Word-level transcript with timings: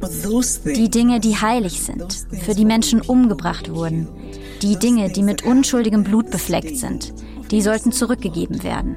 Die 0.00 0.90
Dinge, 0.90 1.20
die 1.20 1.36
heilig 1.36 1.80
sind, 1.82 2.26
für 2.44 2.54
die 2.54 2.64
Menschen 2.64 3.00
umgebracht 3.00 3.70
wurden. 3.70 4.08
Die 4.62 4.76
Dinge, 4.76 5.10
die 5.10 5.22
mit 5.22 5.44
unschuldigem 5.44 6.04
Blut 6.04 6.30
befleckt 6.30 6.76
sind, 6.76 7.12
die 7.50 7.62
sollten 7.62 7.92
zurückgegeben 7.92 8.62
werden. 8.62 8.96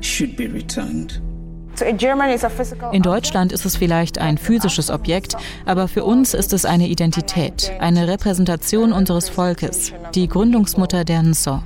In 2.91 3.01
Deutschland 3.01 3.51
ist 3.51 3.65
es 3.65 3.75
vielleicht 3.77 4.19
ein 4.19 4.37
physisches 4.37 4.89
Objekt, 4.91 5.37
aber 5.65 5.87
für 5.87 6.03
uns 6.03 6.33
ist 6.33 6.53
es 6.53 6.65
eine 6.65 6.87
Identität, 6.87 7.71
eine 7.79 8.07
Repräsentation 8.07 8.91
unseres 8.91 9.29
Volkes, 9.29 9.93
die 10.13 10.27
Gründungsmutter 10.27 11.05
der 11.05 11.21
Nso. 11.21 11.61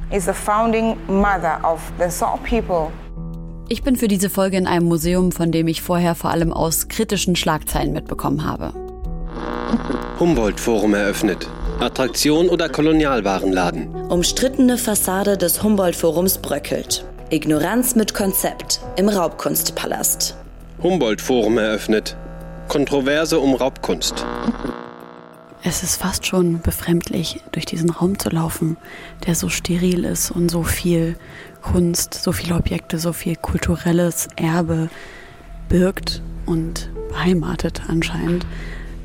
Ich 3.68 3.82
bin 3.82 3.96
für 3.96 4.08
diese 4.08 4.30
Folge 4.30 4.58
in 4.58 4.68
einem 4.68 4.88
Museum, 4.88 5.32
von 5.32 5.52
dem 5.52 5.68
ich 5.68 5.82
vorher 5.82 6.14
vor 6.14 6.30
allem 6.30 6.54
aus 6.54 6.88
kritischen 6.88 7.36
Schlagzeilen 7.36 7.94
mitbekommen 7.94 8.46
habe. 8.46 8.85
Humboldt-Forum 10.20 10.94
eröffnet. 10.94 11.48
Attraktion 11.80 12.50
oder 12.50 12.70
Kolonialwarenladen? 12.70 13.94
Umstrittene 14.10 14.78
Fassade 14.78 15.38
des 15.38 15.62
Humboldt-Forums 15.62 16.38
bröckelt. 16.38 17.06
Ignoranz 17.30 17.96
mit 17.96 18.14
Konzept 18.14 18.80
im 18.96 19.10
Raubkunstpalast. 19.10 20.36
Humboldt-Forum 20.82 21.58
eröffnet. 21.58 22.16
Kontroverse 22.68 23.40
um 23.40 23.56
Raubkunst. 23.56 24.26
Es 25.64 25.82
ist 25.82 25.96
fast 25.96 26.28
schon 26.28 26.62
befremdlich, 26.62 27.42
durch 27.52 27.66
diesen 27.66 27.90
Raum 27.90 28.20
zu 28.20 28.30
laufen, 28.30 28.78
der 29.26 29.34
so 29.34 29.50
steril 29.50 30.06
ist 30.06 30.30
und 30.30 30.50
so 30.50 30.62
viel 30.64 31.18
Kunst, 31.62 32.14
so 32.14 32.32
viele 32.32 32.56
Objekte, 32.56 33.00
so 33.00 33.14
viel 33.14 33.36
kulturelles 33.36 34.28
Erbe 34.36 34.90
birgt 35.68 36.22
und 36.46 36.90
beheimatet 37.10 37.82
anscheinend. 37.88 38.46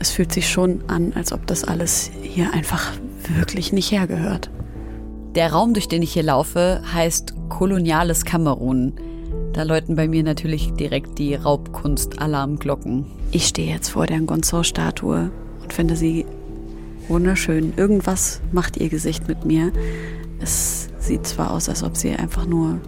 Es 0.00 0.10
fühlt 0.10 0.32
sich 0.32 0.48
schon 0.48 0.80
an, 0.88 1.12
als 1.14 1.30
ob 1.30 1.46
das 1.46 1.62
alles 1.62 2.10
hier 2.22 2.54
einfach 2.54 2.90
wirklich 3.36 3.72
nicht 3.72 3.92
hergehört. 3.92 4.50
Der 5.34 5.52
Raum, 5.52 5.74
durch 5.74 5.88
den 5.88 6.02
ich 6.02 6.14
hier 6.14 6.22
laufe, 6.22 6.80
heißt 6.92 7.34
Koloniales 7.50 8.24
Kamerun. 8.24 8.94
Da 9.52 9.62
läuten 9.62 9.96
bei 9.96 10.08
mir 10.08 10.22
natürlich 10.22 10.72
direkt 10.72 11.18
die 11.18 11.34
Raubkunst-Alarmglocken. 11.34 13.04
Ich 13.30 13.46
stehe 13.46 13.72
jetzt 13.72 13.90
vor 13.90 14.06
der 14.06 14.20
Gonzor-Statue 14.20 15.30
und 15.62 15.72
finde 15.72 15.96
sie 15.96 16.24
wunderschön. 17.08 17.74
Irgendwas 17.76 18.40
macht 18.52 18.78
ihr 18.78 18.88
Gesicht 18.88 19.28
mit 19.28 19.44
mir. 19.44 19.70
Es 20.40 20.88
sieht 20.98 21.26
zwar 21.26 21.50
aus, 21.50 21.68
als 21.68 21.82
ob 21.82 21.96
sie 21.96 22.16
einfach 22.16 22.46
nur 22.46 22.80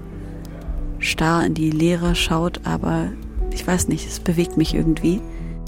starr 0.98 1.44
in 1.44 1.52
die 1.52 1.70
Leere 1.70 2.14
schaut, 2.14 2.62
aber 2.64 3.08
ich 3.52 3.66
weiß 3.66 3.88
nicht, 3.88 4.08
es 4.08 4.18
bewegt 4.18 4.56
mich 4.56 4.74
irgendwie. 4.74 5.20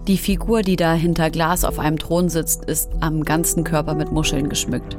Die 0.07 0.19
Figur, 0.19 0.61
die 0.61 0.77
da 0.77 0.93
hinter 0.93 1.31
Glas 1.31 1.65
auf 1.65 1.79
einem 1.79 1.99
Thron 1.99 2.29
sitzt, 2.29 2.67
ist 2.67 2.91
am 3.01 3.25
ganzen 3.25 3.65
Körper 3.65 3.95
mit 3.95 4.13
Muscheln 4.13 4.51
geschmückt. 4.51 4.99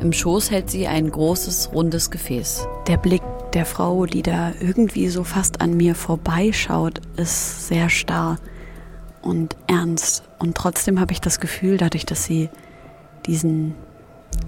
Im 0.00 0.10
Schoß 0.10 0.50
hält 0.50 0.70
sie 0.70 0.86
ein 0.86 1.10
großes, 1.10 1.72
rundes 1.74 2.10
Gefäß. 2.10 2.66
Der 2.86 2.96
Blick 2.96 3.20
der 3.52 3.66
Frau, 3.66 4.06
die 4.06 4.22
da 4.22 4.52
irgendwie 4.58 5.08
so 5.08 5.22
fast 5.22 5.60
an 5.60 5.76
mir 5.76 5.94
vorbeischaut, 5.94 7.02
ist 7.18 7.68
sehr 7.68 7.90
starr 7.90 8.38
und 9.20 9.54
ernst. 9.66 10.22
Und 10.38 10.56
trotzdem 10.56 10.98
habe 10.98 11.12
ich 11.12 11.20
das 11.20 11.40
Gefühl, 11.40 11.76
dadurch, 11.76 12.06
dass 12.06 12.24
sie 12.24 12.48
diesen 13.26 13.74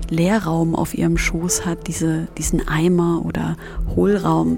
Leerraum 0.09 0.75
auf 0.77 0.95
ihrem 0.95 1.19
Schoß 1.19 1.67
hat, 1.67 1.89
diese, 1.89 2.29
diesen 2.39 2.67
Eimer 2.67 3.23
oder 3.23 3.59
Hohlraum, 3.95 4.57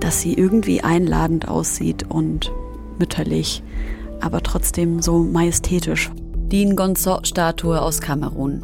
dass 0.00 0.20
sie 0.20 0.34
irgendwie 0.34 0.82
einladend 0.82 1.48
aussieht 1.48 2.04
und 2.10 2.52
mütterlich, 2.98 3.62
aber 4.20 4.42
trotzdem 4.42 5.02
so 5.02 5.18
majestätisch. 5.18 6.10
Die 6.50 6.64
Ngonzo-Statue 6.64 7.80
aus 7.80 8.00
Kamerun. 8.00 8.62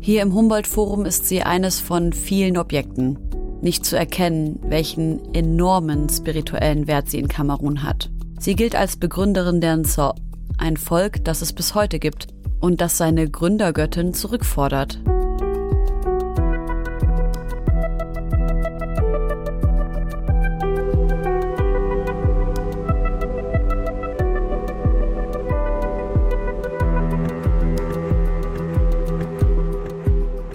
Hier 0.00 0.22
im 0.22 0.34
Humboldt-Forum 0.34 1.04
ist 1.04 1.26
sie 1.26 1.42
eines 1.42 1.80
von 1.80 2.12
vielen 2.12 2.56
Objekten. 2.56 3.18
Nicht 3.60 3.84
zu 3.84 3.96
erkennen, 3.96 4.58
welchen 4.66 5.32
enormen 5.32 6.08
spirituellen 6.08 6.86
Wert 6.88 7.08
sie 7.08 7.18
in 7.18 7.28
Kamerun 7.28 7.82
hat. 7.82 8.10
Sie 8.40 8.56
gilt 8.56 8.74
als 8.74 8.96
Begründerin 8.96 9.60
der 9.60 9.76
Nzo, 9.76 10.14
ein 10.58 10.76
Volk, 10.76 11.24
das 11.24 11.42
es 11.42 11.52
bis 11.52 11.74
heute 11.74 11.98
gibt 11.98 12.26
und 12.60 12.80
das 12.80 12.98
seine 12.98 13.30
Gründergöttin 13.30 14.14
zurückfordert. 14.14 14.98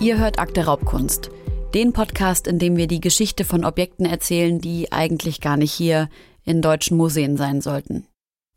Ihr 0.08 0.20
hört 0.20 0.40
Akte 0.40 0.64
Raubkunst, 0.64 1.32
den 1.74 1.92
Podcast, 1.92 2.48
in 2.48 2.60
dem 2.60 2.78
wir 2.78 2.88
die 2.88 3.02
Geschichte 3.02 3.44
von 3.44 3.66
Objekten 3.66 4.06
erzählen, 4.06 4.58
die 4.62 4.90
eigentlich 4.94 5.42
gar 5.42 5.58
nicht 5.58 5.74
hier 5.74 6.08
in 6.46 6.62
deutschen 6.62 6.96
Museen 6.96 7.36
sein 7.36 7.60
sollten. 7.60 8.08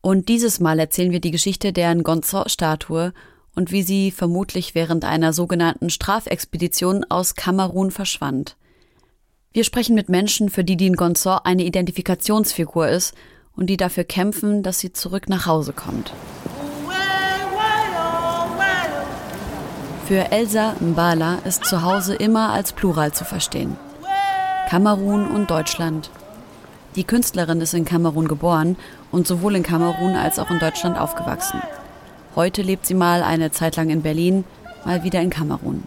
Und 0.01 0.29
dieses 0.29 0.61
Mal 0.61 0.79
erzählen 0.79 1.11
wir 1.11 1.19
die 1.19 1.33
Geschichte 1.33 1.73
der 1.73 1.93
Ngonzo-Statue 1.93 3.13
und 3.57 3.73
wie 3.73 3.83
sie 3.83 4.13
vermutlich 4.13 4.77
während 4.77 5.05
einer 5.05 5.33
sogenannten 5.33 5.91
Strafexpedition 5.91 7.05
aus 7.09 7.35
Kamerun 7.35 7.91
verschwand. 7.91 8.57
Wir 9.53 9.65
sprechen 9.65 9.97
mit 9.97 10.09
Menschen, 10.09 10.51
für 10.51 10.63
die 10.63 10.77
die 10.77 10.91
Ngonzo 10.91 11.39
eine 11.43 11.65
Identifikationsfigur 11.65 12.89
ist 12.89 13.13
und 13.57 13.67
die 13.67 13.77
dafür 13.77 14.05
kämpfen, 14.05 14.63
dass 14.63 14.79
sie 14.79 14.93
zurück 14.93 15.29
nach 15.29 15.47
Hause 15.47 15.73
kommt. 15.73 16.13
Für 20.11 20.33
Elsa 20.33 20.75
Mbala 20.81 21.39
ist 21.45 21.65
zu 21.67 21.83
Hause 21.83 22.17
immer 22.17 22.51
als 22.51 22.73
Plural 22.73 23.13
zu 23.13 23.25
verstehen. 23.25 23.77
Kamerun 24.69 25.29
und 25.29 25.53
Deutschland. 25.53 26.11
Die 26.97 27.05
Künstlerin 27.05 27.61
ist 27.61 27.75
in 27.75 27.85
Kamerun 27.85 28.27
geboren 28.27 28.77
und 29.13 29.29
sowohl 29.29 29.55
in 29.55 29.63
Kamerun 29.63 30.17
als 30.17 30.41
auch 30.41 30.51
in 30.51 30.59
Deutschland 30.59 30.99
aufgewachsen. 30.99 31.63
Heute 32.35 32.63
lebt 32.63 32.87
sie 32.87 32.95
mal 32.95 33.23
eine 33.23 33.53
Zeit 33.53 33.77
lang 33.77 33.89
in 33.89 34.03
Berlin, 34.03 34.43
mal 34.85 35.05
wieder 35.05 35.21
in 35.21 35.31
Kamerun. 35.31 35.85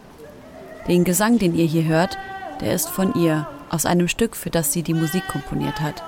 Den 0.87 1.03
Gesang, 1.03 1.37
den 1.37 1.53
ihr 1.53 1.65
hier 1.65 1.83
hört, 1.83 2.17
der 2.61 2.73
ist 2.73 2.87
von 2.87 3.13
ihr, 3.15 3.45
aus 3.69 3.85
einem 3.85 4.07
Stück, 4.07 4.37
für 4.37 4.49
das 4.49 4.71
sie 4.71 4.83
die 4.83 4.93
Musik 4.93 5.27
komponiert 5.27 5.81
hat. 5.81 6.01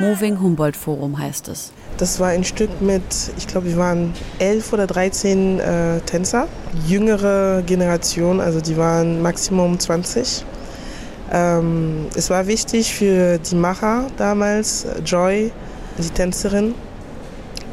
Moving 0.00 0.40
Humboldt 0.40 0.76
Forum 0.76 1.18
heißt 1.18 1.48
es. 1.48 1.72
Das 1.98 2.18
war 2.18 2.28
ein 2.28 2.42
Stück 2.42 2.80
mit, 2.80 3.02
ich 3.38 3.46
glaube, 3.46 3.68
wir 3.68 3.76
waren 3.76 4.12
elf 4.40 4.72
oder 4.72 4.88
13 4.88 5.60
äh, 5.60 6.00
Tänzer. 6.00 6.48
Jüngere 6.86 7.62
Generation, 7.64 8.40
also 8.40 8.60
die 8.60 8.76
waren 8.76 9.22
Maximum 9.22 9.78
20. 9.78 10.44
Ähm, 11.32 12.06
es 12.16 12.28
war 12.28 12.48
wichtig 12.48 12.92
für 12.92 13.38
die 13.38 13.54
Macher 13.54 14.08
damals, 14.16 14.84
Joy, 15.04 15.52
die 15.98 16.10
Tänzerin, 16.10 16.74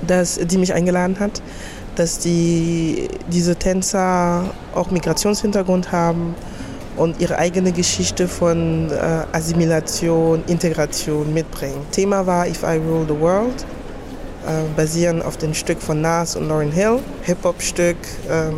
dass 0.05 0.35
die 0.37 0.57
mich 0.59 0.73
eingeladen 0.73 1.19
hat, 1.19 1.41
dass 1.95 2.19
die, 2.19 3.07
diese 3.31 3.55
Tänzer 3.55 4.43
auch 4.75 4.91
Migrationshintergrund 4.91 5.91
haben 5.91 6.35
und 6.97 7.19
ihre 7.21 7.37
eigene 7.37 7.71
Geschichte 7.71 8.27
von 8.27 8.89
äh, 8.89 9.23
Assimilation, 9.31 10.43
Integration 10.47 11.33
mitbringen. 11.33 11.85
Thema 11.91 12.25
war 12.25 12.47
If 12.47 12.63
I 12.63 12.77
Rule 12.77 13.05
the 13.07 13.19
World, 13.19 13.65
äh, 14.45 14.63
basierend 14.75 15.23
auf 15.23 15.37
dem 15.37 15.53
Stück 15.53 15.81
von 15.81 16.01
Nas 16.01 16.35
und 16.35 16.47
Lauryn 16.47 16.71
Hill, 16.71 16.99
Hip-Hop-Stück, 17.23 17.97
äh, 18.29 18.51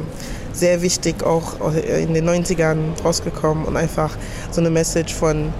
sehr 0.53 0.81
wichtig, 0.81 1.23
auch 1.23 1.55
in 1.75 2.13
den 2.13 2.29
90ern 2.29 2.77
rausgekommen 3.03 3.65
und 3.65 3.75
einfach 3.75 4.15
so 4.51 4.61
eine 4.61 4.69
Message 4.69 5.13
von, 5.13 5.51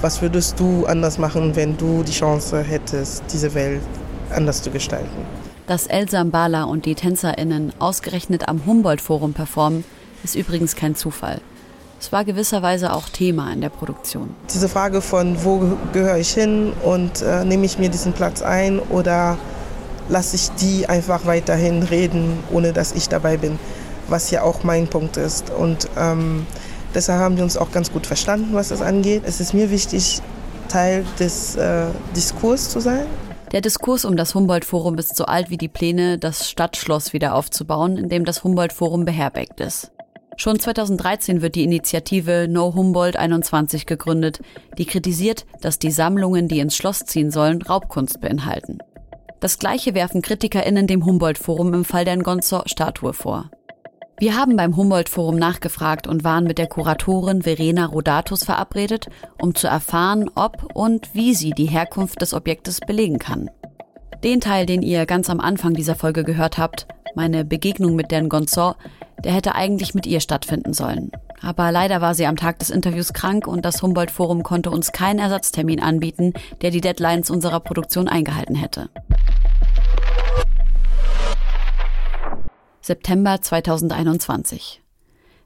was 0.00 0.20
würdest 0.22 0.58
du 0.58 0.86
anders 0.86 1.18
machen, 1.18 1.54
wenn 1.54 1.76
du 1.76 2.02
die 2.02 2.12
Chance 2.12 2.60
hättest, 2.62 3.22
diese 3.32 3.54
Welt 3.54 3.80
anders 4.34 4.60
zu 4.62 4.70
gestalten. 4.70 5.24
Dass 5.68 5.86
Elsa 5.86 6.24
Mbala 6.24 6.64
und 6.64 6.84
die 6.84 6.96
TänzerInnen 6.96 7.72
ausgerechnet 7.78 8.48
am 8.48 8.66
Humboldt-Forum 8.66 9.34
performen, 9.34 9.84
ist 10.24 10.34
übrigens 10.34 10.74
kein 10.74 10.96
Zufall. 10.96 11.40
Es 12.00 12.12
war 12.12 12.24
gewisserweise 12.24 12.94
auch 12.94 13.10
Thema 13.10 13.52
in 13.52 13.60
der 13.60 13.68
Produktion. 13.68 14.34
Diese 14.52 14.70
Frage 14.70 15.02
von, 15.02 15.44
wo 15.44 15.76
gehöre 15.92 16.16
ich 16.16 16.30
hin 16.30 16.72
und 16.82 17.20
äh, 17.20 17.44
nehme 17.44 17.66
ich 17.66 17.78
mir 17.78 17.90
diesen 17.90 18.14
Platz 18.14 18.40
ein 18.40 18.78
oder 18.78 19.36
lasse 20.08 20.34
ich 20.36 20.50
die 20.52 20.88
einfach 20.88 21.26
weiterhin 21.26 21.82
reden, 21.82 22.42
ohne 22.50 22.72
dass 22.72 22.92
ich 22.92 23.10
dabei 23.10 23.36
bin, 23.36 23.58
was 24.08 24.30
ja 24.30 24.42
auch 24.42 24.64
mein 24.64 24.88
Punkt 24.88 25.18
ist. 25.18 25.50
Und 25.50 25.88
ähm, 25.98 26.46
deshalb 26.94 27.20
haben 27.20 27.36
wir 27.36 27.44
uns 27.44 27.58
auch 27.58 27.70
ganz 27.70 27.92
gut 27.92 28.06
verstanden, 28.06 28.54
was 28.54 28.70
das 28.70 28.80
angeht. 28.80 29.24
Es 29.26 29.38
ist 29.38 29.52
mir 29.52 29.70
wichtig, 29.70 30.22
Teil 30.68 31.04
des 31.18 31.56
äh, 31.56 31.84
Diskurs 32.16 32.70
zu 32.70 32.80
sein. 32.80 33.04
Der 33.52 33.60
Diskurs 33.60 34.06
um 34.06 34.16
das 34.16 34.34
Humboldt-Forum 34.34 34.96
ist 34.96 35.16
so 35.16 35.26
alt 35.26 35.50
wie 35.50 35.58
die 35.58 35.68
Pläne, 35.68 36.16
das 36.16 36.48
Stadtschloss 36.48 37.12
wieder 37.12 37.34
aufzubauen, 37.34 37.98
in 37.98 38.08
dem 38.08 38.24
das 38.24 38.42
Humboldt-Forum 38.42 39.04
beherbergt 39.04 39.60
ist. 39.60 39.90
Schon 40.40 40.58
2013 40.58 41.42
wird 41.42 41.54
die 41.54 41.64
Initiative 41.64 42.46
No 42.48 42.74
Humboldt 42.74 43.18
21 43.18 43.84
gegründet, 43.84 44.40
die 44.78 44.86
kritisiert, 44.86 45.44
dass 45.60 45.78
die 45.78 45.90
Sammlungen, 45.90 46.48
die 46.48 46.60
ins 46.60 46.74
Schloss 46.74 47.00
ziehen 47.00 47.30
sollen, 47.30 47.60
Raubkunst 47.60 48.22
beinhalten. 48.22 48.78
Das 49.40 49.58
gleiche 49.58 49.92
werfen 49.92 50.22
KritikerInnen 50.22 50.86
dem 50.86 51.04
Humboldt-Forum 51.04 51.74
im 51.74 51.84
Fall 51.84 52.06
der 52.06 52.16
Ngonzo-Statue 52.16 53.12
vor. 53.12 53.50
Wir 54.18 54.34
haben 54.34 54.56
beim 54.56 54.76
Humboldt-Forum 54.76 55.36
nachgefragt 55.36 56.06
und 56.06 56.24
waren 56.24 56.44
mit 56.44 56.56
der 56.56 56.68
Kuratorin 56.68 57.42
Verena 57.42 57.84
Rodatus 57.84 58.42
verabredet, 58.42 59.08
um 59.42 59.54
zu 59.54 59.66
erfahren, 59.66 60.30
ob 60.36 60.74
und 60.74 61.14
wie 61.14 61.34
sie 61.34 61.50
die 61.50 61.68
Herkunft 61.68 62.22
des 62.22 62.32
Objektes 62.32 62.80
belegen 62.80 63.18
kann. 63.18 63.50
Den 64.24 64.40
Teil, 64.40 64.64
den 64.64 64.80
ihr 64.80 65.04
ganz 65.04 65.28
am 65.28 65.38
Anfang 65.38 65.74
dieser 65.74 65.96
Folge 65.96 66.24
gehört 66.24 66.56
habt, 66.56 66.86
meine 67.14 67.44
Begegnung 67.44 67.96
mit 67.96 68.12
Dan 68.12 68.28
Gonzor, 68.28 68.76
der 69.24 69.32
hätte 69.32 69.54
eigentlich 69.54 69.94
mit 69.94 70.06
ihr 70.06 70.20
stattfinden 70.20 70.72
sollen. 70.72 71.10
Aber 71.42 71.72
leider 71.72 72.00
war 72.00 72.14
sie 72.14 72.26
am 72.26 72.36
Tag 72.36 72.58
des 72.58 72.70
Interviews 72.70 73.12
krank 73.12 73.46
und 73.46 73.64
das 73.64 73.82
Humboldt-Forum 73.82 74.42
konnte 74.42 74.70
uns 74.70 74.92
keinen 74.92 75.18
Ersatztermin 75.18 75.80
anbieten, 75.80 76.34
der 76.60 76.70
die 76.70 76.80
Deadlines 76.80 77.30
unserer 77.30 77.60
Produktion 77.60 78.08
eingehalten 78.08 78.54
hätte. 78.54 78.90
September 82.82 83.40
2021. 83.40 84.82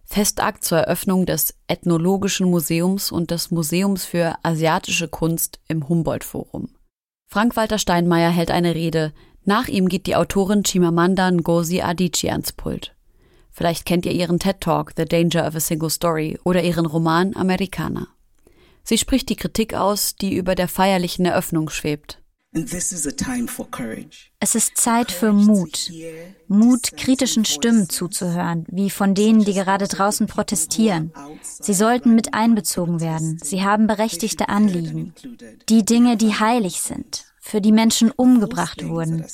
Festakt 0.04 0.64
zur 0.64 0.78
Eröffnung 0.78 1.26
des 1.26 1.54
Ethnologischen 1.66 2.48
Museums 2.48 3.10
und 3.10 3.30
des 3.30 3.50
Museums 3.50 4.04
für 4.04 4.36
asiatische 4.42 5.08
Kunst 5.08 5.60
im 5.66 5.88
Humboldt-Forum. 5.88 6.68
Frank-Walter 7.26 7.78
Steinmeier 7.78 8.30
hält 8.30 8.50
eine 8.50 8.74
Rede. 8.74 9.12
Nach 9.44 9.68
ihm 9.68 9.88
geht 9.88 10.06
die 10.06 10.16
Autorin 10.16 10.62
Chimamanda 10.64 11.30
Ngozi 11.30 11.82
Adichie 11.82 12.30
ans 12.30 12.52
Pult. 12.52 12.94
Vielleicht 13.50 13.84
kennt 13.84 14.06
ihr 14.06 14.12
ihren 14.12 14.38
TED-Talk 14.38 14.92
The 14.96 15.04
Danger 15.04 15.46
of 15.46 15.54
a 15.54 15.60
Single 15.60 15.90
Story 15.90 16.38
oder 16.44 16.62
ihren 16.62 16.86
Roman 16.86 17.36
Amerikaner. 17.36 18.08
Sie 18.82 18.98
spricht 18.98 19.28
die 19.28 19.36
Kritik 19.36 19.74
aus, 19.74 20.16
die 20.16 20.34
über 20.34 20.54
der 20.54 20.68
feierlichen 20.68 21.24
Eröffnung 21.24 21.70
schwebt. 21.70 22.20
Es 24.38 24.54
ist 24.54 24.76
Zeit 24.76 25.10
für 25.10 25.32
Mut. 25.32 25.90
Mut, 26.46 26.96
kritischen 26.96 27.44
Stimmen 27.44 27.88
zuzuhören, 27.88 28.64
wie 28.68 28.90
von 28.90 29.14
denen, 29.14 29.44
die 29.44 29.54
gerade 29.54 29.88
draußen 29.88 30.28
protestieren. 30.28 31.12
Sie 31.42 31.74
sollten 31.74 32.14
mit 32.14 32.32
einbezogen 32.32 33.00
werden. 33.00 33.40
Sie 33.42 33.62
haben 33.64 33.88
berechtigte 33.88 34.48
Anliegen. 34.48 35.14
Die 35.68 35.84
Dinge, 35.84 36.16
die 36.16 36.34
heilig 36.34 36.80
sind, 36.80 37.24
für 37.46 37.60
die 37.60 37.72
Menschen 37.72 38.10
umgebracht 38.10 38.88
wurden. 38.88 39.26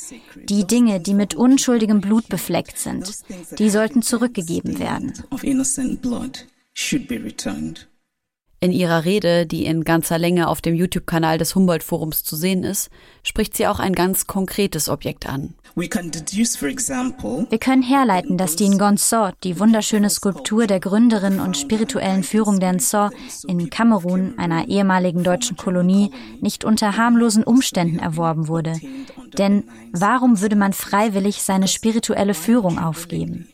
Die 0.49 0.67
Dinge, 0.67 0.99
die 0.99 1.15
mit 1.15 1.35
unschuldigem 1.35 2.01
Blut 2.01 2.29
befleckt 2.29 2.77
sind, 2.77 3.09
die 3.57 3.71
sollten 3.71 4.03
zurückgegeben 4.03 4.81
werden. 4.81 5.13
In 8.63 8.73
ihrer 8.73 9.07
Rede, 9.07 9.47
die 9.47 9.65
in 9.65 9.85
ganzer 9.85 10.19
Länge 10.19 10.47
auf 10.47 10.61
dem 10.61 10.75
YouTube-Kanal 10.75 11.39
des 11.39 11.55
Humboldt-Forums 11.55 12.25
zu 12.25 12.37
sehen 12.37 12.63
ist, 12.63 12.91
spricht 13.23 13.57
sie 13.57 13.67
auch 13.67 13.79
ein 13.79 13.95
ganz 13.95 14.27
konkretes 14.27 14.91
Objekt 14.91 15.27
an. 15.27 15.55
Wir 17.49 17.59
können 17.59 17.83
herleiten, 17.83 18.37
dass 18.37 18.57
die 18.57 18.69
Ngonso, 18.69 19.31
die 19.45 19.59
wunderschöne 19.59 20.11
Skulptur 20.11 20.67
der 20.67 20.79
Gründerin 20.79 21.41
und 21.41 21.57
spirituellen 21.57 22.23
Führung 22.23 22.61
der 22.61 22.75
Nso 22.75 23.09
in 23.49 23.71
Kamerun, 23.71 24.39
einer 24.39 24.69
ehemaligen 24.69 25.25
deutschen 25.25 25.57
Kolonie, 25.57 26.11
nicht 26.43 26.63
unter 26.63 26.99
harmlosen 26.99 27.45
Umständen 27.45 27.99
erworben 27.99 28.47
wurde. 28.47 28.79
Denn 29.39 29.65
warum 29.93 30.43
würde 30.43 30.57
man 30.57 30.75
freiwillig 30.75 31.43
seine 31.43 31.67
spirituelle 31.67 32.35
Führung 32.35 32.79
aufgeben? 32.79 33.49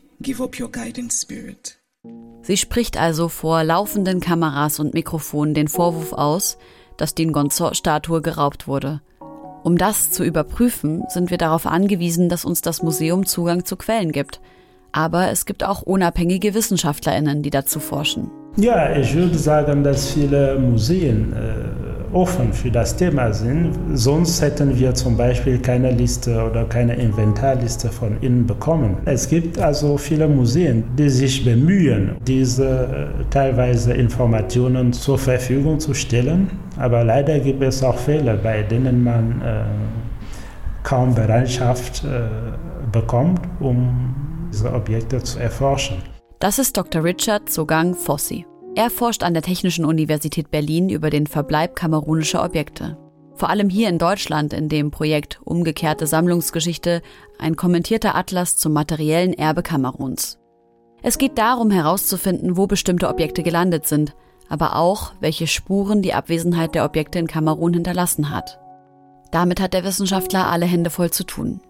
Sie 2.47 2.57
spricht 2.57 2.97
also 2.97 3.29
vor 3.29 3.65
laufenden 3.65 4.21
Kameras 4.21 4.79
und 4.79 4.95
Mikrofonen 4.95 5.53
den 5.53 5.67
Vorwurf 5.67 6.13
aus, 6.13 6.59
dass 6.97 7.13
die 7.13 7.27
Ngonzo-Statue 7.27 8.23
geraubt 8.23 8.69
wurde. 8.69 9.01
Um 9.65 9.77
das 9.77 10.13
zu 10.13 10.23
überprüfen, 10.23 11.03
sind 11.09 11.33
wir 11.33 11.39
darauf 11.39 11.67
angewiesen, 11.67 12.29
dass 12.29 12.45
uns 12.45 12.61
das 12.61 12.85
Museum 12.85 13.27
Zugang 13.27 13.65
zu 13.65 13.75
Quellen 13.75 14.13
gibt. 14.13 14.41
Aber 14.97 15.31
es 15.31 15.45
gibt 15.45 15.63
auch 15.63 15.83
unabhängige 15.83 16.55
Wissenschaftlerinnen, 16.55 17.43
die 17.43 17.51
dazu 17.51 17.81
forschen. 17.81 18.31
Ja, 18.57 18.97
ich 18.97 19.15
würde 19.15 19.37
sagen, 19.37 19.85
dass 19.85 20.11
viele 20.11 20.59
Museen 20.59 21.33
äh 21.35 21.87
offen 22.13 22.53
für 22.53 22.71
das 22.71 22.97
Thema 22.97 23.33
sind. 23.33 23.73
Sonst 23.95 24.41
hätten 24.41 24.79
wir 24.79 24.95
zum 24.95 25.17
Beispiel 25.17 25.59
keine 25.59 25.91
Liste 25.91 26.43
oder 26.43 26.65
keine 26.65 26.95
Inventarliste 26.95 27.89
von 27.91 28.21
ihnen 28.23 28.47
bekommen. 28.47 28.97
Es 29.05 29.29
gibt 29.29 29.59
also 29.59 29.99
viele 29.99 30.29
Museen, 30.29 30.85
die 30.97 31.11
sich 31.11 31.45
bemühen, 31.45 32.17
diese 32.27 32.67
äh, 32.67 33.25
teilweise 33.31 33.93
Informationen 33.93 34.93
zur 34.93 35.19
Verfügung 35.19 35.79
zu 35.79 35.95
stellen. 35.95 36.51
Aber 36.79 37.05
leider 37.05 37.39
gibt 37.41 37.63
es 37.63 37.83
auch 37.83 37.99
Fälle, 37.99 38.39
bei 38.43 38.63
denen 38.63 39.05
man 39.05 39.43
äh, 39.43 39.65
kaum 40.83 41.15
Bereitschaft 41.15 42.05
äh, 42.05 42.29
bekommt, 42.93 43.41
um 43.61 44.15
diese 44.57 44.73
Objekte 44.73 45.23
zu 45.23 45.39
erforschen. 45.39 46.03
Das 46.39 46.59
ist 46.59 46.79
Dr. 46.79 47.05
Richard 47.05 47.51
Sogang 47.51 47.95
Fossi. 47.95 48.47
Er 48.75 48.89
forscht 48.89 49.23
an 49.23 49.35
der 49.35 49.43
Technischen 49.43 49.85
Universität 49.85 50.51
Berlin 50.51 50.89
über 50.89 51.11
den 51.11 51.27
Verbleib 51.27 51.77
kamerunischer 51.77 52.43
Objekte. 52.43 52.97
Vor 53.35 53.51
allem 53.51 53.69
hier 53.69 53.91
in 53.91 53.99
Deutschland 53.99 54.55
in 54.55 54.71
dem 54.71 54.91
Projekt 54.91 55.41
Umgekehrte 55.45 56.07
Sammlungsgeschichte 56.07 57.03
ein 57.39 57.57
kommentierter 57.57 58.15
Atlas 58.15 58.57
zum 58.57 58.73
materiellen 58.73 59.35
Erbe 59.35 59.63
Kameruns. 59.63 60.39
Es 61.03 61.19
geht 61.19 61.37
darum 61.37 61.71
herauszufinden, 61.71 62.57
wo 62.57 62.67
bestimmte 62.67 63.09
Objekte 63.09 63.43
gelandet 63.43 63.87
sind, 63.87 64.17
aber 64.49 64.77
auch, 64.77 65.13
welche 65.21 65.47
Spuren 65.47 66.01
die 66.01 66.15
Abwesenheit 66.15 66.75
der 66.75 66.87
Objekte 66.87 67.19
in 67.19 67.27
Kamerun 67.27 67.75
hinterlassen 67.75 68.31
hat. 68.31 68.59
Damit 69.33 69.61
hat 69.61 69.75
der 69.75 69.85
Wissenschaftler 69.85 70.47
alle 70.47 70.65
Hände 70.65 70.89
voll 70.89 71.11
zu 71.11 71.25
tun. 71.25 71.61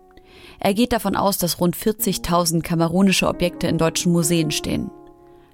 Er 0.61 0.75
geht 0.75 0.93
davon 0.93 1.17
aus, 1.17 1.38
dass 1.38 1.61
rund 1.61 1.76
40.000 1.76 2.62
kamerunische 2.62 3.29
Objekte 3.29 3.67
in 3.67 3.79
deutschen 3.79 4.12
Museen 4.12 4.50
stehen. 4.50 4.91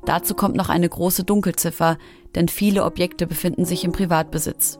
Dazu 0.05 0.35
kommt 0.35 0.57
noch 0.57 0.69
eine 0.69 0.89
große 0.89 1.25
Dunkelziffer, 1.25 1.97
denn 2.35 2.49
viele 2.49 2.85
Objekte 2.85 3.27
befinden 3.27 3.65
sich 3.65 3.85
im 3.85 3.93
Privatbesitz. 3.93 4.79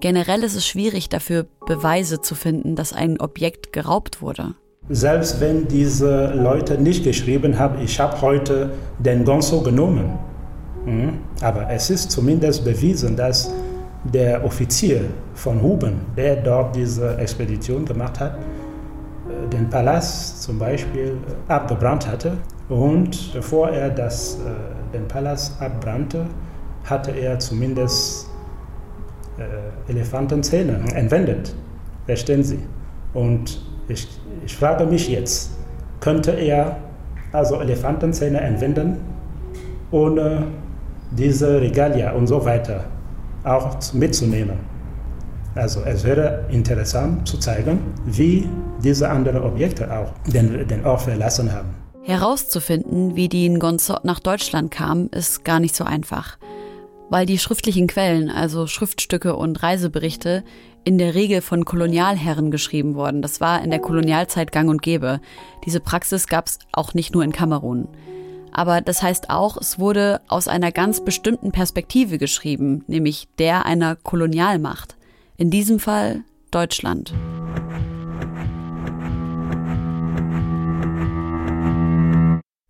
Generell 0.00 0.42
ist 0.42 0.54
es 0.54 0.66
schwierig 0.66 1.08
dafür 1.08 1.46
Beweise 1.66 2.20
zu 2.20 2.34
finden, 2.34 2.76
dass 2.76 2.92
ein 2.92 3.20
Objekt 3.20 3.72
geraubt 3.72 4.20
wurde. 4.20 4.54
Selbst 4.90 5.40
wenn 5.40 5.66
diese 5.66 6.34
Leute 6.34 6.76
nicht 6.76 7.04
geschrieben 7.04 7.58
haben, 7.58 7.82
ich 7.82 7.98
habe 7.98 8.20
heute 8.20 8.74
den 8.98 9.24
Gonzo 9.24 9.62
genommen. 9.62 10.18
Mhm. 10.84 11.20
Aber 11.40 11.70
es 11.70 11.88
ist 11.88 12.10
zumindest 12.10 12.64
bewiesen, 12.64 13.16
dass 13.16 13.50
der 14.04 14.44
Offizier 14.44 15.00
von 15.32 15.62
Huben, 15.62 16.00
der 16.16 16.36
dort 16.36 16.76
diese 16.76 17.16
Expedition 17.16 17.86
gemacht 17.86 18.20
hat, 18.20 18.38
den 19.52 19.68
Palast 19.70 20.42
zum 20.42 20.58
Beispiel 20.58 21.16
abgebrannt 21.48 22.06
hatte 22.06 22.36
und 22.68 23.32
bevor 23.32 23.70
er 23.70 23.90
das, 23.90 24.36
äh, 24.36 24.92
den 24.92 25.06
Palast 25.08 25.60
abbrannte, 25.60 26.26
hatte 26.84 27.10
er 27.12 27.38
zumindest 27.38 28.28
äh, 29.38 29.90
Elefantenzähne 29.90 30.80
entwendet. 30.94 31.54
Verstehen 32.06 32.42
Sie? 32.42 32.60
Und 33.12 33.64
ich, 33.88 34.08
ich 34.44 34.56
frage 34.56 34.86
mich 34.86 35.08
jetzt, 35.08 35.52
könnte 36.00 36.32
er 36.32 36.76
also 37.32 37.60
Elefantenzähne 37.60 38.40
entwenden, 38.40 38.98
ohne 39.90 40.46
diese 41.10 41.60
Regalia 41.60 42.12
und 42.12 42.26
so 42.26 42.44
weiter 42.44 42.84
auch 43.44 43.76
mitzunehmen? 43.92 44.73
Also 45.54 45.82
es 45.82 46.02
wäre 46.02 46.46
interessant 46.50 47.28
zu 47.28 47.38
zeigen, 47.38 47.78
wie 48.06 48.48
diese 48.82 49.08
anderen 49.08 49.42
Objekte 49.42 49.90
auch 49.90 50.12
den, 50.26 50.66
den 50.66 50.84
Ort 50.84 51.02
verlassen 51.02 51.52
haben. 51.52 51.68
Herauszufinden, 52.02 53.16
wie 53.16 53.28
die 53.28 53.48
Ngonzo 53.48 53.98
nach 54.02 54.20
Deutschland 54.20 54.70
kam, 54.70 55.08
ist 55.08 55.44
gar 55.44 55.60
nicht 55.60 55.74
so 55.74 55.84
einfach. 55.84 56.38
Weil 57.08 57.24
die 57.24 57.38
schriftlichen 57.38 57.86
Quellen, 57.86 58.30
also 58.30 58.66
Schriftstücke 58.66 59.36
und 59.36 59.62
Reiseberichte, 59.62 60.42
in 60.84 60.98
der 60.98 61.14
Regel 61.14 61.40
von 61.40 61.64
Kolonialherren 61.64 62.50
geschrieben 62.50 62.94
wurden. 62.94 63.22
Das 63.22 63.40
war 63.40 63.62
in 63.62 63.70
der 63.70 63.78
Kolonialzeit 63.78 64.52
gang 64.52 64.68
und 64.68 64.82
gäbe. 64.82 65.20
Diese 65.64 65.80
Praxis 65.80 66.26
gab 66.26 66.46
es 66.46 66.58
auch 66.72 66.92
nicht 66.92 67.14
nur 67.14 67.24
in 67.24 67.32
Kamerun. 67.32 67.88
Aber 68.52 68.80
das 68.80 69.02
heißt 69.02 69.30
auch, 69.30 69.56
es 69.56 69.78
wurde 69.78 70.20
aus 70.28 70.46
einer 70.46 70.72
ganz 70.72 71.02
bestimmten 71.04 71.52
Perspektive 71.52 72.18
geschrieben, 72.18 72.84
nämlich 72.86 73.28
der 73.38 73.64
einer 73.66 73.96
Kolonialmacht. 73.96 74.96
In 75.36 75.50
diesem 75.50 75.80
Fall 75.80 76.22
Deutschland. 76.52 77.12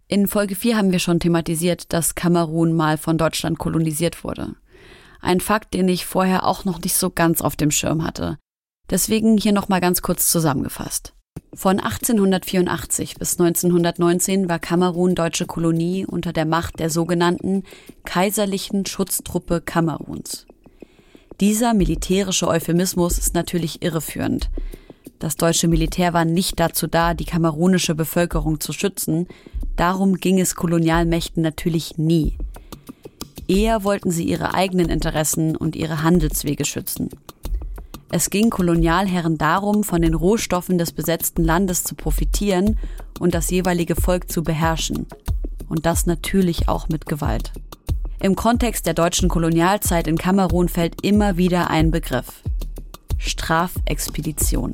In 0.09 0.26
Folge 0.26 0.54
4 0.54 0.78
haben 0.78 0.90
wir 0.90 0.99
schon 0.99 1.21
thematisiert, 1.21 1.92
dass 1.92 2.14
Kamerun 2.14 2.73
mal 2.73 2.97
von 2.97 3.18
Deutschland 3.18 3.59
kolonisiert 3.59 4.25
wurde. 4.25 4.54
Ein 5.21 5.40
Fakt, 5.40 5.75
den 5.75 5.88
ich 5.88 6.06
vorher 6.06 6.47
auch 6.47 6.64
noch 6.64 6.80
nicht 6.80 6.94
so 6.94 7.11
ganz 7.11 7.42
auf 7.42 7.54
dem 7.54 7.71
Schirm 7.71 8.02
hatte. 8.02 8.38
Deswegen 8.88 9.37
hier 9.37 9.52
nochmal 9.52 9.83
ganz 9.83 10.00
kurz 10.00 10.30
zusammengefasst. 10.30 11.12
Von 11.52 11.80
1884 11.80 13.16
bis 13.16 13.38
1919 13.38 14.49
war 14.49 14.59
Kamerun 14.59 15.14
deutsche 15.14 15.44
Kolonie 15.44 16.06
unter 16.06 16.33
der 16.33 16.47
Macht 16.47 16.78
der 16.78 16.88
sogenannten 16.88 17.64
Kaiserlichen 18.04 18.87
Schutztruppe 18.87 19.61
Kameruns. 19.61 20.47
Dieser 21.40 21.74
militärische 21.74 22.46
Euphemismus 22.46 23.18
ist 23.18 23.34
natürlich 23.34 23.82
irreführend. 23.82 24.50
Das 25.18 25.36
deutsche 25.36 25.66
Militär 25.66 26.12
war 26.12 26.24
nicht 26.24 26.60
dazu 26.60 26.86
da, 26.86 27.14
die 27.14 27.24
kamerunische 27.24 27.94
Bevölkerung 27.94 28.60
zu 28.60 28.72
schützen. 28.72 29.26
Darum 29.76 30.16
ging 30.16 30.38
es 30.38 30.54
Kolonialmächten 30.54 31.42
natürlich 31.42 31.98
nie. 31.98 32.38
Eher 33.48 33.82
wollten 33.82 34.10
sie 34.10 34.24
ihre 34.24 34.54
eigenen 34.54 34.88
Interessen 34.88 35.56
und 35.56 35.74
ihre 35.76 36.02
Handelswege 36.02 36.64
schützen. 36.64 37.10
Es 38.10 38.30
ging 38.30 38.48
Kolonialherren 38.48 39.36
darum, 39.36 39.82
von 39.82 40.02
den 40.02 40.14
Rohstoffen 40.14 40.78
des 40.78 40.92
besetzten 40.92 41.42
Landes 41.42 41.82
zu 41.82 41.96
profitieren 41.96 42.78
und 43.18 43.34
das 43.34 43.50
jeweilige 43.50 43.96
Volk 43.96 44.30
zu 44.30 44.44
beherrschen. 44.44 45.06
Und 45.68 45.84
das 45.84 46.06
natürlich 46.06 46.68
auch 46.68 46.88
mit 46.88 47.06
Gewalt. 47.06 47.50
Im 48.21 48.37
Kontext 48.37 48.87
der 48.87 48.94
deutschen 48.94 49.28
Kolonialzeit 49.28 50.06
in 50.06 50.16
Kamerun 50.16 50.68
fällt 50.68 51.04
immer 51.04 51.37
wieder 51.37 51.71
ein 51.71 51.90
Begriff. 51.90 52.42
Strafexpedition. 53.18 54.73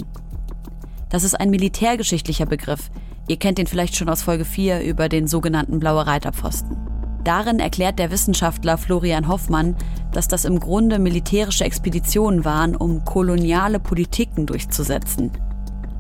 Das 1.09 1.25
ist 1.25 1.35
ein 1.35 1.51
militärgeschichtlicher 1.51 2.47
Begriff. 2.47 2.91
Ihr 3.29 3.39
kennt 3.39 3.59
ihn 3.59 3.67
vielleicht 3.67 3.97
schon 3.97 4.09
aus 4.09 4.23
Folge 4.23 4.45
4 4.45 4.83
über 4.83 5.09
den 5.09 5.27
sogenannten 5.27 5.81
Blaue 5.81 6.07
Reiterpfosten. 6.07 6.77
Darin 7.25 7.61
erklärt 7.61 7.99
der 7.99 8.11
Wissenschaftler 8.11 8.79
Florian 8.79 9.29
Hoffmann, 9.29 9.77
dass 10.13 10.29
das 10.29 10.45
im 10.45 10.61
Grunde 10.61 10.99
militärische 10.99 11.65
Expeditionen 11.65 12.45
waren, 12.45 12.77
um 12.77 13.05
koloniale 13.05 13.81
Politiken 13.81 14.47
durchzusetzen. 14.47 15.33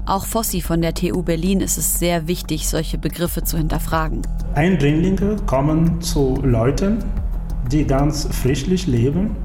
Auch 0.07 0.25
Fossi 0.25 0.61
von 0.61 0.81
der 0.81 0.95
TU 0.95 1.23
Berlin 1.23 1.61
ist 1.61 1.79
es 1.79 1.99
sehr 1.99 2.27
wichtig, 2.27 2.69
solche 2.69 2.99
Begriffe 2.99 3.45
zu 3.45 3.59
hinterfragen. 3.59 4.23
Eindringlinge 4.55 5.37
kommen 5.47 6.01
zu 6.01 6.37
Leuten, 6.43 7.05
die 7.73 7.85
ganz 7.87 8.29
friedlich 8.31 8.87
leben 8.87 9.37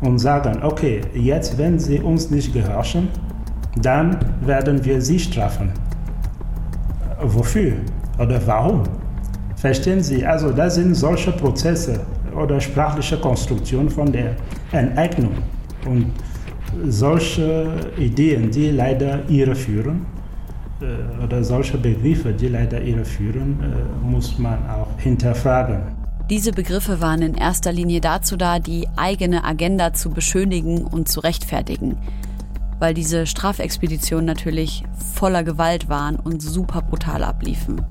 und 0.00 0.18
sagen, 0.18 0.62
okay, 0.62 1.00
jetzt 1.14 1.56
wenn 1.58 1.78
sie 1.78 2.00
uns 2.00 2.30
nicht 2.30 2.52
gehorchen, 2.52 3.08
dann 3.80 4.18
werden 4.42 4.84
wir 4.84 5.00
sie 5.00 5.18
strafen. 5.18 5.70
Wofür 7.22 7.74
oder 8.18 8.40
warum? 8.46 8.82
Verstehen 9.56 10.02
Sie? 10.02 10.24
Also 10.26 10.50
das 10.50 10.74
sind 10.74 10.94
solche 10.94 11.32
Prozesse 11.32 12.00
oder 12.36 12.60
sprachliche 12.60 13.16
Konstruktion 13.16 13.88
von 13.88 14.12
der 14.12 14.36
Enteignung 14.72 15.32
und 15.86 16.12
solche 16.88 17.72
Ideen, 17.96 18.50
die 18.50 18.70
leider 18.70 19.20
irreführen 19.28 20.04
äh, 20.80 21.24
oder 21.24 21.42
solche 21.42 21.78
Begriffe, 21.78 22.32
die 22.32 22.48
leider 22.48 22.82
irreführen, 22.82 23.58
äh, 23.62 24.06
muss 24.06 24.38
man 24.38 24.58
auch 24.68 24.98
hinterfragen. 24.98 26.03
Diese 26.30 26.52
Begriffe 26.52 27.02
waren 27.02 27.20
in 27.20 27.34
erster 27.34 27.70
Linie 27.70 28.00
dazu 28.00 28.38
da, 28.38 28.58
die 28.58 28.88
eigene 28.96 29.44
Agenda 29.44 29.92
zu 29.92 30.08
beschönigen 30.08 30.82
und 30.82 31.06
zu 31.06 31.20
rechtfertigen, 31.20 31.98
weil 32.78 32.94
diese 32.94 33.26
Strafexpeditionen 33.26 34.24
natürlich 34.24 34.84
voller 35.14 35.44
Gewalt 35.44 35.90
waren 35.90 36.16
und 36.16 36.40
super 36.40 36.80
brutal 36.80 37.24
abliefen. 37.24 37.84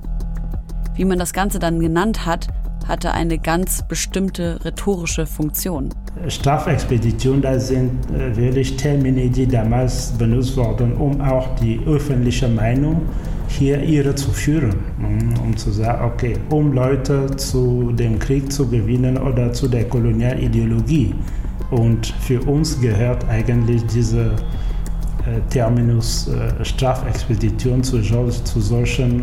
Wie 0.96 1.04
man 1.04 1.20
das 1.20 1.32
Ganze 1.32 1.60
dann 1.60 1.78
genannt 1.78 2.26
hat, 2.26 2.48
hatte 2.86 3.12
eine 3.12 3.38
ganz 3.38 3.82
bestimmte 3.86 4.58
rhetorische 4.64 5.26
Funktion. 5.26 5.90
Strafexpeditionen, 6.28 7.42
das 7.42 7.68
sind 7.68 7.90
äh, 8.10 8.36
wirklich 8.36 8.76
Termini, 8.76 9.28
die 9.28 9.46
damals 9.46 10.12
benutzt 10.12 10.56
wurden, 10.56 10.94
um 10.94 11.20
auch 11.20 11.54
die 11.56 11.80
öffentliche 11.86 12.48
Meinung 12.48 13.02
hier 13.48 13.82
ihre 13.82 14.14
zu 14.14 14.30
führen, 14.30 14.74
mm, 14.98 15.40
um 15.42 15.56
zu 15.56 15.70
sagen, 15.70 16.04
okay, 16.04 16.36
um 16.50 16.72
Leute 16.72 17.26
zu 17.36 17.92
dem 17.92 18.18
Krieg 18.18 18.52
zu 18.52 18.68
gewinnen 18.68 19.16
oder 19.18 19.52
zu 19.52 19.68
der 19.68 19.84
Kolonialideologie. 19.84 21.14
Und 21.70 22.06
für 22.20 22.40
uns 22.42 22.80
gehört 22.80 23.28
eigentlich 23.28 23.84
diese 23.86 24.26
äh, 24.26 25.40
Terminus 25.50 26.28
äh, 26.28 26.64
Strafexpedition 26.64 27.82
zu 27.82 28.00
solchen 28.02 29.22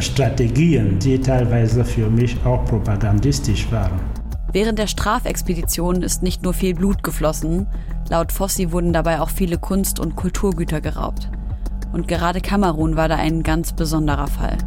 Strategien, 0.00 0.98
die 0.98 1.20
teilweise 1.20 1.84
für 1.84 2.10
mich 2.10 2.36
auch 2.44 2.64
propagandistisch 2.64 3.70
waren. 3.70 4.00
Während 4.52 4.78
der 4.78 4.86
Strafexpedition 4.86 6.02
ist 6.02 6.22
nicht 6.22 6.42
nur 6.42 6.54
viel 6.54 6.74
Blut 6.74 7.02
geflossen, 7.02 7.66
laut 8.08 8.30
Fossi 8.30 8.70
wurden 8.70 8.92
dabei 8.92 9.20
auch 9.20 9.30
viele 9.30 9.58
Kunst- 9.58 9.98
und 9.98 10.16
Kulturgüter 10.16 10.80
geraubt. 10.80 11.28
Und 11.92 12.08
gerade 12.08 12.40
Kamerun 12.40 12.96
war 12.96 13.08
da 13.08 13.16
ein 13.16 13.42
ganz 13.42 13.72
besonderer 13.72 14.26
Fall. 14.26 14.58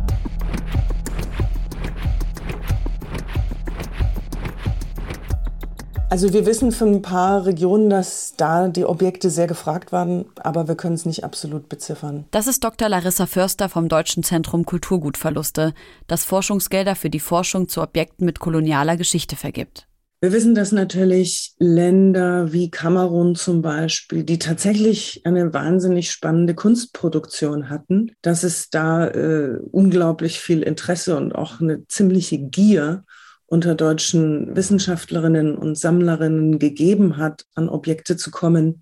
Also 6.09 6.31
wir 6.31 6.45
wissen 6.45 6.71
von 6.71 6.95
ein 6.95 7.01
paar 7.01 7.45
Regionen, 7.45 7.89
dass 7.89 8.33
da 8.37 8.69
die 8.69 8.85
Objekte 8.85 9.29
sehr 9.29 9.45
gefragt 9.45 9.91
waren, 9.91 10.25
aber 10.37 10.69
wir 10.69 10.75
können 10.75 10.95
es 10.95 11.05
nicht 11.05 11.25
absolut 11.25 11.67
beziffern. 11.67 12.23
Das 12.31 12.47
ist 12.47 12.63
Dr. 12.63 12.87
Larissa 12.87 13.25
Förster 13.25 13.67
vom 13.67 13.89
Deutschen 13.89 14.23
Zentrum 14.23 14.65
Kulturgutverluste, 14.65 15.73
das 16.07 16.23
Forschungsgelder 16.23 16.95
für 16.95 17.09
die 17.09 17.19
Forschung 17.19 17.67
zu 17.67 17.81
Objekten 17.81 18.25
mit 18.25 18.39
kolonialer 18.39 18.95
Geschichte 18.95 19.35
vergibt. 19.35 19.85
Wir 20.19 20.31
wissen, 20.31 20.55
dass 20.55 20.71
natürlich 20.71 21.53
Länder 21.59 22.51
wie 22.51 22.71
Kamerun 22.71 23.35
zum 23.35 23.61
Beispiel, 23.61 24.23
die 24.23 24.39
tatsächlich 24.39 25.21
eine 25.25 25.53
wahnsinnig 25.53 26.09
spannende 26.09 26.55
Kunstproduktion 26.55 27.69
hatten, 27.69 28.13
dass 28.23 28.41
es 28.41 28.71
da 28.71 29.07
äh, 29.09 29.59
unglaublich 29.71 30.39
viel 30.39 30.63
Interesse 30.63 31.17
und 31.17 31.33
auch 31.33 31.59
eine 31.61 31.85
ziemliche 31.87 32.39
Gier 32.39 33.03
unter 33.47 33.75
deutschen 33.75 34.55
Wissenschaftlerinnen 34.55 35.57
und 35.57 35.77
Sammlerinnen 35.77 36.59
gegeben 36.59 37.17
hat, 37.17 37.45
an 37.55 37.69
Objekte 37.69 38.17
zu 38.17 38.29
kommen 38.29 38.81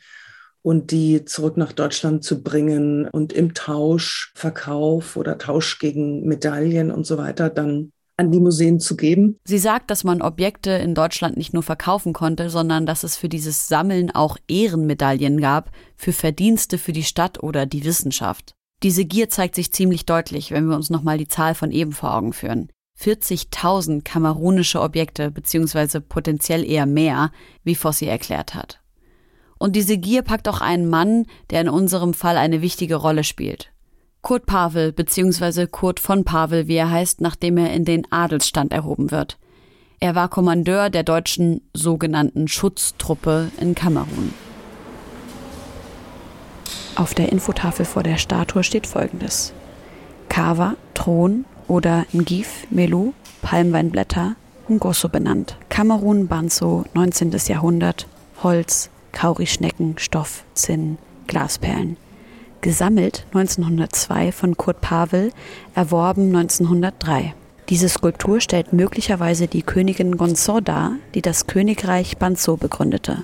und 0.62 0.90
die 0.90 1.24
zurück 1.26 1.58
nach 1.58 1.72
Deutschland 1.72 2.24
zu 2.24 2.42
bringen 2.42 3.08
und 3.08 3.32
im 3.32 3.54
Tausch, 3.54 4.34
Verkauf 4.36 5.16
oder 5.16 5.38
Tausch 5.38 5.78
gegen 5.78 6.26
Medaillen 6.26 6.90
und 6.90 7.06
so 7.06 7.18
weiter 7.18 7.52
dann 7.52 7.92
an 8.18 8.32
die 8.32 8.40
Museen 8.40 8.80
zu 8.80 8.96
geben. 8.96 9.38
Sie 9.46 9.60
sagt, 9.60 9.92
dass 9.92 10.04
man 10.04 10.22
Objekte 10.22 10.72
in 10.72 10.96
Deutschland 10.96 11.38
nicht 11.38 11.54
nur 11.54 11.64
verkaufen 11.64 12.14
konnte, 12.14 12.50
sondern 12.50 12.86
dass 12.86 13.04
es 13.04 13.18
für 13.18 13.30
dieses 13.30 13.68
Sammeln 13.68 14.10
auch 14.10 14.38
Ehrenmedaillen 14.48 15.40
gab 15.40 15.72
für 15.96 16.14
Verdienste 16.14 16.78
für 16.78 16.94
die 16.94 17.04
Stadt 17.04 17.44
oder 17.44 17.66
die 17.66 17.84
Wissenschaft. 17.84 18.56
Diese 18.84 19.06
Gier 19.06 19.30
zeigt 19.30 19.56
sich 19.56 19.72
ziemlich 19.72 20.06
deutlich, 20.06 20.52
wenn 20.52 20.68
wir 20.68 20.76
uns 20.76 20.90
nochmal 20.90 21.18
die 21.18 21.28
Zahl 21.28 21.56
von 21.56 21.72
eben 21.72 21.92
vor 21.92 22.16
Augen 22.16 22.34
führen. 22.34 22.70
40.000 23.00 24.04
kamerunische 24.04 24.82
Objekte, 24.82 25.32
beziehungsweise 25.32 26.02
potenziell 26.02 26.64
eher 26.64 26.86
mehr, 26.86 27.32
wie 27.64 27.76
Fossi 27.76 28.06
erklärt 28.06 28.56
hat. 28.56 28.80
Und 29.58 29.76
diese 29.76 29.98
Gier 29.98 30.22
packt 30.22 30.48
auch 30.48 30.62
einen 30.62 30.90
Mann, 30.90 31.26
der 31.50 31.62
in 31.62 31.70
unserem 31.70 32.14
Fall 32.14 32.38
eine 32.38 32.62
wichtige 32.62 32.96
Rolle 32.96 33.24
spielt. 33.24 33.72
Kurt 34.22 34.46
Pavel, 34.48 34.92
beziehungsweise 34.92 35.68
Kurt 35.68 36.00
von 36.00 36.24
Pavel, 36.24 36.68
wie 36.68 36.76
er 36.76 36.90
heißt, 36.90 37.22
nachdem 37.22 37.58
er 37.58 37.74
in 37.74 37.86
den 37.86 38.12
Adelsstand 38.12 38.74
erhoben 38.74 39.12
wird. 39.12 39.38
Er 40.00 40.16
war 40.16 40.30
Kommandeur 40.30 40.90
der 40.90 41.04
deutschen 41.04 41.62
sogenannten 41.74 42.48
Schutztruppe 42.48 43.52
in 43.60 43.76
Kamerun. 43.76 44.34
Auf 46.96 47.14
der 47.14 47.32
Infotafel 47.32 47.86
vor 47.86 48.04
der 48.04 48.18
Statue 48.18 48.64
steht 48.64 48.88
folgendes. 48.88 49.54
Kava, 50.30 50.76
Thron, 50.94 51.46
oder 51.68 52.06
Ngif, 52.14 52.68
Melu, 52.70 53.14
Palmweinblätter, 53.42 54.36
Ngosso 54.70 55.10
benannt. 55.10 55.58
Kamerun, 55.70 56.28
Banzo, 56.28 56.86
19. 56.94 57.32
Jahrhundert, 57.48 58.08
Holz, 58.42 58.90
Kaurischnecken, 59.12 59.98
Stoff, 59.98 60.44
Zinn, 60.54 60.98
Glasperlen. 61.28 61.98
Gesammelt 62.62 63.26
1902 63.34 64.32
von 64.32 64.58
Kurt 64.58 64.82
Pavel, 64.82 65.32
erworben 65.76 66.36
1903. 66.36 67.36
Diese 67.70 67.90
Skulptur 67.90 68.42
stellt 68.42 68.74
möglicherweise 68.74 69.48
die 69.48 69.62
Königin 69.62 70.18
Gonzo 70.18 70.62
dar, 70.62 70.94
die 71.14 71.22
das 71.22 71.48
Königreich 71.48 72.18
Banzo 72.18 72.58
begründete. 72.58 73.24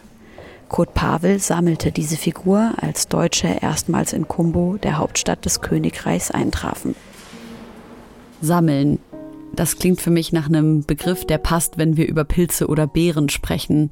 Kurt 0.69 0.93
Pavel 0.93 1.39
sammelte 1.39 1.91
diese 1.91 2.17
Figur, 2.17 2.73
als 2.77 3.07
Deutsche 3.07 3.47
erstmals 3.61 4.13
in 4.13 4.27
Kumbo, 4.27 4.77
der 4.81 4.99
Hauptstadt 4.99 5.43
des 5.43 5.61
Königreichs, 5.61 6.31
eintrafen 6.31 6.95
sammeln. 8.41 8.99
Das 9.55 9.77
klingt 9.77 10.01
für 10.01 10.11
mich 10.11 10.31
nach 10.33 10.47
einem 10.47 10.85
Begriff, 10.85 11.25
der 11.25 11.37
passt, 11.37 11.77
wenn 11.77 11.97
wir 11.97 12.07
über 12.07 12.23
Pilze 12.23 12.67
oder 12.67 12.87
Beeren 12.87 13.29
sprechen, 13.29 13.89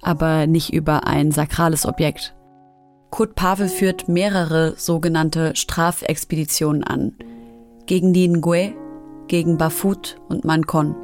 aber 0.00 0.46
nicht 0.46 0.72
über 0.72 1.06
ein 1.06 1.30
sakrales 1.30 1.86
Objekt. 1.86 2.34
Kurt 3.10 3.34
Pavel 3.36 3.68
führt 3.68 4.08
mehrere 4.08 4.74
sogenannte 4.76 5.54
Strafexpeditionen 5.54 6.82
an. 6.82 7.14
Gegen 7.86 8.12
die 8.12 8.26
Ngwe, 8.26 8.74
gegen 9.28 9.56
Bafut 9.56 10.20
und 10.28 10.44
Mankon. 10.44 10.96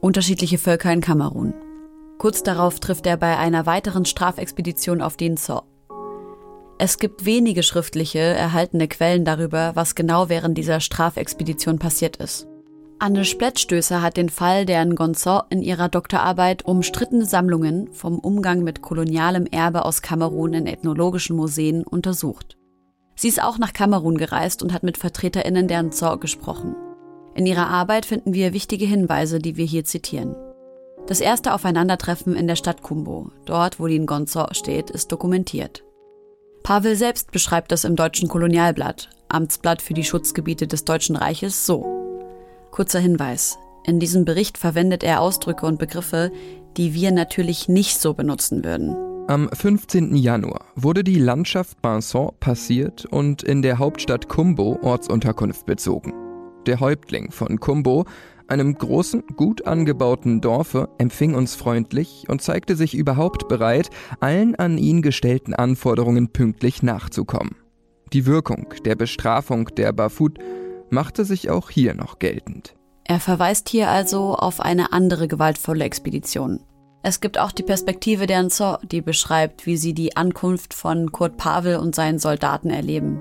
Unterschiedliche 0.00 0.58
Völker 0.58 0.92
in 0.92 1.00
Kamerun. 1.00 1.52
Kurz 2.18 2.42
darauf 2.42 2.80
trifft 2.80 3.06
er 3.06 3.16
bei 3.16 3.36
einer 3.38 3.66
weiteren 3.66 4.04
Strafexpedition 4.04 5.02
auf 5.02 5.16
den 5.16 5.36
Zo. 5.36 5.62
Es 6.82 6.98
gibt 6.98 7.26
wenige 7.26 7.62
schriftliche, 7.62 8.20
erhaltene 8.20 8.88
Quellen 8.88 9.26
darüber, 9.26 9.72
was 9.74 9.94
genau 9.94 10.30
während 10.30 10.56
dieser 10.56 10.80
Strafexpedition 10.80 11.78
passiert 11.78 12.16
ist. 12.16 12.48
Anne 12.98 13.26
Splettstößer 13.26 14.00
hat 14.00 14.16
den 14.16 14.30
Fall 14.30 14.64
der 14.64 14.82
Ngonzo 14.86 15.42
in 15.50 15.60
ihrer 15.60 15.90
Doktorarbeit 15.90 16.64
umstrittene 16.64 17.26
Sammlungen 17.26 17.92
vom 17.92 18.18
Umgang 18.18 18.62
mit 18.62 18.80
kolonialem 18.80 19.44
Erbe 19.44 19.84
aus 19.84 20.00
Kamerun 20.00 20.54
in 20.54 20.66
ethnologischen 20.66 21.36
Museen 21.36 21.82
untersucht. 21.82 22.56
Sie 23.14 23.28
ist 23.28 23.42
auch 23.42 23.58
nach 23.58 23.74
Kamerun 23.74 24.16
gereist 24.16 24.62
und 24.62 24.72
hat 24.72 24.82
mit 24.82 24.96
VertreterInnen 24.96 25.68
der 25.68 25.82
Nzor 25.82 26.18
gesprochen. 26.18 26.76
In 27.34 27.44
ihrer 27.44 27.68
Arbeit 27.68 28.06
finden 28.06 28.32
wir 28.32 28.54
wichtige 28.54 28.86
Hinweise, 28.86 29.38
die 29.38 29.58
wir 29.58 29.66
hier 29.66 29.84
zitieren. 29.84 30.34
Das 31.06 31.20
erste 31.20 31.52
Aufeinandertreffen 31.52 32.34
in 32.34 32.46
der 32.46 32.56
Stadt 32.56 32.80
Kumbo, 32.80 33.32
dort 33.44 33.80
wo 33.80 33.86
die 33.86 33.98
Ngonzo 33.98 34.46
steht, 34.52 34.88
ist 34.88 35.12
dokumentiert. 35.12 35.84
Pavel 36.62 36.96
selbst 36.96 37.32
beschreibt 37.32 37.72
das 37.72 37.84
im 37.84 37.96
deutschen 37.96 38.28
Kolonialblatt, 38.28 39.08
Amtsblatt 39.28 39.82
für 39.82 39.94
die 39.94 40.04
Schutzgebiete 40.04 40.66
des 40.66 40.84
Deutschen 40.84 41.16
Reiches, 41.16 41.66
so. 41.66 41.86
Kurzer 42.70 43.00
Hinweis. 43.00 43.58
In 43.84 43.98
diesem 43.98 44.24
Bericht 44.24 44.58
verwendet 44.58 45.02
er 45.02 45.20
Ausdrücke 45.20 45.66
und 45.66 45.78
Begriffe, 45.78 46.30
die 46.76 46.94
wir 46.94 47.12
natürlich 47.12 47.68
nicht 47.68 47.98
so 47.98 48.14
benutzen 48.14 48.64
würden. 48.64 48.94
Am 49.26 49.48
15. 49.48 50.16
Januar 50.16 50.66
wurde 50.74 51.04
die 51.04 51.18
Landschaft 51.18 51.80
Banson 51.82 52.32
passiert 52.40 53.06
und 53.06 53.42
in 53.42 53.62
der 53.62 53.78
Hauptstadt 53.78 54.28
Kumbo 54.28 54.78
Ortsunterkunft 54.82 55.66
bezogen. 55.66 56.12
Der 56.66 56.80
Häuptling 56.80 57.30
von 57.30 57.58
Kumbo, 57.58 58.04
einem 58.50 58.74
großen, 58.74 59.24
gut 59.36 59.66
angebauten 59.66 60.40
Dorfe, 60.40 60.88
empfing 60.98 61.34
uns 61.34 61.54
freundlich 61.54 62.24
und 62.28 62.42
zeigte 62.42 62.76
sich 62.76 62.94
überhaupt 62.94 63.48
bereit, 63.48 63.90
allen 64.20 64.54
an 64.56 64.78
ihn 64.78 65.02
gestellten 65.02 65.54
Anforderungen 65.54 66.28
pünktlich 66.28 66.82
nachzukommen. 66.82 67.56
Die 68.12 68.26
Wirkung 68.26 68.74
der 68.84 68.96
Bestrafung 68.96 69.66
der 69.76 69.92
Bafut 69.92 70.38
machte 70.90 71.24
sich 71.24 71.50
auch 71.50 71.70
hier 71.70 71.94
noch 71.94 72.18
geltend. 72.18 72.74
Er 73.04 73.20
verweist 73.20 73.68
hier 73.68 73.88
also 73.88 74.34
auf 74.34 74.60
eine 74.60 74.92
andere 74.92 75.28
gewaltvolle 75.28 75.84
Expedition. 75.84 76.60
Es 77.02 77.20
gibt 77.20 77.38
auch 77.38 77.50
die 77.50 77.62
Perspektive 77.62 78.26
der 78.26 78.42
Nzo, 78.42 78.76
die 78.82 79.00
beschreibt, 79.00 79.64
wie 79.66 79.76
sie 79.76 79.94
die 79.94 80.16
Ankunft 80.16 80.74
von 80.74 81.12
Kurt 81.12 81.36
Pavel 81.36 81.76
und 81.76 81.94
seinen 81.94 82.18
Soldaten 82.18 82.68
erleben. 82.68 83.20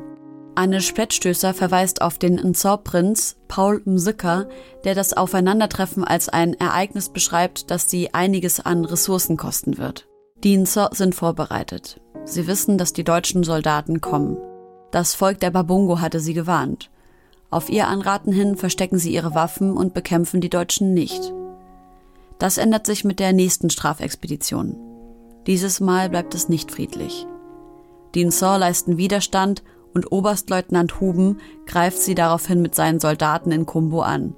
Anne 0.55 0.81
Spätstößer 0.81 1.53
verweist 1.53 2.01
auf 2.01 2.17
den 2.17 2.35
Nzor-Prinz 2.35 3.37
Paul 3.47 3.81
Mzika, 3.85 4.47
der 4.83 4.95
das 4.95 5.13
Aufeinandertreffen 5.13 6.03
als 6.03 6.29
ein 6.29 6.53
Ereignis 6.53 7.09
beschreibt, 7.09 7.71
das 7.71 7.89
sie 7.89 8.13
einiges 8.13 8.59
an 8.59 8.85
Ressourcen 8.85 9.37
kosten 9.37 9.77
wird. 9.77 10.07
Die 10.43 10.57
Nzor 10.57 10.89
sind 10.93 11.15
vorbereitet. 11.15 12.01
Sie 12.25 12.47
wissen, 12.47 12.77
dass 12.77 12.93
die 12.93 13.03
deutschen 13.03 13.43
Soldaten 13.43 14.01
kommen. 14.01 14.37
Das 14.91 15.15
Volk 15.15 15.39
der 15.39 15.51
Babungo 15.51 16.01
hatte 16.01 16.19
sie 16.19 16.33
gewarnt. 16.33 16.89
Auf 17.49 17.69
ihr 17.69 17.87
Anraten 17.87 18.31
hin 18.31 18.55
verstecken 18.55 18.99
sie 18.99 19.13
ihre 19.13 19.33
Waffen 19.33 19.75
und 19.75 19.93
bekämpfen 19.93 20.41
die 20.41 20.49
Deutschen 20.49 20.93
nicht. 20.93 21.33
Das 22.37 22.57
ändert 22.57 22.85
sich 22.85 23.03
mit 23.03 23.19
der 23.19 23.33
nächsten 23.33 23.69
Strafexpedition. 23.69 24.75
Dieses 25.47 25.79
Mal 25.79 26.09
bleibt 26.09 26.35
es 26.35 26.47
nicht 26.47 26.71
friedlich. 26.71 27.25
Die 28.15 28.23
Nzor 28.23 28.57
leisten 28.57 28.97
Widerstand 28.97 29.63
und 29.93 30.11
Oberstleutnant 30.11 30.99
Huben 30.99 31.37
greift 31.65 31.99
sie 31.99 32.15
daraufhin 32.15 32.61
mit 32.61 32.75
seinen 32.75 32.99
Soldaten 32.99 33.51
in 33.51 33.65
Kumbo 33.65 34.01
an. 34.01 34.35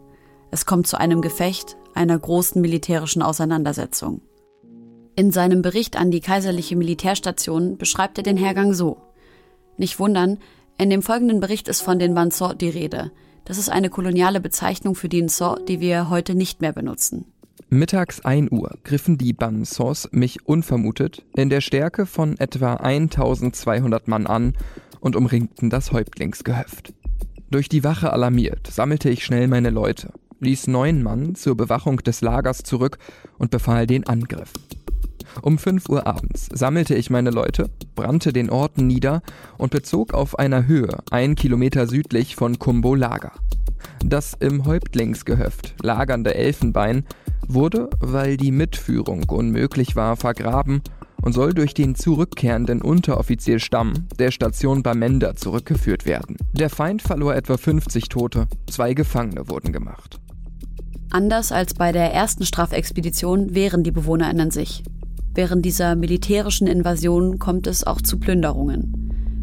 Es 0.51 0.65
kommt 0.65 0.87
zu 0.87 0.99
einem 0.99 1.21
Gefecht, 1.21 1.77
einer 1.93 2.17
großen 2.17 2.61
militärischen 2.61 3.21
Auseinandersetzung. 3.21 4.21
In 5.15 5.31
seinem 5.31 5.61
Bericht 5.61 5.97
an 5.97 6.11
die 6.11 6.21
kaiserliche 6.21 6.75
Militärstation 6.75 7.77
beschreibt 7.77 8.17
er 8.17 8.23
den 8.23 8.37
Hergang 8.37 8.73
so. 8.73 8.97
Nicht 9.77 9.99
wundern, 9.99 10.39
in 10.77 10.89
dem 10.89 11.01
folgenden 11.01 11.39
Bericht 11.39 11.67
ist 11.67 11.81
von 11.81 11.99
den 11.99 12.15
Bansor 12.15 12.55
die 12.55 12.69
Rede. 12.69 13.11
Das 13.45 13.57
ist 13.57 13.69
eine 13.69 13.89
koloniale 13.89 14.39
Bezeichnung 14.39 14.95
für 14.95 15.09
die 15.09 15.21
Nsor, 15.21 15.59
die 15.67 15.79
wir 15.79 16.09
heute 16.09 16.35
nicht 16.35 16.61
mehr 16.61 16.71
benutzen. 16.73 17.25
Mittags 17.69 18.23
1 18.25 18.51
Uhr 18.51 18.77
griffen 18.83 19.17
die 19.17 19.33
Bansors 19.33 20.09
mich 20.11 20.45
unvermutet 20.45 21.23
in 21.35 21.49
der 21.49 21.61
Stärke 21.61 22.05
von 22.05 22.37
etwa 22.37 22.75
1200 22.75 24.07
Mann 24.07 24.27
an 24.27 24.53
und 25.01 25.17
umringten 25.17 25.69
das 25.69 25.91
Häuptlingsgehöft. 25.91 26.93
Durch 27.49 27.67
die 27.67 27.83
Wache 27.83 28.13
alarmiert, 28.13 28.67
sammelte 28.67 29.09
ich 29.09 29.25
schnell 29.25 29.49
meine 29.49 29.71
Leute, 29.71 30.13
ließ 30.39 30.67
neun 30.67 31.03
Mann 31.03 31.35
zur 31.35 31.57
Bewachung 31.57 31.97
des 31.97 32.21
Lagers 32.21 32.63
zurück 32.63 32.97
und 33.37 33.51
befahl 33.51 33.85
den 33.87 34.07
Angriff. 34.07 34.53
Um 35.41 35.57
5 35.57 35.89
Uhr 35.89 36.07
abends 36.07 36.49
sammelte 36.53 36.95
ich 36.95 37.09
meine 37.09 37.29
Leute, 37.29 37.69
brannte 37.95 38.33
den 38.33 38.49
Ort 38.49 38.77
nieder 38.77 39.21
und 39.57 39.71
bezog 39.71 40.13
auf 40.13 40.39
einer 40.39 40.67
Höhe 40.67 40.97
ein 41.09 41.35
Kilometer 41.35 41.87
südlich 41.87 42.35
von 42.35 42.59
Kumbo 42.59 42.95
Lager. 42.95 43.31
Das 44.03 44.35
im 44.39 44.65
Häuptlingsgehöft 44.65 45.75
lagernde 45.81 46.35
Elfenbein 46.35 47.05
wurde, 47.47 47.89
weil 47.99 48.37
die 48.37 48.51
Mitführung 48.51 49.23
unmöglich 49.29 49.95
war, 49.95 50.15
vergraben 50.15 50.81
und 51.21 51.33
soll 51.33 51.53
durch 51.53 51.73
den 51.73 51.95
zurückkehrenden 51.95 52.81
Unteroffizierstamm 52.81 54.07
der 54.17 54.31
Station 54.31 54.83
Bamenda 54.83 55.35
zurückgeführt 55.35 56.05
werden. 56.05 56.37
Der 56.53 56.69
Feind 56.69 57.01
verlor 57.01 57.35
etwa 57.35 57.57
50 57.57 58.09
Tote, 58.09 58.47
zwei 58.69 58.93
Gefangene 58.93 59.47
wurden 59.49 59.71
gemacht. 59.71 60.19
Anders 61.11 61.51
als 61.51 61.73
bei 61.73 61.91
der 61.91 62.13
ersten 62.13 62.45
Strafexpedition 62.45 63.53
wehren 63.53 63.83
die 63.83 63.91
BewohnerInnen 63.91 64.51
sich. 64.51 64.83
Während 65.33 65.65
dieser 65.65 65.95
militärischen 65.95 66.67
Invasion 66.67 67.39
kommt 67.39 67.67
es 67.67 67.85
auch 67.85 68.01
zu 68.01 68.17
Plünderungen. 68.17 69.01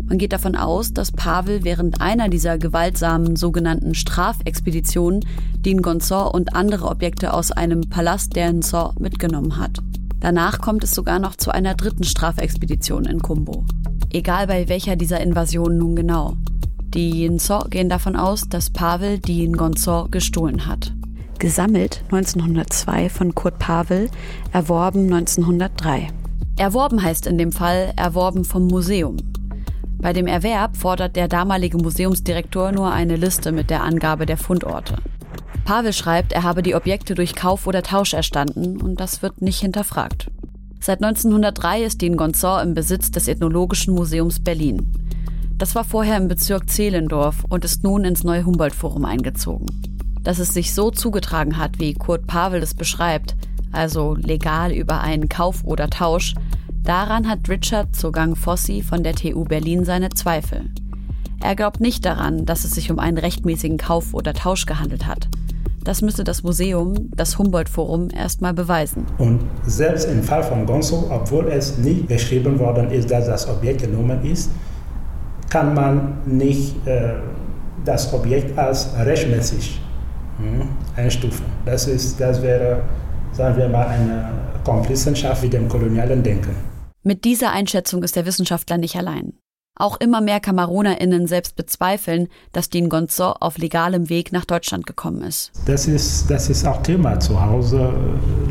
Man 0.09 0.17
geht 0.17 0.33
davon 0.33 0.57
aus, 0.57 0.95
dass 0.95 1.13
Pavel 1.13 1.65
während 1.65 2.01
einer 2.01 2.31
dieser 2.31 2.57
gewaltsamen 2.57 3.37
sogenannten 3.37 3.95
Strafexpeditionen 3.95 5.25
die 5.59 5.77
Gonzor 5.77 6.35
und 6.35 6.55
andere 6.55 6.87
Objekte 6.87 7.35
aus 7.35 7.53
einem 7.53 7.83
Palast 7.83 8.35
der 8.35 8.51
Nsor 8.51 8.95
mitgenommen 8.99 9.59
hat. 9.59 9.83
Danach 10.21 10.61
kommt 10.61 10.85
es 10.85 10.95
sogar 10.95 11.19
noch 11.19 11.37
zu 11.37 11.51
einer 11.51 11.75
dritten 11.75 12.05
Strafexpedition 12.05 13.05
in 13.05 13.21
Kumbo. 13.21 13.65
Egal 14.11 14.47
bei 14.47 14.69
welcher 14.69 14.97
dieser 14.97 15.21
Invasionen 15.21 15.79
nun 15.79 15.95
genau. 15.95 16.35
Die 16.95 17.29
Nsor 17.29 17.69
gehen 17.69 17.89
davon 17.89 18.17
aus, 18.17 18.49
dass 18.49 18.71
Pavel 18.71 19.19
die 19.19 19.47
Ngonsor 19.47 20.11
gestohlen 20.11 20.67
hat. 20.67 20.93
Gesammelt 21.39 22.03
1902 22.11 23.11
von 23.11 23.35
Kurt 23.35 23.59
Pavel, 23.59 24.11
erworben 24.53 25.13
1903. 25.13 26.09
Erworben 26.57 27.03
heißt 27.03 27.27
in 27.27 27.39
dem 27.39 27.53
Fall 27.53 27.93
erworben 27.97 28.45
vom 28.45 28.67
Museum. 28.67 29.19
Bei 29.99 30.13
dem 30.13 30.27
Erwerb 30.27 30.77
fordert 30.77 31.15
der 31.15 31.29
damalige 31.29 31.77
Museumsdirektor 31.77 32.73
nur 32.73 32.91
eine 32.91 33.17
Liste 33.17 33.53
mit 33.53 33.71
der 33.71 33.83
Angabe 33.83 34.27
der 34.27 34.37
Fundorte. 34.37 34.97
Pavel 35.69 35.93
schreibt, 35.93 36.33
er 36.33 36.45
habe 36.45 36.63
die 36.63 36.75
Objekte 36.75 37.15
durch 37.15 37.35
Kauf 37.35 37.67
oder 37.67 37.83
Tausch 37.83 38.15
erstanden 38.15 38.81
und 38.81 38.99
das 38.99 39.21
wird 39.21 39.43
nicht 39.43 39.61
hinterfragt. 39.61 40.31
Seit 40.81 41.05
1903 41.05 41.83
ist 41.83 42.01
die 42.01 42.11
Gonzor 42.11 42.63
im 42.63 42.73
Besitz 42.73 43.11
des 43.11 43.29
Ethnologischen 43.29 43.95
Museums 43.95 44.41
Berlin. 44.41 44.91
Das 45.59 45.75
war 45.75 45.85
vorher 45.85 46.17
im 46.17 46.27
Bezirk 46.27 46.71
Zehlendorf 46.71 47.45
und 47.51 47.67
ist 47.67 47.85
nun 47.85 48.07
ins 48.07 48.25
neue 48.25 48.47
Humboldt-Forum 48.47 49.05
eingezogen. 49.05 49.67
Dass 50.23 50.39
es 50.39 50.55
sich 50.55 50.73
so 50.73 50.91
zugetragen 50.91 51.59
hat, 51.59 51.79
wie 51.79 51.93
Kurt 51.93 52.27
Pavel 52.27 52.63
es 52.63 52.73
beschreibt, 52.73 53.37
also 53.71 54.15
legal 54.15 54.73
über 54.73 55.03
einen 55.03 55.29
Kauf 55.29 55.65
oder 55.65 55.91
Tausch, 55.91 56.35
daran 56.83 57.29
hat 57.29 57.47
Richard 57.47 57.95
Zugang 57.95 58.37
Fossi 58.37 58.81
von 58.81 59.03
der 59.03 59.15
TU 59.15 59.45
Berlin 59.45 59.85
seine 59.85 60.09
Zweifel. 60.09 60.71
Er 61.41 61.55
glaubt 61.55 61.81
nicht 61.81 62.07
daran, 62.07 62.47
dass 62.47 62.65
es 62.65 62.71
sich 62.71 62.91
um 62.91 62.99
einen 62.99 63.19
rechtmäßigen 63.19 63.77
Kauf 63.77 64.15
oder 64.15 64.33
Tausch 64.33 64.65
gehandelt 64.65 65.07
hat. 65.07 65.29
Das 65.89 66.03
müsste 66.03 66.23
das 66.23 66.43
Museum, 66.43 67.09
das 67.17 67.39
Humboldt-Forum, 67.39 68.11
erstmal 68.11 68.53
beweisen. 68.53 69.07
Und 69.17 69.41
selbst 69.65 70.05
im 70.05 70.23
Fall 70.23 70.43
von 70.43 70.67
Gonzo, 70.67 71.09
obwohl 71.11 71.49
es 71.49 71.79
nicht 71.79 72.07
beschrieben 72.07 72.59
worden 72.59 72.91
ist, 72.91 73.11
dass 73.11 73.25
das 73.25 73.49
Objekt 73.49 73.81
genommen 73.81 74.23
ist, 74.23 74.51
kann 75.49 75.73
man 75.73 76.19
nicht 76.27 76.87
äh, 76.87 77.15
das 77.87 78.13
Objekt 78.13 78.59
als 78.59 78.91
rechtmäßig 78.99 79.81
hm, 80.37 80.69
einstufen. 80.95 81.47
Das, 81.65 81.87
ist, 81.87 82.21
das 82.21 82.43
wäre, 82.43 82.83
sagen 83.33 83.57
wir 83.57 83.71
mal, 83.71 83.87
eine 83.87 84.29
Komplizenschaft 84.65 85.43
mit 85.43 85.55
dem 85.55 85.71
kolonialen 85.71 86.23
Denken. 86.23 86.55
Mit 87.03 87.25
dieser 87.25 87.53
Einschätzung 87.53 88.03
ist 88.03 88.15
der 88.15 88.27
Wissenschaftler 88.27 88.77
nicht 88.77 88.97
allein. 88.97 89.33
Auch 89.79 90.01
immer 90.01 90.21
mehr 90.21 90.41
KamerunerInnen 90.41 91.29
selbst 91.29 91.55
bezweifeln, 91.55 92.29
dass 92.53 92.69
Dean 92.69 92.89
Gonzo 92.89 93.37
auf 93.39 93.59
legalem 93.59 94.09
Weg 94.09 94.33
nach 94.33 94.45
Deutschland 94.45 94.87
gekommen 94.87 95.23
ist. 95.23 95.53
Das 95.67 95.87
ist, 95.87 96.29
das 96.29 96.51
ist 96.51 96.67
auch 96.67 96.83
Thema 96.83 97.21
zu 97.21 97.41
Hause. 97.41 97.93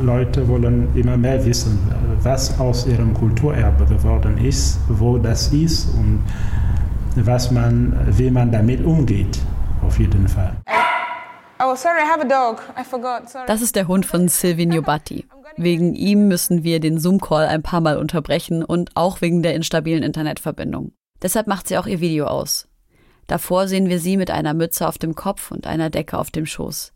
Leute 0.01 0.47
wollen 0.47 0.95
immer 0.95 1.17
mehr 1.17 1.45
wissen, 1.45 1.77
was 2.23 2.57
aus 2.59 2.87
ihrem 2.87 3.13
Kulturerbe 3.13 3.85
geworden 3.85 4.37
ist, 4.37 4.79
wo 4.87 5.17
das 5.17 5.49
ist 5.49 5.89
und 5.95 6.23
was 7.15 7.51
man, 7.51 7.93
wie 8.17 8.31
man 8.31 8.51
damit 8.51 8.85
umgeht, 8.85 9.39
auf 9.85 9.99
jeden 9.99 10.27
Fall. 10.27 10.55
Oh, 11.59 11.75
sorry, 11.75 11.99
I 11.99 12.07
have 12.07 12.21
a 12.21 12.23
dog. 12.23 12.61
I 12.79 12.83
forgot. 12.83 13.29
Sorry. 13.29 13.45
Das 13.47 13.61
ist 13.61 13.75
der 13.75 13.87
Hund 13.87 14.05
von 14.05 14.27
Silvino 14.27 14.81
Batti. 14.81 15.25
Wegen 15.57 15.95
ihm 15.95 16.27
müssen 16.27 16.63
wir 16.63 16.79
den 16.79 16.99
Zoom-Call 16.99 17.47
ein 17.47 17.63
paar 17.63 17.81
Mal 17.81 17.97
unterbrechen 17.97 18.63
und 18.63 18.91
auch 18.93 19.21
wegen 19.21 19.41
der 19.41 19.55
instabilen 19.55 20.03
Internetverbindung. 20.03 20.91
Deshalb 21.21 21.47
macht 21.47 21.67
sie 21.67 21.77
auch 21.77 21.88
ihr 21.88 21.99
Video 21.99 22.25
aus. 22.27 22.67
Davor 23.27 23.67
sehen 23.67 23.89
wir 23.89 23.99
sie 23.99 24.17
mit 24.17 24.32
einer 24.32 24.53
Mütze 24.53 24.88
auf 24.88 24.97
dem 24.97 25.15
Kopf 25.15 25.51
und 25.51 25.67
einer 25.67 25.89
Decke 25.89 26.17
auf 26.17 26.32
dem 26.32 26.45
Schoß. 26.45 26.93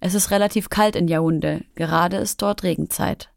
Es 0.00 0.14
ist 0.14 0.30
relativ 0.30 0.68
kalt 0.70 0.96
in 0.96 1.08
Yaounde, 1.08 1.64
gerade 1.74 2.16
ist 2.16 2.40
dort 2.42 2.62
Regenzeit. 2.62 3.30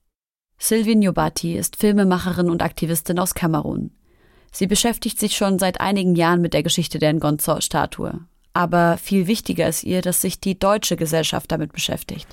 Sylvie 0.58 0.96
Nyobati 0.96 1.56
ist 1.56 1.78
Filmemacherin 1.78 2.50
und 2.50 2.62
Aktivistin 2.62 3.20
aus 3.20 3.34
Kamerun. 3.34 3.92
Sie 4.52 4.68
beschäftigt 4.68 5.20
sich 5.20 5.36
schon 5.36 5.60
seit 5.60 5.80
einigen 5.80 6.16
Jahren 6.16 6.42
mit 6.42 6.54
der 6.54 6.64
Geschichte 6.64 7.00
der 7.00 7.14
Ngonzo-Statue. 7.14 8.20
Aber 8.54 8.98
viel 8.98 9.28
wichtiger 9.28 9.68
ist 9.68 9.84
ihr, 9.84 10.02
dass 10.02 10.22
sich 10.22 10.42
die 10.42 10.58
deutsche 10.58 10.98
Gesellschaft 10.98 11.52
damit 11.52 11.72
beschäftigt. 11.72 12.28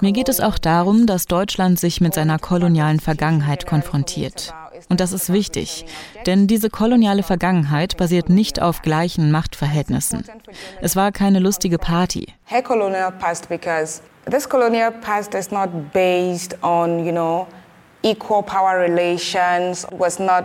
Mir 0.00 0.12
geht 0.12 0.28
es 0.28 0.40
auch 0.40 0.58
darum, 0.58 1.06
dass 1.06 1.26
Deutschland 1.26 1.78
sich 1.78 2.00
mit 2.00 2.14
seiner 2.14 2.38
kolonialen 2.38 3.00
Vergangenheit 3.00 3.66
konfrontiert. 3.66 4.54
Und 4.88 5.00
das 5.00 5.12
ist 5.12 5.32
wichtig, 5.32 5.86
denn 6.26 6.46
diese 6.46 6.68
koloniale 6.68 7.22
Vergangenheit 7.22 7.96
basiert 7.96 8.28
nicht 8.28 8.60
auf 8.60 8.82
gleichen 8.82 9.30
Machtverhältnissen. 9.30 10.24
Es 10.80 10.96
war 10.96 11.12
keine 11.12 11.38
lustige 11.38 11.78
Party. 11.78 12.32
This 14.30 14.48
colonial 14.48 14.90
past 14.90 15.34
is 15.34 15.50
not 15.50 15.68
based 15.92 16.56
on, 16.62 17.04
you 17.04 17.12
know, 17.12 17.46
equal 18.02 18.42
power 18.42 18.80
relations, 18.80 19.86
was 19.90 20.18
not 20.18 20.44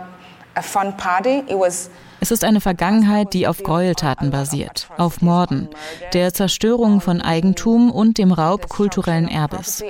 a 0.54 0.60
fun 0.60 0.94
party. 0.98 1.42
It 1.46 1.58
was 1.58 1.88
es 2.20 2.30
ist 2.30 2.44
eine 2.44 2.60
Vergangenheit, 2.60 3.32
die 3.32 3.46
auf 3.46 3.62
Gräueltaten 3.62 4.30
basiert, 4.30 4.88
auf 4.98 5.22
Morden, 5.22 5.68
der 6.12 6.32
Zerstörung 6.34 7.00
von 7.00 7.22
Eigentum 7.22 7.90
und 7.90 8.18
dem 8.18 8.32
Raub 8.32 8.68
kulturellen 8.68 9.26
Erbes. 9.26 9.82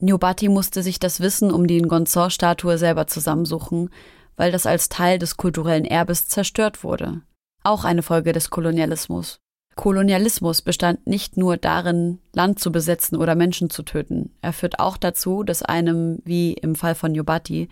Nyobati 0.00 0.48
musste 0.48 0.82
sich 0.82 0.98
das 0.98 1.20
Wissen 1.20 1.52
um 1.52 1.66
die 1.66 1.80
Ngonzor-Statue 1.80 2.76
selber 2.76 3.06
zusammensuchen, 3.06 3.90
weil 4.36 4.52
das 4.52 4.66
als 4.66 4.88
Teil 4.88 5.18
des 5.18 5.36
kulturellen 5.36 5.84
Erbes 5.84 6.26
zerstört 6.28 6.82
wurde. 6.82 7.22
Auch 7.62 7.84
eine 7.84 8.02
Folge 8.02 8.32
des 8.32 8.50
Kolonialismus. 8.50 9.38
Kolonialismus 9.76 10.62
bestand 10.62 11.06
nicht 11.06 11.36
nur 11.36 11.56
darin, 11.56 12.18
Land 12.34 12.58
zu 12.58 12.72
besetzen 12.72 13.16
oder 13.16 13.34
Menschen 13.34 13.70
zu 13.70 13.82
töten. 13.82 14.34
Er 14.42 14.52
führt 14.52 14.80
auch 14.80 14.96
dazu, 14.96 15.42
dass 15.42 15.62
einem, 15.62 16.18
wie 16.24 16.52
im 16.54 16.74
Fall 16.74 16.94
von 16.94 17.14
Yobati, 17.14 17.68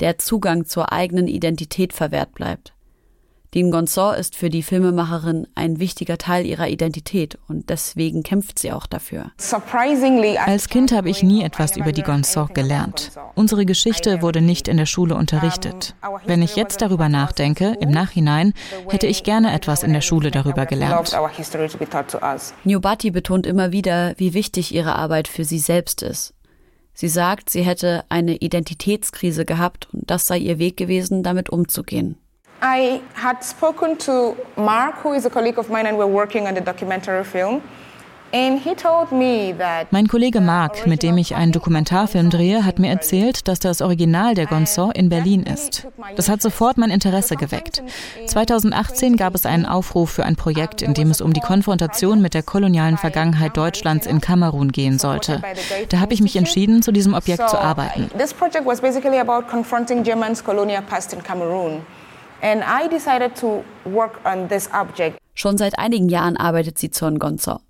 der 0.00 0.18
Zugang 0.18 0.66
zur 0.66 0.92
eigenen 0.92 1.28
Identität 1.28 1.92
verwehrt 1.92 2.34
bleibt. 2.34 2.74
Dean 3.54 3.70
Gonzor 3.70 4.16
ist 4.16 4.34
für 4.34 4.50
die 4.50 4.64
Filmemacherin 4.64 5.46
ein 5.54 5.78
wichtiger 5.78 6.18
Teil 6.18 6.44
ihrer 6.44 6.68
Identität 6.68 7.38
und 7.46 7.70
deswegen 7.70 8.24
kämpft 8.24 8.58
sie 8.58 8.72
auch 8.72 8.86
dafür. 8.86 9.30
Als 10.44 10.68
Kind 10.68 10.90
habe 10.90 11.08
ich 11.08 11.22
nie 11.22 11.44
etwas 11.44 11.76
über 11.76 11.92
die 11.92 12.02
Gonzor 12.02 12.48
gelernt. 12.48 13.12
Unsere 13.36 13.64
Geschichte 13.64 14.22
wurde 14.22 14.40
nicht 14.40 14.66
in 14.66 14.76
der 14.76 14.86
Schule 14.86 15.14
unterrichtet. 15.14 15.94
Wenn 16.26 16.42
ich 16.42 16.56
jetzt 16.56 16.82
darüber 16.82 17.08
nachdenke, 17.08 17.76
im 17.80 17.90
Nachhinein, 17.90 18.54
hätte 18.88 19.06
ich 19.06 19.22
gerne 19.22 19.52
etwas 19.52 19.84
in 19.84 19.92
der 19.92 20.00
Schule 20.00 20.32
darüber 20.32 20.66
gelernt. 20.66 21.16
Nyobati 22.64 23.10
betont 23.12 23.46
immer 23.46 23.70
wieder, 23.70 24.14
wie 24.16 24.34
wichtig 24.34 24.74
ihre 24.74 24.96
Arbeit 24.96 25.28
für 25.28 25.44
sie 25.44 25.60
selbst 25.60 26.02
ist. 26.02 26.33
Sie 26.94 27.08
sagt, 27.08 27.50
sie 27.50 27.62
hätte 27.62 28.04
eine 28.08 28.36
Identitätskrise 28.36 29.44
gehabt 29.44 29.88
und 29.92 30.10
das 30.10 30.26
sei 30.26 30.38
ihr 30.38 30.58
Weg 30.58 30.76
gewesen, 30.76 31.22
damit 31.22 31.50
umzugehen. 31.50 32.16
I 32.62 33.00
had 33.14 33.44
spoken 33.44 33.98
to 33.98 34.36
Mark, 34.56 35.04
who 35.04 35.12
is 35.12 35.26
a 35.26 35.30
colleague 35.30 35.58
of 35.58 35.68
mine, 35.68 35.86
and 35.86 35.98
we're 35.98 36.06
working 36.06 36.46
on 36.46 36.54
the 36.54 36.62
documentary 36.62 37.24
film. 37.24 37.60
Mein 39.90 40.08
Kollege 40.08 40.40
Mark, 40.40 40.88
mit 40.88 41.04
dem 41.04 41.18
ich 41.18 41.36
einen 41.36 41.52
Dokumentarfilm 41.52 42.30
drehe, 42.30 42.64
hat 42.64 42.80
mir 42.80 42.90
erzählt, 42.90 43.46
dass 43.46 43.60
das 43.60 43.80
Original 43.80 44.34
der 44.34 44.46
Gonzon 44.46 44.90
in 44.90 45.08
Berlin 45.08 45.44
ist. 45.44 45.86
Das 46.16 46.28
hat 46.28 46.42
sofort 46.42 46.76
mein 46.76 46.90
Interesse 46.90 47.36
geweckt. 47.36 47.84
2018 48.26 49.16
gab 49.16 49.36
es 49.36 49.46
einen 49.46 49.66
Aufruf 49.66 50.10
für 50.10 50.24
ein 50.24 50.34
Projekt, 50.34 50.82
in 50.82 50.94
dem 50.94 51.12
es 51.12 51.20
um 51.20 51.32
die 51.32 51.38
Konfrontation 51.40 52.20
mit 52.20 52.34
der 52.34 52.42
kolonialen 52.42 52.96
Vergangenheit 52.96 53.56
Deutschlands 53.56 54.04
in 54.04 54.20
Kamerun 54.20 54.72
gehen 54.72 54.98
sollte. 54.98 55.40
Da 55.90 56.00
habe 56.00 56.12
ich 56.12 56.20
mich 56.20 56.34
entschieden, 56.34 56.82
zu 56.82 56.90
diesem 56.90 57.14
Objekt 57.14 57.48
zu 57.48 57.56
arbeiten. 57.56 58.10
This 58.18 58.34
project 58.34 58.66
was 58.66 58.80
basically 58.80 59.20
about 59.20 59.46
confronting 59.48 60.02
Germany's 60.02 60.42
colonial 60.42 60.82
past 60.82 61.12
in 61.12 61.22
Cameroon. 61.22 61.82
Schon 65.34 65.56
seit 65.56 65.78
einigen 65.78 66.08
Jahren 66.08 66.36
arbeitet 66.36 66.78
sie 66.78 66.90
zur 66.90 67.12
Ngonzo. 67.12 67.60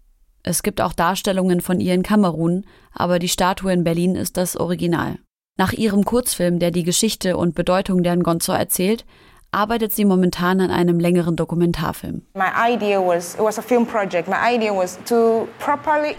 Es 0.46 0.62
gibt 0.62 0.82
auch 0.82 0.92
Darstellungen 0.92 1.62
von 1.62 1.80
ihr 1.80 1.94
in 1.94 2.02
Kamerun, 2.02 2.66
aber 2.92 3.18
die 3.18 3.28
Statue 3.28 3.72
in 3.72 3.82
Berlin 3.82 4.14
ist 4.14 4.36
das 4.36 4.56
Original. 4.56 5.18
Nach 5.56 5.72
ihrem 5.72 6.04
Kurzfilm, 6.04 6.58
der 6.58 6.70
die 6.70 6.82
Geschichte 6.82 7.36
und 7.38 7.54
Bedeutung 7.54 8.02
der 8.02 8.14
Ngonzo 8.16 8.52
erzählt, 8.52 9.06
arbeitet 9.54 9.92
sie 9.92 10.04
momentan 10.04 10.60
an 10.60 10.70
einem 10.70 10.98
längeren 10.98 11.36
Dokumentarfilm. 11.36 12.22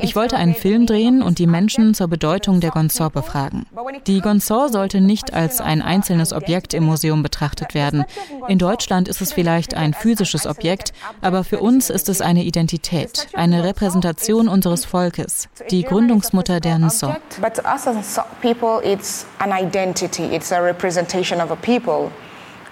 Ich 0.01 0.15
wollte 0.15 0.37
einen 0.37 0.55
Film 0.55 0.85
drehen 0.85 1.21
und 1.21 1.39
die 1.39 1.47
Menschen 1.47 1.93
zur 1.93 2.07
Bedeutung 2.07 2.61
der 2.61 2.71
Gonzor 2.71 3.09
befragen. 3.09 3.65
Die 4.07 4.21
Gonzor 4.21 4.69
sollte 4.69 5.01
nicht 5.01 5.33
als 5.33 5.61
ein 5.61 5.81
einzelnes 5.81 6.33
Objekt 6.33 6.73
im 6.73 6.85
Museum 6.85 7.21
betrachtet 7.21 7.73
werden. 7.73 8.05
In 8.47 8.57
Deutschland 8.57 9.07
ist 9.07 9.21
es 9.21 9.33
vielleicht 9.33 9.75
ein 9.75 9.93
physisches 9.93 10.47
Objekt, 10.47 10.93
aber 11.21 11.43
für 11.43 11.59
uns 11.59 11.89
ist 11.89 12.09
es 12.09 12.21
eine 12.21 12.43
Identität, 12.43 13.27
eine 13.33 13.63
Repräsentation 13.63 14.47
unseres 14.47 14.85
Volkes, 14.85 15.49
die 15.69 15.83
Gründungsmutter 15.83 16.59
der 16.59 16.79
Nsor. 16.79 17.17
But 17.41 17.55
to 17.55 17.61
us 17.63 17.87
as 17.87 18.19
people, 18.41 18.79
it's 18.83 19.25
an 19.39 19.51
identity, 19.51 20.23
it's 20.23 20.51
a 20.51 20.61
representation 20.61 21.41
of 21.41 21.51
a 21.51 21.55
people 21.55 22.11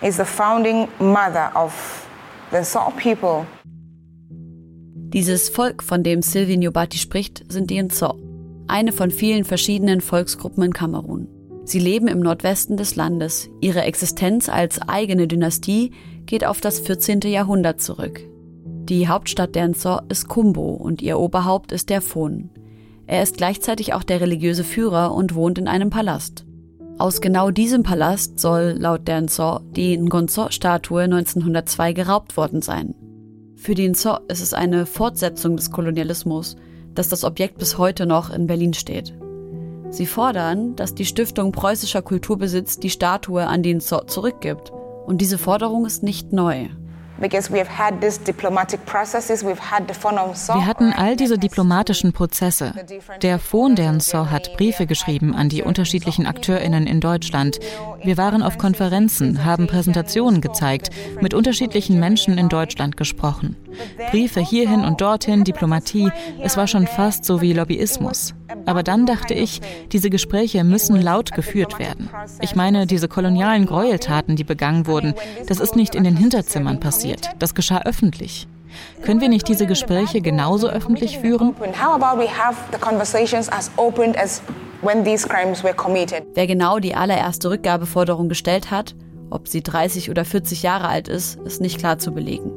is 0.03 0.17
the 0.17 0.25
founding 0.25 0.87
mother 0.99 1.49
of 1.55 1.73
the 2.51 2.63
Saw 2.63 2.91
people. 2.91 3.45
Dieses 5.13 5.49
Volk, 5.49 5.81
von 5.81 6.03
dem 6.03 6.21
Sylvie 6.21 6.57
Nyobati 6.57 6.97
spricht, 6.97 7.51
sind 7.51 7.69
die 7.69 7.81
Nzo, 7.81 8.15
eine 8.67 8.91
von 8.91 9.11
vielen 9.11 9.45
verschiedenen 9.45 10.01
Volksgruppen 10.01 10.63
in 10.63 10.73
Kamerun. 10.73 11.27
Sie 11.65 11.79
leben 11.79 12.07
im 12.07 12.19
Nordwesten 12.19 12.75
des 12.75 12.95
Landes. 12.95 13.49
Ihre 13.61 13.83
Existenz 13.83 14.49
als 14.49 14.81
eigene 14.81 15.27
Dynastie 15.27 15.91
geht 16.25 16.45
auf 16.45 16.59
das 16.59 16.79
14. 16.79 17.21
Jahrhundert 17.21 17.79
zurück. 17.79 18.19
Die 18.89 19.07
Hauptstadt 19.07 19.55
der 19.55 19.69
Nzo 19.69 20.01
ist 20.09 20.27
Kumbo 20.27 20.71
und 20.71 21.01
ihr 21.01 21.17
Oberhaupt 21.17 21.71
ist 21.71 21.89
der 21.89 22.01
Fon. 22.01 22.49
Er 23.07 23.23
ist 23.23 23.37
gleichzeitig 23.37 23.93
auch 23.93 24.03
der 24.03 24.19
religiöse 24.19 24.65
Führer 24.65 25.13
und 25.13 25.35
wohnt 25.35 25.57
in 25.57 25.69
einem 25.69 25.89
Palast. 25.89 26.45
Aus 26.99 27.21
genau 27.21 27.49
diesem 27.49 27.83
Palast 27.83 28.39
soll 28.39 28.75
laut 28.77 29.07
der 29.07 29.21
Nzo 29.21 29.59
die 29.75 29.97
Ngonzo-Statue 29.97 31.03
1902 31.03 31.93
geraubt 31.93 32.37
worden 32.37 32.61
sein. 32.61 32.93
Für 33.55 33.73
die 33.73 33.87
Nzo 33.87 34.17
ist 34.27 34.41
es 34.41 34.53
eine 34.53 34.85
Fortsetzung 34.85 35.55
des 35.57 35.71
Kolonialismus, 35.71 36.55
dass 36.93 37.09
das 37.09 37.23
Objekt 37.23 37.57
bis 37.57 37.77
heute 37.77 38.05
noch 38.05 38.29
in 38.29 38.45
Berlin 38.45 38.73
steht. 38.73 39.13
Sie 39.89 40.05
fordern, 40.05 40.75
dass 40.75 40.95
die 40.95 41.05
Stiftung 41.05 41.51
preußischer 41.51 42.01
Kulturbesitz 42.01 42.77
die 42.77 42.89
Statue 42.89 43.45
an 43.45 43.63
die 43.63 43.73
Nzo 43.73 44.05
zurückgibt. 44.05 44.71
Und 45.05 45.19
diese 45.19 45.37
Forderung 45.37 45.85
ist 45.85 46.03
nicht 46.03 46.31
neu. 46.31 46.67
Wir 47.17 47.29
hatten 50.65 50.93
all 50.93 51.15
diese 51.15 51.37
diplomatischen 51.37 52.11
Prozesse. 52.11 52.73
Der 53.21 53.39
Fon 53.39 53.75
der 53.75 53.91
Nsor 53.91 54.31
hat 54.31 54.57
Briefe 54.57 54.87
geschrieben 54.87 55.35
an 55.35 55.47
die 55.47 55.61
unterschiedlichen 55.61 56.25
AkteurInnen 56.25 56.87
in 56.87 56.99
Deutschland. 56.99 57.59
Wir 58.03 58.17
waren 58.17 58.41
auf 58.41 58.57
Konferenzen, 58.57 59.45
haben 59.45 59.67
Präsentationen 59.67 60.41
gezeigt, 60.41 60.89
mit 61.21 61.33
unterschiedlichen 61.33 61.99
Menschen 61.99 62.37
in 62.37 62.49
Deutschland 62.49 62.97
gesprochen. 62.97 63.55
Briefe 64.11 64.41
hierhin 64.41 64.81
und 64.81 65.01
dorthin, 65.01 65.43
Diplomatie, 65.43 66.11
es 66.41 66.57
war 66.57 66.67
schon 66.67 66.87
fast 66.87 67.25
so 67.25 67.41
wie 67.41 67.53
Lobbyismus. 67.53 68.33
Aber 68.65 68.83
dann 68.83 69.05
dachte 69.05 69.33
ich, 69.33 69.61
diese 69.91 70.09
Gespräche 70.09 70.63
müssen 70.63 71.01
laut 71.01 71.31
geführt 71.31 71.79
werden. 71.79 72.09
Ich 72.41 72.55
meine, 72.55 72.85
diese 72.85 73.07
kolonialen 73.07 73.65
Gräueltaten, 73.65 74.35
die 74.35 74.43
begangen 74.43 74.85
wurden, 74.87 75.13
das 75.47 75.59
ist 75.59 75.75
nicht 75.75 75.95
in 75.95 76.03
den 76.03 76.17
Hinterzimmern 76.17 76.79
passiert. 76.79 77.02
Das 77.39 77.55
geschah 77.55 77.81
öffentlich. 77.83 78.47
Können 79.03 79.21
wir 79.21 79.29
nicht 79.29 79.47
diese 79.47 79.67
Gespräche 79.67 80.21
genauso 80.21 80.67
öffentlich 80.67 81.19
führen? 81.19 81.55
Wer 86.33 86.47
genau 86.47 86.79
die 86.79 86.95
allererste 86.95 87.49
Rückgabeforderung 87.49 88.29
gestellt 88.29 88.71
hat, 88.71 88.95
ob 89.29 89.47
sie 89.47 89.63
30 89.63 90.09
oder 90.09 90.25
40 90.25 90.63
Jahre 90.63 90.87
alt 90.87 91.07
ist, 91.07 91.39
ist 91.41 91.61
nicht 91.61 91.79
klar 91.79 91.97
zu 91.97 92.11
belegen. 92.11 92.51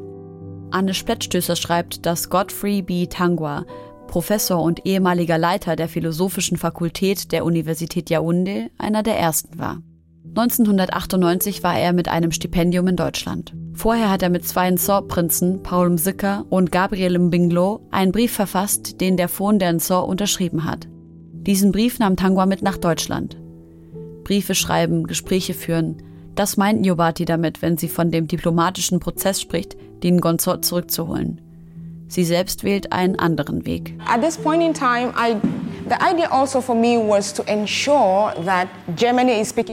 Anne 0.71 0.95
Splettstößer 0.95 1.57
schreibt, 1.57 2.05
dass 2.07 2.29
Godfrey 2.29 2.83
B. 2.83 3.07
Tangwa, 3.07 3.65
Professor 4.09 4.61
und 4.63 4.85
ehemaliger 4.85 5.39
Leiter 5.39 5.77
der 5.77 5.89
Philosophischen 5.89 6.57
Fakultät 6.57 7.33
der 7.33 7.45
Universität 7.45 8.11
Yaoundé, 8.11 8.71
einer 8.79 9.03
der 9.03 9.19
ersten 9.19 9.59
war. 9.59 9.79
1998 10.37 11.63
war 11.63 11.79
er 11.79 11.95
mit 11.95 12.09
einem 12.09 12.31
Stipendium 12.31 12.89
in 12.89 12.97
Deutschland. 12.97 13.55
Vorher 13.73 14.11
hat 14.11 14.23
er 14.23 14.29
mit 14.29 14.47
zwei 14.47 14.71
Nsor-Prinzen, 14.71 15.63
Paul 15.63 15.89
Mzika 15.89 16.45
und 16.51 16.71
Gabriel 16.71 17.19
Mbinglo, 17.19 17.81
einen 17.91 18.13
Brief 18.13 18.33
verfasst, 18.33 19.01
den 19.01 19.17
der 19.17 19.29
Fon 19.29 19.59
der 19.59 19.73
Nsor 19.73 20.07
unterschrieben 20.07 20.65
hat. 20.65 20.89
Diesen 21.33 21.73
Brief 21.73 21.99
nahm 21.99 22.17
Tangwa 22.17 22.45
mit 22.45 22.61
nach 22.61 22.77
Deutschland. 22.77 23.39
Briefe 24.25 24.55
schreiben, 24.55 25.05
Gespräche 25.05 25.55
führen, 25.55 26.03
das 26.35 26.59
meint 26.59 26.83
Nyobati 26.83 27.25
damit, 27.25 27.63
wenn 27.63 27.79
sie 27.79 27.89
von 27.89 28.11
dem 28.11 28.29
diplomatischen 28.29 29.01
Prozess 29.01 29.41
spricht, 29.41 29.75
den 30.03 30.21
Gonzot 30.21 30.67
zurückzuholen. 30.67 31.41
Sie 32.09 32.25
selbst 32.25 32.63
wählt 32.63 32.93
einen 32.93 33.19
anderen 33.19 33.65
Weg. 33.65 33.99
At 34.07 34.21
this 34.21 34.37
point 34.37 34.63
in 34.63 34.75
time, 34.75 35.15
I 35.17 35.37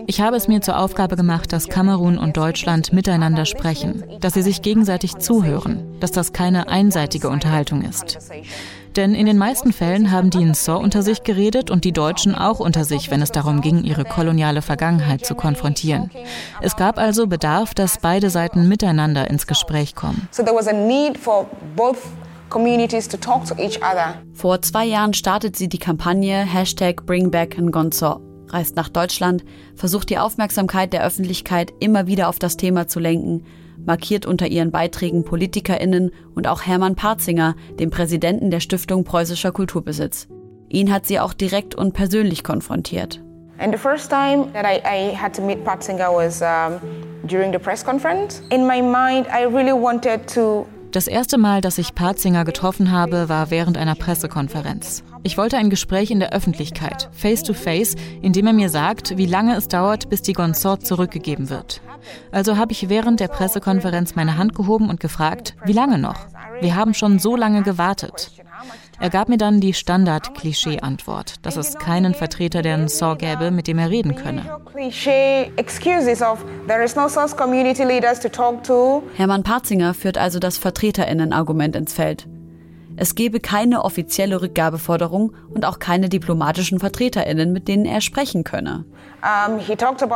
ich 0.06 0.22
habe 0.22 0.36
es 0.36 0.48
mir 0.48 0.62
zur 0.62 0.78
Aufgabe 0.78 1.16
gemacht, 1.16 1.52
dass 1.52 1.68
Kamerun 1.68 2.20
und 2.20 2.38
Deutschland 2.38 2.94
miteinander 2.94 3.46
sprechen, 3.46 4.04
dass 4.20 4.34
sie 4.34 4.44
sich 4.44 4.62
gegenseitig 4.62 5.18
zuhören, 5.18 6.00
dass 6.00 6.12
das 6.12 6.32
keine 6.32 6.68
einseitige 6.68 7.30
Unterhaltung 7.30 7.82
ist. 7.82 8.20
Denn 8.96 9.16
in 9.16 9.26
den 9.26 9.40
meisten 9.40 9.74
Fällen 9.74 10.12
haben 10.12 10.30
die 10.30 10.44
Nsor 10.46 10.80
unter 10.80 11.02
sich 11.02 11.24
geredet 11.24 11.72
und 11.72 11.84
die 11.84 11.92
Deutschen 11.92 12.36
auch 12.36 12.60
unter 12.60 12.86
sich, 12.86 13.10
wenn 13.10 13.24
es 13.24 13.32
darum 13.32 13.62
ging, 13.62 13.84
ihre 13.84 14.06
koloniale 14.06 14.62
Vergangenheit 14.62 15.26
zu 15.26 15.34
konfrontieren. 15.34 16.12
Es 16.62 16.76
gab 16.76 17.00
also 17.00 17.26
Bedarf, 17.26 17.74
dass 17.74 17.98
beide 17.98 18.30
Seiten 18.30 18.68
miteinander 18.68 19.30
ins 19.30 19.48
Gespräch 19.48 19.96
kommen. 19.96 20.28
Vor 24.34 24.62
zwei 24.62 24.86
Jahren 24.86 25.14
startet 25.14 25.56
sie 25.56 25.70
die 25.70 25.80
Kampagne 25.80 26.38
Hashtag 26.38 27.06
Bringback 27.06 27.58
Ngonzo, 27.60 28.22
reist 28.50 28.76
nach 28.76 28.90
Deutschland, 28.90 29.44
versucht 29.76 30.10
die 30.10 30.18
Aufmerksamkeit 30.18 30.94
der 30.94 31.06
Öffentlichkeit 31.06 31.74
immer 31.80 32.08
wieder 32.08 32.30
auf 32.30 32.40
das 32.40 32.58
Thema 32.58 32.88
zu 32.88 33.00
lenken 33.00 33.44
markiert 33.86 34.26
unter 34.26 34.48
ihren 34.48 34.72
Beiträgen 34.72 35.24
PolitikerInnen 35.24 36.12
und 36.36 36.48
auch 36.48 36.62
Hermann 36.62 36.96
Parzinger, 36.96 37.56
dem 37.80 37.90
Präsidenten 37.90 38.52
der 38.52 38.60
Stiftung 38.60 39.04
Preußischer 39.04 39.52
Kulturbesitz. 39.52 40.28
Ihn 40.70 40.92
hat 40.92 41.06
sie 41.06 41.20
auch 41.20 41.34
direkt 41.34 41.76
und 41.76 41.94
persönlich 41.94 42.44
konfrontiert. 42.44 43.22
And 43.60 43.72
the 43.72 43.78
first 43.78 44.10
time 44.10 44.48
that 44.54 44.66
I, 44.66 44.82
I 44.84 45.16
had 45.16 45.36
to 45.36 45.42
meet 45.42 45.64
Patzinger 45.64 46.12
was 46.12 46.42
um, 46.42 46.80
during 47.28 47.54
the 47.54 47.60
press 47.60 47.86
conference. 47.86 48.42
In 48.50 48.66
my 48.66 48.82
mind, 48.82 49.28
I 49.28 49.46
really 49.46 49.72
wanted 49.72 50.28
to 50.34 50.66
das 50.94 51.08
erste 51.08 51.40
Mal, 51.40 51.62
dass 51.62 51.80
ich 51.80 51.96
Patzinger 51.96 52.46
getroffen 52.46 52.92
habe, 52.92 53.28
war 53.28 53.50
während 53.50 53.80
einer 53.80 53.96
Pressekonferenz. 53.96 55.04
Ich 55.24 55.38
wollte 55.40 55.58
ein 55.58 55.72
Gespräch 55.72 56.12
in 56.12 56.20
der 56.20 56.34
Öffentlichkeit, 56.34 57.10
face 57.12 57.42
to 57.42 57.54
face, 57.54 57.96
in 58.22 58.32
dem 58.32 58.46
er 58.46 58.54
mir 58.54 58.70
sagt, 58.70 59.18
wie 59.18 59.26
lange 59.26 59.56
es 59.56 59.68
dauert, 59.68 60.10
bis 60.10 60.22
die 60.22 60.34
Gonzort 60.34 60.86
zurückgegeben 60.86 61.50
wird. 61.50 61.82
Also 62.32 62.58
habe 62.58 62.74
ich 62.74 62.90
während 62.90 63.20
der 63.20 63.28
Pressekonferenz 63.28 64.16
meine 64.16 64.38
Hand 64.38 64.54
gehoben 64.54 64.90
und 64.90 65.00
gefragt, 65.00 65.56
wie 65.66 65.74
lange 65.74 65.98
noch? 65.98 66.28
Wir 66.62 66.76
haben 66.76 66.94
schon 66.94 67.18
so 67.18 67.36
lange 67.36 67.64
gewartet. 67.64 68.32
Er 69.00 69.10
gab 69.10 69.30
mir 69.30 69.38
dann 69.38 69.60
die 69.60 69.74
Standard-Klischee-Antwort, 69.74 71.46
dass 71.46 71.58
es 71.58 71.78
keinen 71.78 72.14
Vertreter 72.14 72.62
der 72.62 72.78
Nsor 72.78 73.18
gäbe, 73.18 73.52
mit 73.52 73.68
dem 73.68 73.80
er 73.80 73.90
reden 73.90 74.16
könne. 74.16 74.44
Hermann 79.16 79.44
Parzinger 79.44 79.94
führt 79.94 80.18
also 80.18 80.40
das 80.40 80.58
Vertreterinnen-Argument 80.58 81.76
ins 81.76 81.94
Feld. 81.94 82.28
Es 82.96 83.16
gebe 83.16 83.40
keine 83.40 83.84
offizielle 83.84 84.42
Rückgabeforderung 84.42 85.34
und 85.50 85.66
auch 85.66 85.80
keine 85.80 86.10
diplomatischen 86.10 86.80
Vertreterinnen, 86.80 87.52
mit 87.52 87.68
denen 87.68 87.86
er 87.86 88.02
sprechen 88.02 88.44
könne. 88.44 88.86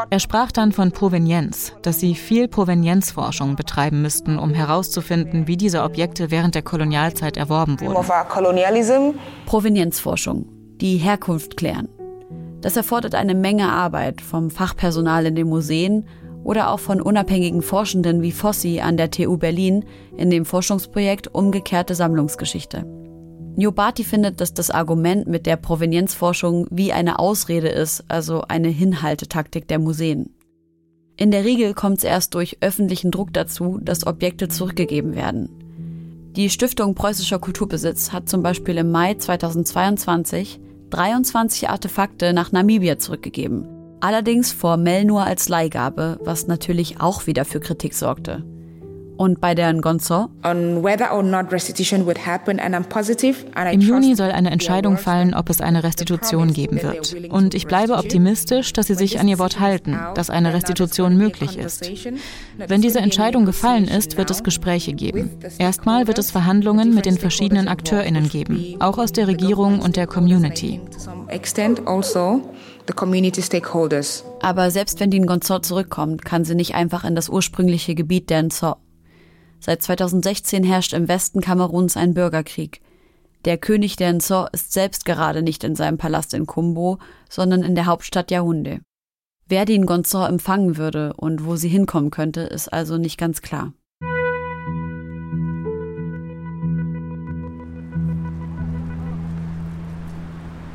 Er 0.10 0.20
sprach 0.20 0.52
dann 0.52 0.72
von 0.72 0.92
Provenienz, 0.92 1.74
dass 1.82 2.00
sie 2.00 2.14
viel 2.14 2.48
Provenienzforschung 2.48 3.56
betreiben 3.56 4.02
müssten, 4.02 4.38
um 4.38 4.54
herauszufinden, 4.54 5.48
wie 5.48 5.58
diese 5.58 5.82
Objekte 5.84 6.30
während 6.30 6.56
der 6.56 6.62
Kolonialzeit 6.62 7.38
erworben 7.38 7.80
wurden. 7.80 7.96
Provenienzforschung, 9.46 10.46
die 10.82 10.98
Herkunft 10.98 11.58
klären. 11.58 11.90
Das 12.62 12.76
erfordert 12.76 13.16
eine 13.16 13.36
Menge 13.36 13.72
Arbeit 13.72 14.20
vom 14.22 14.50
Fachpersonal 14.50 15.26
in 15.28 15.36
den 15.36 15.48
Museen 15.48 16.06
oder 16.48 16.72
auch 16.72 16.80
von 16.80 17.02
unabhängigen 17.02 17.62
Forschenden 17.62 18.22
wie 18.22 18.32
Fossi 18.32 18.80
an 18.80 18.96
der 18.96 19.12
TU 19.12 19.36
Berlin 19.36 19.84
in 20.16 20.30
dem 20.30 20.46
Forschungsprojekt 20.46 21.28
Umgekehrte 21.28 21.94
Sammlungsgeschichte. 21.94 22.86
Niobati 23.58 24.06
findet, 24.06 24.40
dass 24.40 24.54
das 24.54 24.72
Argument 24.72 25.28
mit 25.28 25.46
der 25.46 25.58
Provenienzforschung 25.58 26.68
wie 26.72 26.94
eine 26.94 27.20
Ausrede 27.20 27.68
ist, 27.68 28.06
also 28.08 28.44
eine 28.48 28.70
Hinhaltetaktik 28.70 29.68
der 29.68 29.78
Museen. 29.78 30.30
In 31.18 31.32
der 31.32 31.44
Regel 31.44 31.74
kommt 31.74 31.98
es 31.98 32.04
erst 32.06 32.34
durch 32.34 32.60
öffentlichen 32.62 33.12
Druck 33.12 33.34
dazu, 33.34 33.80
dass 33.82 34.08
Objekte 34.08 34.48
zurückgegeben 34.48 35.16
werden. 35.16 35.50
Die 36.38 36.50
Stiftung 36.50 36.96
Preußischer 36.96 37.40
Kulturbesitz 37.40 38.14
hat 38.14 38.30
zum 38.30 38.42
Beispiel 38.42 38.78
im 38.78 38.90
Mai 38.90 39.16
2022 39.16 40.62
23 40.92 41.70
Artefakte 41.70 42.32
nach 42.32 42.54
Namibia 42.54 42.98
zurückgegeben, 42.98 43.68
allerdings 44.00 44.52
formell 44.52 45.06
nur 45.06 45.24
als 45.24 45.50
Leihgabe, 45.50 46.20
was 46.22 46.48
natürlich 46.48 47.00
auch 47.00 47.28
wieder 47.28 47.46
für 47.46 47.60
Kritik 47.60 47.94
sorgte. 47.94 48.44
Und 49.18 49.42
bei 49.42 49.56
der 49.56 49.74
Ngonzo? 49.74 50.30
Im 53.72 53.82
Juni 53.82 54.16
soll 54.16 54.32
eine 54.32 54.52
Entscheidung 54.52 54.98
fallen, 54.98 55.34
ob 55.34 55.50
es 55.50 55.60
eine 55.60 55.84
Restitution 55.84 56.54
geben 56.54 56.82
wird. 56.82 57.16
Und 57.30 57.54
ich 57.56 57.66
bleibe 57.68 57.98
optimistisch, 57.98 58.74
dass 58.74 58.88
sie 58.88 58.96
sich 58.96 59.20
an 59.20 59.28
ihr 59.28 59.40
Wort 59.40 59.60
halten, 59.60 59.98
dass 60.16 60.30
eine 60.30 60.54
Restitution 60.54 61.18
möglich 61.18 61.58
ist. 61.58 61.90
Wenn 62.58 62.82
diese 62.82 63.00
Entscheidung 63.00 63.46
gefallen 63.46 63.88
ist, 63.88 64.18
wird 64.18 64.30
es 64.30 64.44
Gespräche 64.44 64.94
geben. 64.94 65.32
Erstmal 65.58 66.08
wird 66.08 66.20
es 66.20 66.32
Verhandlungen 66.32 66.94
mit 66.94 67.06
den 67.06 67.18
verschiedenen 67.18 67.68
AkteurInnen 67.68 68.30
geben, 68.30 68.76
auch 68.80 68.98
aus 68.98 69.12
der 69.12 69.28
Regierung 69.28 69.80
und 69.80 69.96
der 69.96 70.08
Community. 70.08 70.80
Also 70.94 71.12
Aber 74.42 74.72
selbst 74.72 75.00
wenn 75.00 75.12
die 75.12 75.20
Ngonzo 75.20 75.60
zurückkommt, 75.60 76.24
kann 76.24 76.46
sie 76.46 76.56
nicht 76.56 76.76
einfach 76.76 77.04
in 77.04 77.16
das 77.16 77.30
ursprüngliche 77.30 77.96
Gebiet 77.96 78.30
der 78.30 78.44
Nzo. 78.44 78.78
Seit 79.60 79.82
2016 79.82 80.64
herrscht 80.64 80.94
im 80.94 81.08
Westen 81.08 81.42
Kameruns 81.42 81.98
ein 81.98 82.14
Bürgerkrieg. 82.14 82.82
Der 83.46 83.58
König 83.58 83.96
der 83.96 84.14
Nzor 84.14 84.50
ist 84.54 84.74
selbst 84.74 85.06
gerade 85.06 85.42
nicht 85.42 85.64
in 85.64 85.76
seinem 85.76 85.98
Palast 85.98 86.34
in 86.34 86.46
Kumbo, 86.46 87.00
sondern 87.30 87.64
in 87.64 87.76
der 87.76 87.86
Hauptstadt 87.86 88.32
Yaoundé. 88.32 88.82
Wer 89.48 89.66
die 89.66 89.80
Ngonzor 89.80 90.28
empfangen 90.28 90.78
würde 90.78 91.14
und 91.14 91.46
wo 91.46 91.56
sie 91.56 91.70
hinkommen 91.70 92.12
könnte, 92.12 92.42
ist 92.42 92.72
also 92.74 92.98
nicht 92.98 93.18
ganz 93.18 93.42
klar. 93.42 93.74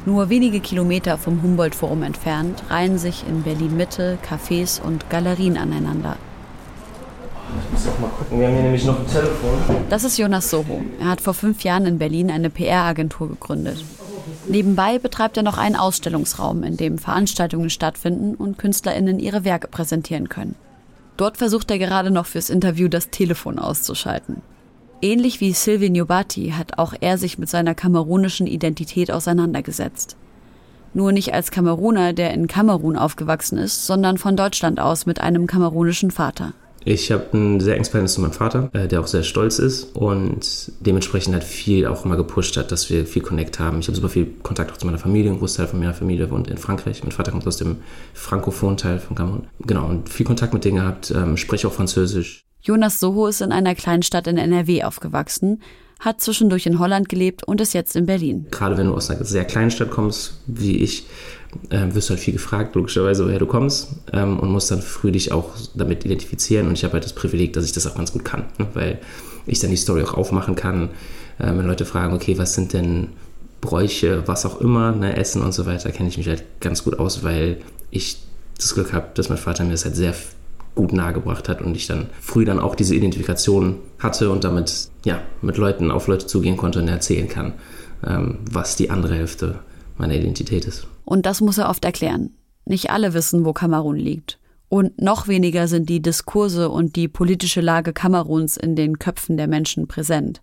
Nur 0.04 0.30
wenige 0.30 0.58
Kilometer 0.58 1.16
vom 1.16 1.42
Humboldt-Forum 1.42 2.02
entfernt 2.02 2.64
reihen 2.70 2.98
sich 2.98 3.24
in 3.28 3.42
Berlin-Mitte 3.42 4.18
Cafés 4.26 4.82
und 4.82 5.08
Galerien 5.10 5.56
aneinander. 5.56 6.16
Das 9.90 10.04
ist 10.04 10.18
Jonas 10.18 10.50
Soho. 10.50 10.82
Er 11.00 11.08
hat 11.08 11.20
vor 11.20 11.34
fünf 11.34 11.62
Jahren 11.64 11.86
in 11.86 11.98
Berlin 11.98 12.30
eine 12.30 12.50
PR-Agentur 12.50 13.28
gegründet. 13.28 13.84
Nebenbei 14.48 14.98
betreibt 14.98 15.36
er 15.36 15.42
noch 15.42 15.58
einen 15.58 15.76
Ausstellungsraum, 15.76 16.62
in 16.62 16.76
dem 16.76 16.98
Veranstaltungen 16.98 17.70
stattfinden 17.70 18.34
und 18.34 18.58
KünstlerInnen 18.58 19.18
ihre 19.18 19.44
Werke 19.44 19.68
präsentieren 19.68 20.28
können. 20.28 20.54
Dort 21.16 21.36
versucht 21.36 21.70
er 21.70 21.78
gerade 21.78 22.10
noch 22.10 22.26
fürs 22.26 22.50
Interview 22.50 22.88
das 22.88 23.10
Telefon 23.10 23.58
auszuschalten. 23.58 24.42
Ähnlich 25.00 25.40
wie 25.40 25.52
Sylvie 25.52 25.90
Nyobati 25.90 26.54
hat 26.56 26.78
auch 26.78 26.94
er 27.00 27.18
sich 27.18 27.38
mit 27.38 27.48
seiner 27.48 27.74
kamerunischen 27.74 28.46
Identität 28.46 29.10
auseinandergesetzt. 29.10 30.16
Nur 30.94 31.12
nicht 31.12 31.34
als 31.34 31.50
Kameruner, 31.50 32.12
der 32.12 32.32
in 32.32 32.46
Kamerun 32.46 32.96
aufgewachsen 32.96 33.58
ist, 33.58 33.86
sondern 33.86 34.18
von 34.18 34.36
Deutschland 34.36 34.78
aus 34.78 35.06
mit 35.06 35.20
einem 35.20 35.46
kamerunischen 35.46 36.10
Vater. 36.10 36.52
Ich 36.84 37.12
habe 37.12 37.26
ein 37.32 37.60
sehr 37.60 37.74
enges 37.74 37.88
Verhältnis 37.88 38.14
zu 38.14 38.20
meinem 38.20 38.32
Vater, 38.32 38.70
äh, 38.72 38.88
der 38.88 39.00
auch 39.00 39.06
sehr 39.06 39.22
stolz 39.22 39.58
ist 39.58 39.94
und 39.94 40.72
dementsprechend 40.80 41.34
halt 41.34 41.44
viel 41.44 41.86
auch 41.86 42.04
immer 42.04 42.16
gepusht 42.16 42.56
hat, 42.56 42.72
dass 42.72 42.90
wir 42.90 43.06
viel 43.06 43.22
Connect 43.22 43.58
haben. 43.58 43.80
Ich 43.80 43.86
habe 43.86 43.96
super 43.96 44.08
viel 44.08 44.26
Kontakt 44.42 44.72
auch 44.72 44.76
zu 44.76 44.86
meiner 44.86 44.98
Familie. 44.98 45.30
Ein 45.30 45.38
Großteil 45.38 45.66
von 45.66 45.78
meiner 45.78 45.94
Familie 45.94 46.30
wohnt 46.30 46.50
in 46.50 46.58
Frankreich. 46.58 47.02
Mein 47.02 47.12
Vater 47.12 47.30
kommt 47.30 47.46
aus 47.46 47.56
dem 47.56 47.78
frankophonen 48.14 48.76
Teil 48.76 48.98
von 48.98 49.16
Cameroun. 49.16 49.46
Genau, 49.60 49.86
und 49.86 50.08
viel 50.08 50.26
Kontakt 50.26 50.52
mit 50.54 50.64
denen 50.64 50.76
gehabt, 50.76 51.12
ähm, 51.14 51.36
spreche 51.36 51.68
auch 51.68 51.72
Französisch. 51.72 52.44
Jonas 52.62 53.00
Soho 53.00 53.26
ist 53.26 53.40
in 53.40 53.50
einer 53.50 53.74
kleinen 53.74 54.04
Stadt 54.04 54.28
in 54.28 54.38
NRW 54.38 54.84
aufgewachsen, 54.84 55.60
hat 55.98 56.20
zwischendurch 56.20 56.66
in 56.66 56.78
Holland 56.78 57.08
gelebt 57.08 57.42
und 57.44 57.60
ist 57.60 57.74
jetzt 57.74 57.96
in 57.96 58.06
Berlin. 58.06 58.46
Gerade 58.50 58.76
wenn 58.76 58.86
du 58.86 58.94
aus 58.94 59.10
einer 59.10 59.24
sehr 59.24 59.44
kleinen 59.44 59.70
Stadt 59.70 59.90
kommst, 59.90 60.40
wie 60.46 60.76
ich, 60.76 61.06
äh, 61.70 61.94
wirst 61.94 62.08
du 62.08 62.14
halt 62.14 62.20
viel 62.20 62.32
gefragt, 62.32 62.74
logischerweise, 62.74 63.24
woher 63.24 63.38
du 63.38 63.46
kommst 63.46 63.88
ähm, 64.12 64.38
und 64.38 64.50
musst 64.50 64.70
dann 64.70 64.82
früh 64.82 65.12
dich 65.12 65.32
auch 65.32 65.50
damit 65.74 66.04
identifizieren. 66.04 66.66
Und 66.66 66.74
ich 66.74 66.84
habe 66.84 66.94
halt 66.94 67.04
das 67.04 67.12
Privileg, 67.12 67.52
dass 67.52 67.64
ich 67.64 67.72
das 67.72 67.86
auch 67.86 67.94
ganz 67.94 68.12
gut 68.12 68.24
kann, 68.24 68.44
ne? 68.58 68.66
weil 68.74 68.98
ich 69.46 69.58
dann 69.58 69.70
die 69.70 69.76
Story 69.76 70.02
auch 70.02 70.14
aufmachen 70.14 70.54
kann. 70.54 70.90
Äh, 71.38 71.46
wenn 71.56 71.66
Leute 71.66 71.84
fragen, 71.84 72.14
okay, 72.14 72.38
was 72.38 72.54
sind 72.54 72.72
denn 72.72 73.08
Bräuche, 73.60 74.26
was 74.26 74.44
auch 74.44 74.60
immer, 74.60 74.92
ne, 74.92 75.16
Essen 75.16 75.40
und 75.42 75.52
so 75.52 75.66
weiter, 75.66 75.90
kenne 75.92 76.08
ich 76.08 76.18
mich 76.18 76.28
halt 76.28 76.44
ganz 76.60 76.82
gut 76.84 76.98
aus, 76.98 77.22
weil 77.22 77.58
ich 77.90 78.18
das 78.56 78.74
Glück 78.74 78.92
habe, 78.92 79.08
dass 79.14 79.28
mein 79.28 79.38
Vater 79.38 79.64
mir 79.64 79.70
das 79.70 79.84
halt 79.84 79.94
sehr 79.94 80.14
gut 80.74 80.92
nahegebracht 80.92 81.48
hat 81.48 81.60
und 81.60 81.76
ich 81.76 81.86
dann 81.86 82.06
früh 82.20 82.44
dann 82.44 82.58
auch 82.58 82.74
diese 82.74 82.94
Identifikation 82.94 83.76
hatte 83.98 84.30
und 84.30 84.44
damit 84.44 84.88
ja 85.04 85.20
mit 85.42 85.58
Leuten 85.58 85.90
auf 85.90 86.06
Leute 86.06 86.26
zugehen 86.26 86.56
konnte 86.56 86.80
und 86.80 86.88
erzählen 86.88 87.28
kann, 87.28 87.52
ähm, 88.06 88.38
was 88.50 88.76
die 88.76 88.90
andere 88.90 89.14
Hälfte 89.14 89.60
meiner 90.02 90.14
Identität 90.14 90.66
ist. 90.66 90.86
Und 91.04 91.24
das 91.24 91.40
muss 91.40 91.56
er 91.58 91.70
oft 91.70 91.84
erklären. 91.84 92.30
Nicht 92.66 92.90
alle 92.90 93.14
wissen, 93.14 93.44
wo 93.44 93.52
Kamerun 93.52 93.96
liegt. 93.96 94.38
Und 94.68 95.00
noch 95.00 95.28
weniger 95.28 95.68
sind 95.68 95.88
die 95.88 96.00
Diskurse 96.00 96.68
und 96.70 96.96
die 96.96 97.08
politische 97.08 97.60
Lage 97.60 97.92
Kameruns 97.92 98.56
in 98.56 98.76
den 98.76 98.98
Köpfen 98.98 99.36
der 99.36 99.46
Menschen 99.48 99.86
präsent. 99.86 100.40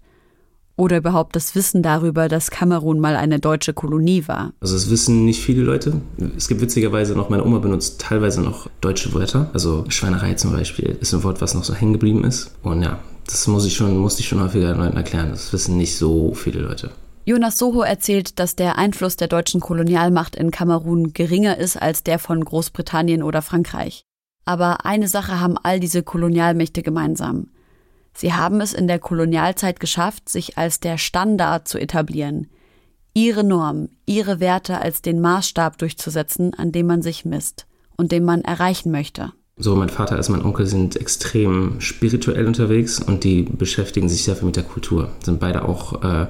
oder 0.80 0.98
überhaupt 0.98 1.36
das 1.36 1.56
Wissen 1.56 1.84
darüber, 1.84 2.30
dass 2.30 2.52
Kamerun 2.52 3.00
mal 3.02 3.17
eine 3.17 3.39
deutsche 3.39 3.74
Kolonie 3.74 4.24
war. 4.28 4.54
Also 4.62 4.76
das 4.76 4.89
wissen 4.89 5.26
nicht 5.26 5.41
viele 5.41 5.62
Leute. 5.62 6.00
Es 6.38 6.48
gibt 6.48 6.62
witzigerweise 6.62 7.15
noch, 7.15 7.30
meine 7.30 7.43
Oma 7.43 7.60
benutzt 7.60 8.00
teilweise 8.00 8.41
noch 8.41 8.69
deutsche 8.80 9.13
Wörter. 9.13 9.50
Also 9.52 9.84
Schweinerei 9.89 10.36
zum 10.36 10.54
Beispiel 10.54 10.98
ist 11.02 11.13
ein 11.13 11.24
Wort, 11.24 11.41
was 11.41 11.54
noch 11.54 11.65
so 11.65 11.76
hängen 11.76 11.93
geblieben 11.93 12.24
ist. 12.24 12.52
Und 12.63 12.82
ja, 12.82 13.00
das 13.26 13.45
muss 13.48 13.65
ich 13.65 13.76
schon, 13.76 13.98
musste 13.98 14.22
ich 14.22 14.30
schon 14.30 14.41
häufiger 14.41 14.74
Leuten 14.74 14.95
erklären. 14.95 15.32
Das 15.32 15.52
wissen 15.52 15.76
nicht 15.76 15.98
so 15.98 16.34
viele 16.34 16.62
Leute. 16.62 16.91
Jonas 17.30 17.60
Soho 17.60 17.84
erzählt, 17.84 18.39
dass 18.39 18.56
der 18.56 18.80
Einfluss 18.80 19.15
der 19.15 19.28
deutschen 19.28 19.62
Kolonialmacht 19.62 20.36
in 20.36 20.50
Kamerun 20.50 21.13
geringer 21.13 21.60
ist 21.60 21.80
als 21.80 22.02
der 22.02 22.18
von 22.18 22.44
Großbritannien 22.44 23.22
oder 23.22 23.44
Frankreich. 23.44 24.04
Aber 24.46 24.84
eine 24.84 25.08
Sache 25.08 25.39
haben 25.39 25.56
all 25.56 25.80
diese 25.80 26.02
Kolonialmächte 26.02 26.82
gemeinsam. 26.82 27.50
Sie 28.15 28.34
haben 28.34 28.62
es 28.62 28.74
in 28.74 28.88
der 28.88 28.98
Kolonialzeit 28.98 29.80
geschafft, 29.80 30.28
sich 30.28 30.58
als 30.58 30.80
der 30.80 30.98
Standard 30.98 31.68
zu 31.68 31.78
etablieren, 31.78 32.48
ihre 33.13 33.44
Norm, 33.44 33.89
ihre 34.08 34.39
Werte 34.39 34.82
als 34.82 35.04
den 35.04 35.22
Maßstab 35.22 35.78
durchzusetzen, 35.78 36.56
an 36.56 36.72
dem 36.72 36.88
man 36.88 37.04
sich 37.04 37.26
misst 37.26 37.68
und 37.96 38.12
den 38.12 38.26
man 38.26 38.42
erreichen 38.42 38.89
möchte. 38.89 39.34
So, 39.56 39.76
mein 39.76 39.89
Vater 39.89 40.15
als 40.15 40.30
mein 40.30 40.44
Onkel 40.44 40.65
sind 40.65 40.96
extrem 40.96 41.80
spirituell 41.80 42.48
unterwegs 42.48 43.00
und 43.00 43.24
die 43.24 43.44
beschäftigen 43.44 44.10
sich 44.10 44.24
sehr 44.24 44.36
viel 44.36 44.48
mit 44.48 44.56
der 44.56 44.63
Kultur. 44.63 45.12
Sind 45.24 45.39
beide 45.39 45.65
auch 45.65 46.02
äh, 46.02 46.26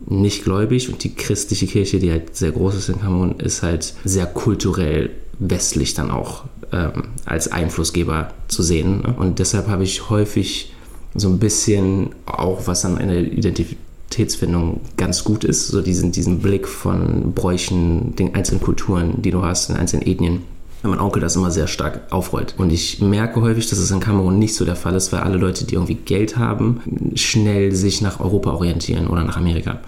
nicht 0.00 0.44
gläubig 0.44 0.88
und 0.88 1.02
die 1.04 1.14
christliche 1.14 1.66
Kirche, 1.66 1.98
die 1.98 2.10
halt 2.10 2.36
sehr 2.36 2.52
groß 2.52 2.74
ist 2.74 2.88
in 2.88 3.00
Kamerun, 3.00 3.40
ist 3.40 3.62
halt 3.62 3.94
sehr 4.04 4.26
kulturell 4.26 5.10
westlich 5.38 5.94
dann 5.94 6.10
auch 6.10 6.44
ähm, 6.72 7.04
als 7.24 7.48
Einflussgeber 7.50 8.32
zu 8.48 8.62
sehen. 8.62 9.02
Ne? 9.02 9.14
Und 9.18 9.38
deshalb 9.38 9.68
habe 9.68 9.84
ich 9.84 10.10
häufig 10.10 10.72
so 11.14 11.28
ein 11.28 11.38
bisschen 11.38 12.10
auch, 12.26 12.66
was 12.66 12.82
dann 12.82 12.98
eine 12.98 13.20
Identitätsfindung 13.20 14.80
ganz 14.96 15.24
gut 15.24 15.44
ist, 15.44 15.68
so 15.68 15.82
diesen, 15.82 16.12
diesen 16.12 16.40
Blick 16.40 16.68
von 16.68 17.32
Bräuchen, 17.32 18.14
den 18.16 18.34
einzelnen 18.34 18.60
Kulturen, 18.60 19.22
die 19.22 19.30
du 19.30 19.42
hast, 19.42 19.68
den 19.68 19.76
einzelnen 19.76 20.06
Ethnien. 20.06 20.42
Mein 20.86 21.00
Onkel 21.00 21.20
das 21.20 21.36
immer 21.36 21.50
sehr 21.50 21.66
stark 21.66 22.00
aufrollt. 22.10 22.54
Und 22.58 22.72
ich 22.72 23.00
merke 23.00 23.40
häufig, 23.40 23.68
dass 23.68 23.78
es 23.78 23.90
in 23.90 24.00
Kamerun 24.00 24.38
nicht 24.38 24.54
so 24.54 24.64
der 24.64 24.76
Fall 24.76 24.94
ist, 24.94 25.12
weil 25.12 25.20
alle 25.20 25.36
Leute, 25.36 25.64
die 25.64 25.74
irgendwie 25.74 25.94
Geld 25.94 26.36
haben, 26.36 26.80
schnell 27.14 27.74
sich 27.74 28.00
nach 28.02 28.20
Europa 28.20 28.52
orientieren 28.52 29.08
oder 29.08 29.24
nach 29.24 29.36
Amerika. 29.36 29.80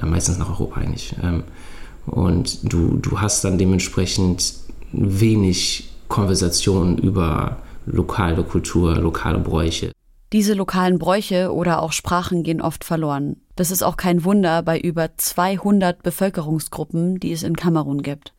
Äh, 0.00 0.06
meistens 0.06 0.38
nach 0.38 0.48
Europa 0.48 0.80
eigentlich. 0.80 1.14
Ähm, 1.22 1.44
und 2.06 2.72
du, 2.72 2.96
du 2.96 3.20
hast 3.20 3.44
dann 3.44 3.58
dementsprechend 3.58 4.54
wenig 4.92 5.90
Konversation 6.08 6.98
über 6.98 7.58
lokale 7.86 8.42
Kultur, 8.42 8.96
lokale 8.96 9.38
Bräuche. 9.38 9.92
Diese 10.32 10.54
lokalen 10.54 10.98
Bräuche 10.98 11.52
oder 11.52 11.82
auch 11.82 11.92
Sprachen 11.92 12.42
gehen 12.42 12.60
oft 12.60 12.84
verloren. 12.84 13.36
Das 13.56 13.70
ist 13.70 13.82
auch 13.82 13.96
kein 13.96 14.24
Wunder 14.24 14.62
bei 14.62 14.78
über 14.78 15.16
200 15.16 16.02
Bevölkerungsgruppen, 16.02 17.18
die 17.18 17.32
es 17.32 17.42
in 17.42 17.56
Kamerun 17.56 18.02
gibt. 18.02 18.34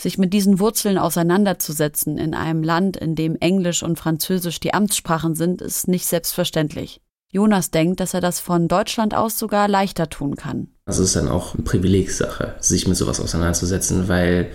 Sich 0.00 0.16
mit 0.16 0.32
diesen 0.32 0.60
Wurzeln 0.60 0.96
auseinanderzusetzen 0.96 2.16
in 2.16 2.34
einem 2.34 2.62
Land, 2.62 2.96
in 2.96 3.16
dem 3.16 3.36
Englisch 3.36 3.82
und 3.82 3.98
Französisch 3.98 4.58
die 4.58 4.72
Amtssprachen 4.72 5.34
sind, 5.34 5.60
ist 5.60 5.88
nicht 5.88 6.06
selbstverständlich. 6.06 7.02
Jonas 7.32 7.70
denkt, 7.70 8.00
dass 8.00 8.12
er 8.12 8.20
das 8.20 8.40
von 8.40 8.66
Deutschland 8.66 9.14
aus 9.14 9.38
sogar 9.38 9.68
leichter 9.68 10.08
tun 10.08 10.34
kann. 10.34 10.66
Also 10.84 11.04
es 11.04 11.10
ist 11.10 11.16
dann 11.16 11.28
auch 11.28 11.54
eine 11.54 11.62
Privilegssache, 11.62 12.54
sich 12.58 12.88
mit 12.88 12.96
sowas 12.96 13.20
auseinanderzusetzen, 13.20 14.08
weil 14.08 14.48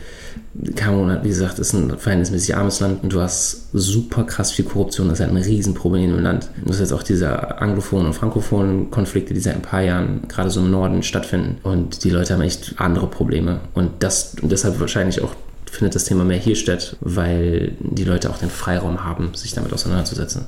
Kamerun, 0.75 1.19
wie 1.23 1.29
gesagt, 1.29 1.59
ist 1.59 1.71
ein 1.71 1.97
verhältnismäßig 1.97 2.57
armes 2.57 2.81
Land 2.81 3.03
und 3.03 3.13
du 3.13 3.21
hast 3.21 3.69
super 3.71 4.25
krass 4.25 4.51
viel 4.51 4.65
Korruption. 4.65 5.07
Das 5.07 5.19
ist 5.19 5.25
halt 5.25 5.33
ein 5.33 5.41
Riesenproblem 5.41 6.17
im 6.17 6.21
Land. 6.21 6.49
Du 6.61 6.69
hast 6.69 6.81
jetzt 6.81 6.91
auch 6.91 7.03
diese 7.03 7.61
anglophonen 7.61 8.07
und 8.07 8.13
frankophonen 8.13 8.91
Konflikte, 8.91 9.33
die 9.33 9.39
seit 9.39 9.55
ein 9.55 9.61
paar 9.61 9.81
Jahren 9.81 10.27
gerade 10.27 10.49
so 10.49 10.59
im 10.59 10.69
Norden 10.69 11.03
stattfinden. 11.03 11.59
Und 11.63 12.03
die 12.03 12.09
Leute 12.09 12.33
haben 12.33 12.41
echt 12.41 12.75
andere 12.77 13.07
Probleme. 13.07 13.61
Und, 13.73 14.03
das, 14.03 14.35
und 14.41 14.51
deshalb 14.51 14.81
wahrscheinlich 14.81 15.21
auch 15.21 15.33
findet 15.71 15.95
das 15.95 16.03
Thema 16.03 16.25
mehr 16.25 16.37
hier 16.37 16.55
statt, 16.55 16.97
weil 16.99 17.77
die 17.79 18.03
Leute 18.03 18.29
auch 18.29 18.37
den 18.37 18.49
Freiraum 18.49 19.05
haben, 19.05 19.33
sich 19.33 19.53
damit 19.53 19.71
auseinanderzusetzen. 19.71 20.47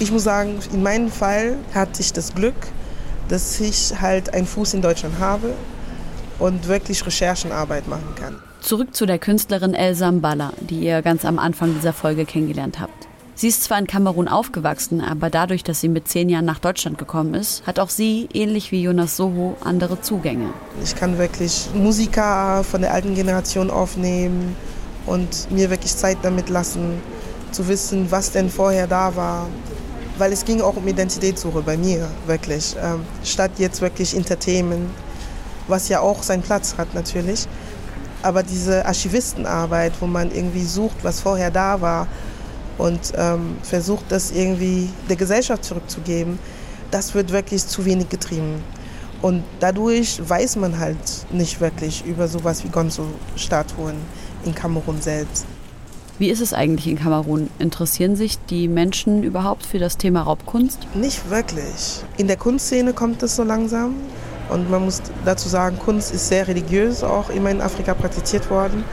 Ich 0.00 0.10
muss 0.10 0.24
sagen, 0.24 0.58
in 0.72 0.82
meinem 0.82 1.10
Fall 1.10 1.56
hatte 1.72 2.00
ich 2.00 2.12
das 2.12 2.34
Glück, 2.34 2.54
dass 3.28 3.60
ich 3.60 3.94
halt 4.00 4.34
einen 4.34 4.46
Fuß 4.46 4.74
in 4.74 4.82
Deutschland 4.82 5.18
habe 5.18 5.54
und 6.38 6.66
wirklich 6.68 7.06
Recherchenarbeit 7.06 7.88
machen 7.88 8.14
kann. 8.16 8.36
Zurück 8.60 8.94
zu 8.94 9.06
der 9.06 9.18
Künstlerin 9.18 9.74
Elsa 9.74 10.10
Mbala, 10.10 10.52
die 10.58 10.80
ihr 10.80 11.02
ganz 11.02 11.24
am 11.24 11.38
Anfang 11.38 11.74
dieser 11.74 11.92
Folge 11.92 12.24
kennengelernt 12.24 12.80
habt. 12.80 13.08
Sie 13.36 13.48
ist 13.48 13.64
zwar 13.64 13.78
in 13.78 13.86
Kamerun 13.86 14.28
aufgewachsen, 14.28 15.00
aber 15.00 15.28
dadurch, 15.28 15.64
dass 15.64 15.80
sie 15.80 15.88
mit 15.88 16.06
zehn 16.08 16.28
Jahren 16.28 16.44
nach 16.44 16.60
Deutschland 16.60 16.98
gekommen 16.98 17.34
ist, 17.34 17.66
hat 17.66 17.80
auch 17.80 17.90
sie, 17.90 18.28
ähnlich 18.32 18.70
wie 18.72 18.82
Jonas 18.82 19.16
Soho, 19.16 19.56
andere 19.62 20.00
Zugänge. 20.00 20.50
Ich 20.82 20.94
kann 20.94 21.18
wirklich 21.18 21.68
Musiker 21.74 22.62
von 22.64 22.80
der 22.80 22.94
alten 22.94 23.14
Generation 23.14 23.70
aufnehmen 23.70 24.56
und 25.06 25.50
mir 25.50 25.68
wirklich 25.70 25.96
Zeit 25.96 26.18
damit 26.22 26.48
lassen, 26.48 27.00
zu 27.50 27.68
wissen, 27.68 28.10
was 28.10 28.30
denn 28.30 28.50
vorher 28.50 28.86
da 28.86 29.16
war, 29.16 29.48
weil 30.18 30.32
es 30.32 30.44
ging 30.44 30.60
auch 30.60 30.76
um 30.76 30.86
Identitätssuche 30.86 31.62
bei 31.62 31.76
mir, 31.76 32.08
wirklich. 32.26 32.76
Ähm, 32.80 33.04
statt 33.24 33.52
jetzt 33.58 33.80
wirklich 33.80 34.16
Entertainment, 34.16 34.90
was 35.68 35.88
ja 35.88 36.00
auch 36.00 36.22
seinen 36.22 36.42
Platz 36.42 36.76
hat 36.76 36.94
natürlich. 36.94 37.46
Aber 38.22 38.42
diese 38.42 38.86
Archivistenarbeit, 38.86 39.92
wo 40.00 40.06
man 40.06 40.30
irgendwie 40.30 40.64
sucht, 40.64 40.96
was 41.02 41.20
vorher 41.20 41.50
da 41.50 41.80
war 41.80 42.06
und 42.78 43.12
ähm, 43.16 43.56
versucht, 43.62 44.04
das 44.08 44.30
irgendwie 44.30 44.88
der 45.08 45.16
Gesellschaft 45.16 45.64
zurückzugeben, 45.64 46.38
das 46.90 47.14
wird 47.14 47.32
wirklich 47.32 47.66
zu 47.66 47.84
wenig 47.84 48.08
getrieben. 48.08 48.62
Und 49.20 49.42
dadurch 49.60 50.20
weiß 50.26 50.56
man 50.56 50.78
halt 50.78 50.96
nicht 51.30 51.60
wirklich 51.60 52.04
über 52.04 52.28
sowas 52.28 52.62
wie 52.64 52.68
Gonzo-Statuen 52.68 53.96
in 54.44 54.54
Kamerun 54.54 55.00
selbst. 55.00 55.46
Wie 56.16 56.30
ist 56.30 56.40
es 56.40 56.52
eigentlich 56.52 56.86
in 56.86 56.96
Kamerun? 56.96 57.50
Interessieren 57.58 58.14
sich 58.14 58.38
die 58.38 58.68
Menschen 58.68 59.24
überhaupt 59.24 59.66
für 59.66 59.80
das 59.80 59.96
Thema 59.96 60.22
Raubkunst? 60.22 60.78
Nicht 60.94 61.28
wirklich. 61.28 62.04
In 62.18 62.28
der 62.28 62.36
Kunstszene 62.36 62.92
kommt 62.92 63.20
es 63.24 63.34
so 63.34 63.42
langsam. 63.42 63.96
Und 64.48 64.70
man 64.70 64.84
muss 64.84 65.02
dazu 65.24 65.48
sagen, 65.48 65.76
Kunst 65.76 66.14
ist 66.14 66.28
sehr 66.28 66.46
religiös 66.46 67.02
auch 67.02 67.30
immer 67.30 67.50
in 67.50 67.60
Afrika 67.60 67.94
praktiziert 67.94 68.48
worden. 68.48 68.84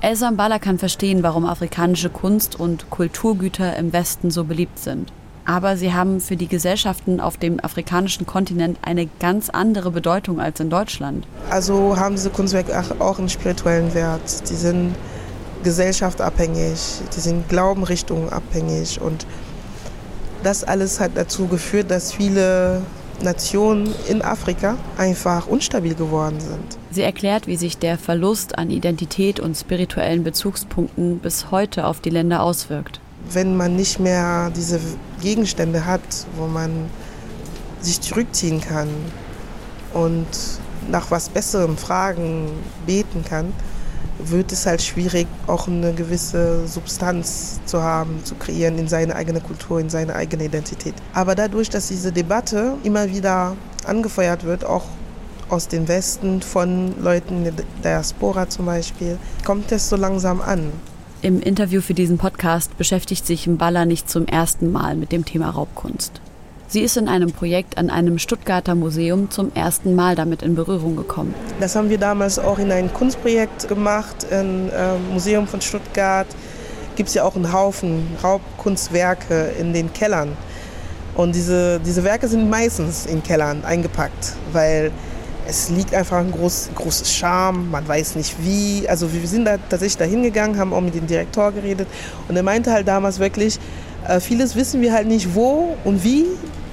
Elsa 0.00 0.28
Mbala 0.32 0.58
kann 0.58 0.78
verstehen, 0.78 1.22
warum 1.22 1.44
afrikanische 1.44 2.10
Kunst- 2.10 2.58
und 2.58 2.90
Kulturgüter 2.90 3.76
im 3.76 3.92
Westen 3.92 4.32
so 4.32 4.42
beliebt 4.42 4.80
sind. 4.80 5.12
Aber 5.44 5.76
sie 5.76 5.92
haben 5.92 6.20
für 6.20 6.36
die 6.36 6.48
Gesellschaften 6.48 7.20
auf 7.20 7.36
dem 7.36 7.62
afrikanischen 7.62 8.26
Kontinent 8.26 8.78
eine 8.82 9.08
ganz 9.20 9.48
andere 9.48 9.92
Bedeutung 9.92 10.40
als 10.40 10.58
in 10.58 10.70
Deutschland. 10.70 11.24
Also 11.50 11.96
haben 11.96 12.16
diese 12.16 12.30
Kunstwerke 12.30 12.74
auch 12.98 13.18
einen 13.20 13.28
spirituellen 13.28 13.94
Wert. 13.94 14.50
Die 14.50 14.54
sind 14.54 14.94
Gesellschaft 15.64 16.20
abhängig, 16.20 16.78
die 17.16 17.20
sind 17.20 17.48
Glaubenrichtungen 17.48 18.28
abhängig 18.28 19.00
und 19.00 19.26
das 20.44 20.62
alles 20.62 21.00
hat 21.00 21.12
dazu 21.14 21.48
geführt, 21.48 21.90
dass 21.90 22.12
viele 22.12 22.82
Nationen 23.22 23.92
in 24.08 24.22
Afrika 24.22 24.76
einfach 24.98 25.46
unstabil 25.46 25.94
geworden 25.94 26.38
sind. 26.40 26.78
Sie 26.90 27.02
erklärt, 27.02 27.46
wie 27.46 27.56
sich 27.56 27.78
der 27.78 27.98
Verlust 27.98 28.58
an 28.58 28.70
Identität 28.70 29.40
und 29.40 29.56
spirituellen 29.56 30.22
Bezugspunkten 30.22 31.18
bis 31.18 31.50
heute 31.50 31.86
auf 31.86 32.00
die 32.00 32.10
Länder 32.10 32.42
auswirkt. 32.42 33.00
Wenn 33.32 33.56
man 33.56 33.74
nicht 33.74 34.00
mehr 34.00 34.50
diese 34.54 34.78
Gegenstände 35.22 35.86
hat, 35.86 36.00
wo 36.36 36.46
man 36.46 36.70
sich 37.80 38.00
zurückziehen 38.00 38.60
kann 38.60 38.88
und 39.94 40.26
nach 40.90 41.10
was 41.10 41.30
Besserem 41.30 41.76
fragen, 41.78 42.48
beten 42.86 43.24
kann, 43.24 43.52
wird 44.18 44.52
es 44.52 44.66
halt 44.66 44.82
schwierig, 44.82 45.26
auch 45.46 45.68
eine 45.68 45.92
gewisse 45.92 46.66
Substanz 46.66 47.60
zu 47.66 47.82
haben, 47.82 48.20
zu 48.24 48.34
kreieren 48.34 48.78
in 48.78 48.88
seine 48.88 49.14
eigene 49.16 49.40
Kultur, 49.40 49.80
in 49.80 49.90
seine 49.90 50.14
eigene 50.14 50.44
Identität. 50.44 50.94
Aber 51.12 51.34
dadurch, 51.34 51.70
dass 51.70 51.88
diese 51.88 52.12
Debatte 52.12 52.74
immer 52.84 53.10
wieder 53.10 53.56
angefeuert 53.86 54.44
wird, 54.44 54.64
auch 54.64 54.84
aus 55.48 55.68
dem 55.68 55.88
Westen 55.88 56.42
von 56.42 56.94
Leuten 57.02 57.44
der 57.44 57.52
Diaspora 57.82 58.48
zum 58.48 58.66
Beispiel, 58.66 59.18
kommt 59.44 59.70
es 59.72 59.88
so 59.88 59.96
langsam 59.96 60.40
an. 60.40 60.72
Im 61.22 61.40
Interview 61.40 61.80
für 61.80 61.94
diesen 61.94 62.18
Podcast 62.18 62.76
beschäftigt 62.76 63.26
sich 63.26 63.46
Mballa 63.46 63.86
nicht 63.86 64.10
zum 64.10 64.26
ersten 64.26 64.70
Mal 64.70 64.94
mit 64.96 65.10
dem 65.10 65.24
Thema 65.24 65.50
Raubkunst. 65.50 66.20
Sie 66.66 66.80
ist 66.80 66.96
in 66.96 67.08
einem 67.08 67.30
Projekt 67.30 67.78
an 67.78 67.88
einem 67.90 68.18
Stuttgarter 68.18 68.74
Museum 68.74 69.30
zum 69.30 69.52
ersten 69.54 69.94
Mal 69.94 70.16
damit 70.16 70.42
in 70.42 70.54
Berührung 70.54 70.96
gekommen. 70.96 71.34
Das 71.60 71.76
haben 71.76 71.88
wir 71.88 71.98
damals 71.98 72.38
auch 72.38 72.58
in 72.58 72.72
einem 72.72 72.92
Kunstprojekt 72.92 73.68
gemacht, 73.68 74.26
im 74.30 74.70
äh, 74.70 74.98
Museum 75.12 75.46
von 75.46 75.60
Stuttgart. 75.60 76.26
Gibt 76.96 77.10
es 77.10 77.14
ja 77.14 77.24
auch 77.24 77.36
einen 77.36 77.52
Haufen 77.52 78.06
Raubkunstwerke 78.22 79.52
in 79.60 79.72
den 79.72 79.92
Kellern. 79.92 80.36
Und 81.14 81.34
diese, 81.34 81.78
diese 81.80 82.02
Werke 82.02 82.26
sind 82.26 82.50
meistens 82.50 83.06
in 83.06 83.22
Kellern 83.22 83.64
eingepackt, 83.64 84.34
weil 84.52 84.90
Es 85.46 85.68
liegt 85.68 85.94
einfach 85.94 86.18
ein 86.18 86.32
groß, 86.32 86.70
großes 86.74 87.12
Charme, 87.12 87.70
man 87.70 87.86
weiß 87.86 88.16
nicht 88.16 88.34
wie. 88.40 88.88
Also 88.88 89.12
wir 89.12 89.28
sind 89.28 89.44
da 89.44 89.58
tatsächlich 89.58 89.98
da 89.98 90.04
hingegangen, 90.04 90.58
haben 90.58 90.72
auch 90.72 90.80
mit 90.80 90.94
dem 90.94 91.06
Direktor 91.06 91.52
geredet 91.52 91.86
und 92.28 92.36
er 92.36 92.42
meinte 92.42 92.72
halt 92.72 92.88
damals 92.88 93.18
wirklich, 93.18 93.58
äh, 94.08 94.20
vieles 94.20 94.56
wissen 94.56 94.80
wir 94.80 94.92
halt 94.92 95.06
nicht 95.06 95.34
wo 95.34 95.76
und 95.84 96.04
wie 96.04 96.26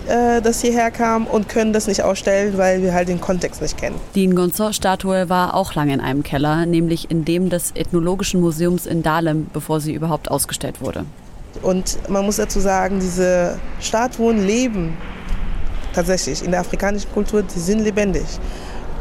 äh, 0.07 0.41
das 0.41 0.61
hierher 0.61 0.91
kam 0.91 1.27
und 1.27 1.47
können 1.47 1.73
das 1.73 1.87
nicht 1.87 2.03
ausstellen, 2.03 2.57
weil 2.57 2.81
wir 2.81 2.93
halt 2.93 3.07
den 3.07 3.21
Kontext 3.21 3.61
nicht 3.61 3.77
kennen. 3.77 3.95
Die 4.15 4.27
Ngonzo-Statue 4.27 5.29
war 5.29 5.53
auch 5.53 5.73
lange 5.73 5.93
in 5.93 6.01
einem 6.01 6.23
Keller, 6.23 6.65
nämlich 6.65 7.09
in 7.11 7.25
dem 7.25 7.49
des 7.49 7.71
Ethnologischen 7.75 8.41
Museums 8.41 8.85
in 8.85 9.03
Dahlem, 9.03 9.47
bevor 9.53 9.79
sie 9.79 9.93
überhaupt 9.93 10.29
ausgestellt 10.31 10.81
wurde. 10.81 11.05
Und 11.61 11.97
man 12.09 12.25
muss 12.25 12.37
dazu 12.37 12.59
sagen, 12.59 12.99
diese 12.99 13.59
Statuen 13.79 14.45
leben 14.45 14.97
tatsächlich 15.93 16.43
in 16.43 16.51
der 16.51 16.61
afrikanischen 16.61 17.11
Kultur, 17.11 17.43
die 17.43 17.59
sind 17.59 17.81
lebendig. 17.81 18.25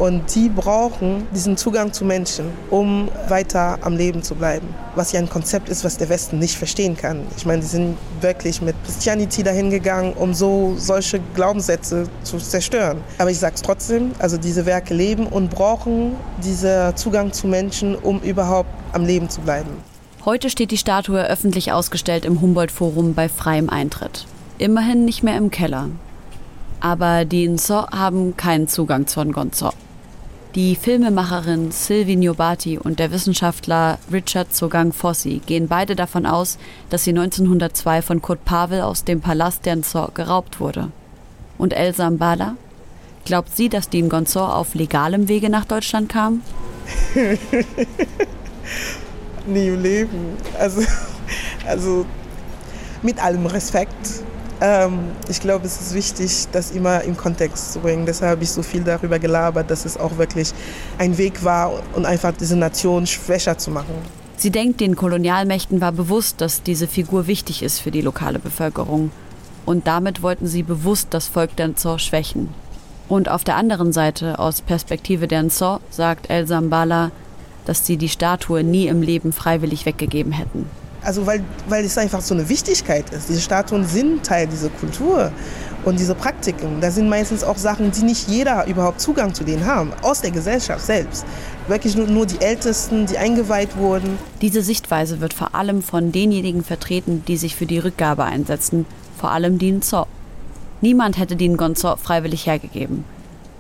Und 0.01 0.35
die 0.35 0.49
brauchen 0.49 1.27
diesen 1.35 1.59
Zugang 1.59 1.93
zu 1.93 2.07
Menschen, 2.07 2.47
um 2.71 3.11
weiter 3.29 3.79
am 3.83 3.99
Leben 3.99 4.23
zu 4.23 4.35
bleiben. 4.35 4.67
Was 4.95 5.13
ja 5.13 5.21
ein 5.21 5.29
Konzept 5.29 5.69
ist, 5.69 5.85
was 5.85 5.99
der 5.99 6.09
Westen 6.09 6.39
nicht 6.39 6.57
verstehen 6.57 6.97
kann. 6.97 7.27
Ich 7.37 7.45
meine, 7.45 7.61
die 7.61 7.67
sind 7.67 7.99
wirklich 8.23 8.63
mit 8.63 8.75
Christianity 8.87 9.43
dahin 9.43 9.69
gegangen, 9.69 10.15
um 10.15 10.33
so 10.33 10.73
solche 10.79 11.21
Glaubenssätze 11.35 12.09
zu 12.23 12.39
zerstören. 12.39 13.03
Aber 13.19 13.31
ich 13.31 13.39
sage 13.39 13.57
es 13.57 13.61
trotzdem, 13.61 14.13
also 14.19 14.39
diese 14.39 14.65
Werke 14.65 14.95
leben 14.95 15.27
und 15.27 15.51
brauchen 15.51 16.17
diesen 16.43 16.97
Zugang 16.97 17.35
zu 17.35 17.47
Menschen, 17.47 17.95
um 17.95 18.21
überhaupt 18.21 18.71
am 18.95 19.05
Leben 19.05 19.29
zu 19.29 19.43
bleiben. 19.43 19.69
Heute 20.25 20.49
steht 20.49 20.71
die 20.71 20.79
Statue 20.79 21.23
öffentlich 21.29 21.73
ausgestellt 21.73 22.25
im 22.25 22.41
Humboldt-Forum 22.41 23.13
bei 23.13 23.29
freiem 23.29 23.69
Eintritt. 23.69 24.27
Immerhin 24.57 25.05
nicht 25.05 25.23
mehr 25.23 25.37
im 25.37 25.51
Keller. 25.51 25.89
Aber 26.81 27.27
die 27.27 27.47
Nso 27.47 27.87
haben 27.89 28.35
keinen 28.39 28.67
Zugang 28.67 29.07
zur 29.07 29.27
Ngonzo. 29.27 29.73
Die 30.57 30.75
Filmemacherin 30.75 31.71
Sylvie 31.71 32.17
Nyobati 32.17 32.77
und 32.77 32.99
der 32.99 33.13
Wissenschaftler 33.13 34.01
Richard 34.13 34.53
Sogang 34.53 34.93
Fossi 34.93 35.41
gehen 35.47 35.69
beide 35.69 35.95
davon 35.95 36.27
aus, 36.27 36.59
dass 36.89 37.05
sie 37.05 37.11
1902 37.11 38.03
von 38.03 38.21
Kurt 38.21 38.45
Pavel 38.45 38.81
aus 38.81 39.05
dem 39.05 39.21
Palast 39.21 39.65
der 39.65 39.77
Nso 39.77 40.11
geraubt 40.13 40.59
wurde. 40.59 40.91
Und 41.57 41.73
Elsa 41.73 42.11
Mbala? 42.11 42.57
Glaubt 43.25 43.57
sie, 43.57 43.69
dass 43.69 43.91
die 43.91 44.03
Ngonzo 44.03 44.45
auf 44.45 44.75
legalem 44.75 45.29
Wege 45.29 45.51
nach 45.51 45.67
Deutschland 45.67 46.09
kam? 46.09 46.43
Nie 49.47 49.69
im 49.69 49.81
Leben. 49.81 50.37
Also, 50.59 50.83
also 51.65 52.07
mit 53.03 53.23
allem 53.23 53.47
Respekt 53.47 54.25
ich 55.29 55.41
glaube, 55.41 55.67
es 55.67 55.81
ist 55.81 55.95
wichtig, 55.95 56.47
das 56.53 56.71
immer 56.73 57.03
im 57.03 57.17
Kontext 57.17 57.73
zu 57.73 57.81
bringen. 57.81 58.05
Deshalb 58.05 58.33
habe 58.33 58.43
ich 58.43 58.51
so 58.51 58.63
viel 58.63 58.83
darüber 58.83 59.19
gelabert, 59.19 59.71
dass 59.71 59.87
es 59.87 59.97
auch 59.97 60.19
wirklich 60.19 60.53
ein 60.99 61.17
Weg 61.17 61.45
war 61.45 61.73
und 61.95 62.05
einfach 62.05 62.33
diese 62.39 62.57
Nation 62.57 63.07
schwächer 63.07 63.57
zu 63.57 63.71
machen. 63.71 63.95
Sie 64.37 64.51
denkt, 64.51 64.81
den 64.81 64.97
Kolonialmächten 64.97 65.81
war 65.81 65.93
bewusst, 65.93 66.41
dass 66.41 66.63
diese 66.63 66.89
Figur 66.89 67.27
wichtig 67.27 67.63
ist 67.63 67.79
für 67.79 67.91
die 67.91 68.03
lokale 68.03 68.39
Bevölkerung. 68.39 69.11
Und 69.67 69.87
damit 69.87 70.23
wollten 70.23 70.47
sie 70.47 70.63
bewusst 70.63 71.09
das 71.11 71.27
Volk 71.27 71.57
der 71.57 71.69
Nzor 71.69 71.99
schwächen. 71.99 72.49
Und 73.09 73.29
auf 73.29 73.45
der 73.45 73.57
anderen 73.57 73.93
Seite, 73.93 74.39
aus 74.39 74.63
Perspektive 74.63 75.27
der 75.27 75.43
Nzor, 75.43 75.81
sagt 75.91 76.31
El 76.31 76.47
Zambala, 76.47 77.11
dass 77.65 77.87
sie 77.87 77.97
die 77.97 78.09
Statue 78.09 78.63
nie 78.63 78.89
im 78.89 79.03
Leben 79.03 79.33
freiwillig 79.33 79.87
weggegeben 79.87 80.33
hätten. 80.33 80.67
Also 81.03 81.27
weil, 81.27 81.43
weil 81.69 81.85
es 81.85 81.97
einfach 81.97 82.21
so 82.21 82.35
eine 82.35 82.49
Wichtigkeit 82.49 83.11
ist. 83.11 83.29
Diese 83.29 83.41
Statuen 83.41 83.87
sind 83.87 84.25
Teil 84.25 84.47
dieser 84.47 84.69
Kultur 84.69 85.33
und 85.85 85.99
diese 85.99 86.15
Praktiken. 86.15 86.81
Da 86.81 86.91
sind 86.91 87.09
meistens 87.09 87.43
auch 87.43 87.57
Sachen, 87.57 87.91
die 87.91 88.03
nicht 88.03 88.29
jeder 88.29 88.67
überhaupt 88.67 89.01
Zugang 89.01 89.33
zu 89.33 89.45
denen 89.45 89.65
haben, 89.65 89.93
aus 90.03 90.21
der 90.21 90.31
Gesellschaft 90.31 90.85
selbst. 90.85 91.25
Wirklich 91.69 91.97
nur, 91.97 92.07
nur 92.07 92.27
die 92.27 92.41
Ältesten, 92.41 93.07
die 93.07 93.17
eingeweiht 93.17 93.77
wurden. 93.77 94.19
Diese 94.43 94.63
Sichtweise 94.63 95.21
wird 95.21 95.33
vor 95.33 95.55
allem 95.55 95.83
von 95.83 96.13
denjenigen 96.13 96.65
vertreten, 96.65 97.23
die 97.27 97.37
sich 97.37 97.57
für 97.57 97.67
die 97.67 97.79
Rückgabe 97.79 98.25
einsetzen, 98.25 98.87
vor 99.19 99.31
allem 99.31 99.59
die 99.59 99.73
Nzo. 99.73 100.07
Niemand 100.83 101.19
hätte 101.19 101.37
die 101.37 101.49
Ngonzo 101.49 101.97
freiwillig 101.97 102.47
hergegeben. 102.47 103.05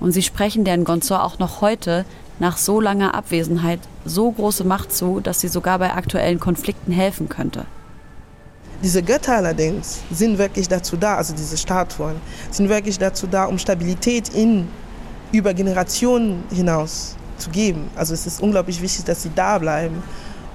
Und 0.00 0.12
sie 0.12 0.22
sprechen 0.22 0.64
der 0.64 0.78
Ngonzo 0.78 1.16
auch 1.16 1.38
noch 1.38 1.60
heute 1.60 2.04
nach 2.38 2.56
so 2.56 2.80
langer 2.80 3.14
Abwesenheit 3.14 3.80
so 4.04 4.30
große 4.30 4.64
Macht 4.64 4.92
zu, 4.92 5.20
dass 5.20 5.40
sie 5.40 5.48
sogar 5.48 5.78
bei 5.78 5.92
aktuellen 5.92 6.40
Konflikten 6.40 6.92
helfen 6.92 7.28
könnte. 7.28 7.66
Diese 8.82 9.02
Götter 9.02 9.36
allerdings 9.36 10.00
sind 10.10 10.38
wirklich 10.38 10.66
dazu 10.66 10.96
da, 10.96 11.16
also 11.16 11.34
diese 11.34 11.58
Statuen, 11.58 12.16
sind 12.50 12.70
wirklich 12.70 12.98
dazu 12.98 13.26
da, 13.26 13.44
um 13.44 13.58
Stabilität 13.58 14.30
in, 14.30 14.68
über 15.32 15.52
Generationen 15.52 16.44
hinaus 16.50 17.16
zu 17.36 17.50
geben. 17.50 17.90
Also 17.94 18.14
es 18.14 18.26
ist 18.26 18.40
unglaublich 18.40 18.80
wichtig, 18.80 19.04
dass 19.04 19.22
sie 19.22 19.30
da 19.34 19.58
bleiben, 19.58 20.02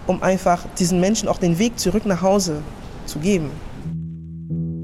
um 0.07 0.23
einfach 0.23 0.65
diesen 0.79 0.99
Menschen 0.99 1.29
auch 1.29 1.37
den 1.37 1.59
Weg 1.59 1.77
zurück 1.79 2.05
nach 2.05 2.23
Hause 2.23 2.61
zu 3.05 3.19
geben. 3.19 3.51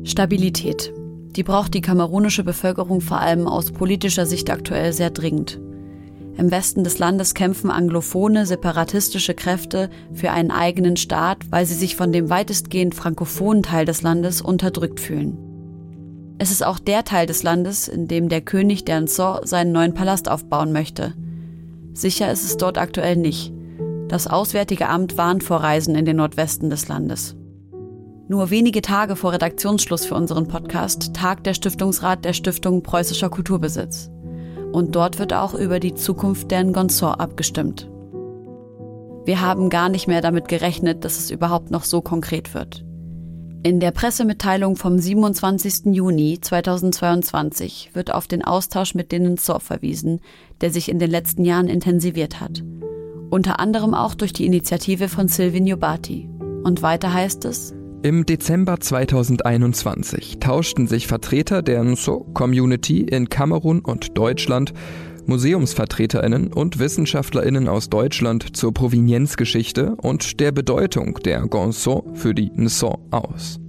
Stabilität. 0.03 0.93
Die 1.35 1.43
braucht 1.43 1.73
die 1.73 1.81
kamerunische 1.81 2.43
Bevölkerung 2.43 3.01
vor 3.01 3.19
allem 3.21 3.47
aus 3.47 3.71
politischer 3.71 4.25
Sicht 4.25 4.49
aktuell 4.49 4.93
sehr 4.93 5.09
dringend. 5.09 5.59
Im 6.41 6.49
Westen 6.49 6.83
des 6.83 6.97
Landes 6.97 7.35
kämpfen 7.35 7.69
anglophone, 7.69 8.47
separatistische 8.47 9.35
Kräfte 9.35 9.91
für 10.11 10.31
einen 10.31 10.49
eigenen 10.49 10.97
Staat, 10.97 11.37
weil 11.51 11.67
sie 11.67 11.75
sich 11.75 11.95
von 11.95 12.11
dem 12.11 12.31
weitestgehend 12.31 12.95
frankophonen 12.95 13.61
Teil 13.61 13.85
des 13.85 14.01
Landes 14.01 14.41
unterdrückt 14.41 14.99
fühlen. 14.99 15.37
Es 16.39 16.49
ist 16.49 16.65
auch 16.65 16.79
der 16.79 17.03
Teil 17.03 17.27
des 17.27 17.43
Landes, 17.43 17.87
in 17.87 18.07
dem 18.07 18.27
der 18.27 18.41
König 18.41 18.85
der 18.85 18.99
Nso 19.01 19.45
seinen 19.45 19.71
neuen 19.71 19.93
Palast 19.93 20.29
aufbauen 20.29 20.71
möchte. 20.71 21.13
Sicher 21.93 22.31
ist 22.31 22.43
es 22.43 22.57
dort 22.57 22.79
aktuell 22.79 23.17
nicht. 23.17 23.53
Das 24.07 24.25
Auswärtige 24.25 24.89
Amt 24.89 25.19
warnt 25.19 25.43
vor 25.43 25.57
Reisen 25.57 25.93
in 25.93 26.05
den 26.05 26.15
Nordwesten 26.15 26.71
des 26.71 26.87
Landes. 26.87 27.35
Nur 28.27 28.49
wenige 28.49 28.81
Tage 28.81 29.15
vor 29.15 29.33
Redaktionsschluss 29.33 30.07
für 30.07 30.15
unseren 30.15 30.47
Podcast 30.47 31.13
tagt 31.13 31.45
der 31.45 31.53
Stiftungsrat 31.53 32.25
der 32.25 32.33
Stiftung 32.33 32.81
Preußischer 32.81 33.29
Kulturbesitz 33.29 34.09
und 34.71 34.95
dort 34.95 35.19
wird 35.19 35.33
auch 35.33 35.53
über 35.53 35.79
die 35.79 35.95
Zukunft 35.95 36.51
der 36.51 36.63
Ngonsor 36.63 37.19
abgestimmt. 37.19 37.89
Wir 39.25 39.41
haben 39.41 39.69
gar 39.69 39.89
nicht 39.89 40.07
mehr 40.07 40.21
damit 40.21 40.47
gerechnet, 40.47 41.05
dass 41.05 41.19
es 41.19 41.29
überhaupt 41.29 41.69
noch 41.71 41.83
so 41.83 42.01
konkret 42.01 42.53
wird. 42.53 42.83
In 43.63 43.79
der 43.79 43.91
Pressemitteilung 43.91 44.75
vom 44.75 44.97
27. 44.97 45.93
Juni 45.93 46.39
2022 46.41 47.91
wird 47.93 48.11
auf 48.11 48.27
den 48.27 48.43
Austausch 48.43 48.95
mit 48.95 49.11
den 49.11 49.23
Ngonsor 49.23 49.59
verwiesen, 49.59 50.19
der 50.61 50.71
sich 50.71 50.89
in 50.89 50.97
den 50.97 51.11
letzten 51.11 51.45
Jahren 51.45 51.67
intensiviert 51.67 52.41
hat. 52.41 52.63
Unter 53.29 53.59
anderem 53.59 53.93
auch 53.93 54.15
durch 54.15 54.33
die 54.33 54.47
Initiative 54.47 55.09
von 55.09 55.27
Sylvie 55.27 55.61
Nyobati. 55.61 56.27
Und 56.63 56.81
weiter 56.81 57.13
heißt 57.13 57.45
es, 57.45 57.75
im 58.03 58.25
Dezember 58.25 58.79
2021 58.79 60.39
tauschten 60.39 60.87
sich 60.87 61.05
Vertreter 61.05 61.61
der 61.61 61.81
Nso-Community 61.81 63.01
in 63.01 63.29
Kamerun 63.29 63.79
und 63.79 64.17
Deutschland, 64.17 64.73
Museumsvertreterinnen 65.27 66.51
und 66.51 66.79
Wissenschaftlerinnen 66.79 67.67
aus 67.67 67.89
Deutschland 67.89 68.55
zur 68.55 68.73
Provenienzgeschichte 68.73 69.95
und 70.01 70.39
der 70.39 70.51
Bedeutung 70.51 71.19
der 71.23 71.41
Gonso 71.41 72.05
für 72.15 72.33
die 72.33 72.51
Nso 72.55 73.07
aus. 73.11 73.59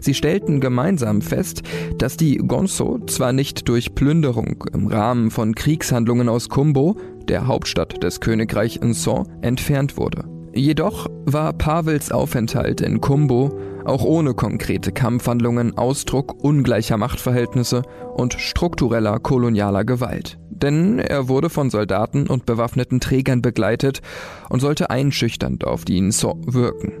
Sie 0.00 0.14
stellten 0.14 0.60
gemeinsam 0.60 1.20
fest, 1.20 1.62
dass 1.98 2.16
die 2.16 2.38
Gonso 2.38 3.00
zwar 3.06 3.34
nicht 3.34 3.68
durch 3.68 3.94
Plünderung 3.94 4.64
im 4.72 4.86
Rahmen 4.86 5.30
von 5.30 5.54
Kriegshandlungen 5.54 6.30
aus 6.30 6.48
Kumbo, 6.48 6.96
der 7.28 7.46
Hauptstadt 7.46 8.02
des 8.02 8.20
Königreich 8.20 8.80
Nso, 8.80 9.24
entfernt 9.42 9.98
wurde. 9.98 10.35
Jedoch 10.56 11.06
war 11.26 11.52
Pavels 11.52 12.10
Aufenthalt 12.10 12.80
in 12.80 13.02
Kumbo 13.02 13.58
auch 13.84 14.02
ohne 14.02 14.32
konkrete 14.32 14.90
Kampfhandlungen 14.90 15.76
Ausdruck 15.76 16.42
ungleicher 16.42 16.96
Machtverhältnisse 16.96 17.82
und 18.14 18.32
struktureller 18.34 19.20
kolonialer 19.20 19.84
Gewalt. 19.84 20.38
Denn 20.48 20.98
er 20.98 21.28
wurde 21.28 21.50
von 21.50 21.68
Soldaten 21.68 22.26
und 22.26 22.46
bewaffneten 22.46 23.00
Trägern 23.00 23.42
begleitet 23.42 24.00
und 24.48 24.60
sollte 24.60 24.88
einschüchternd 24.88 25.64
auf 25.66 25.84
die 25.84 26.00
Nso 26.00 26.40
wirken. 26.46 26.94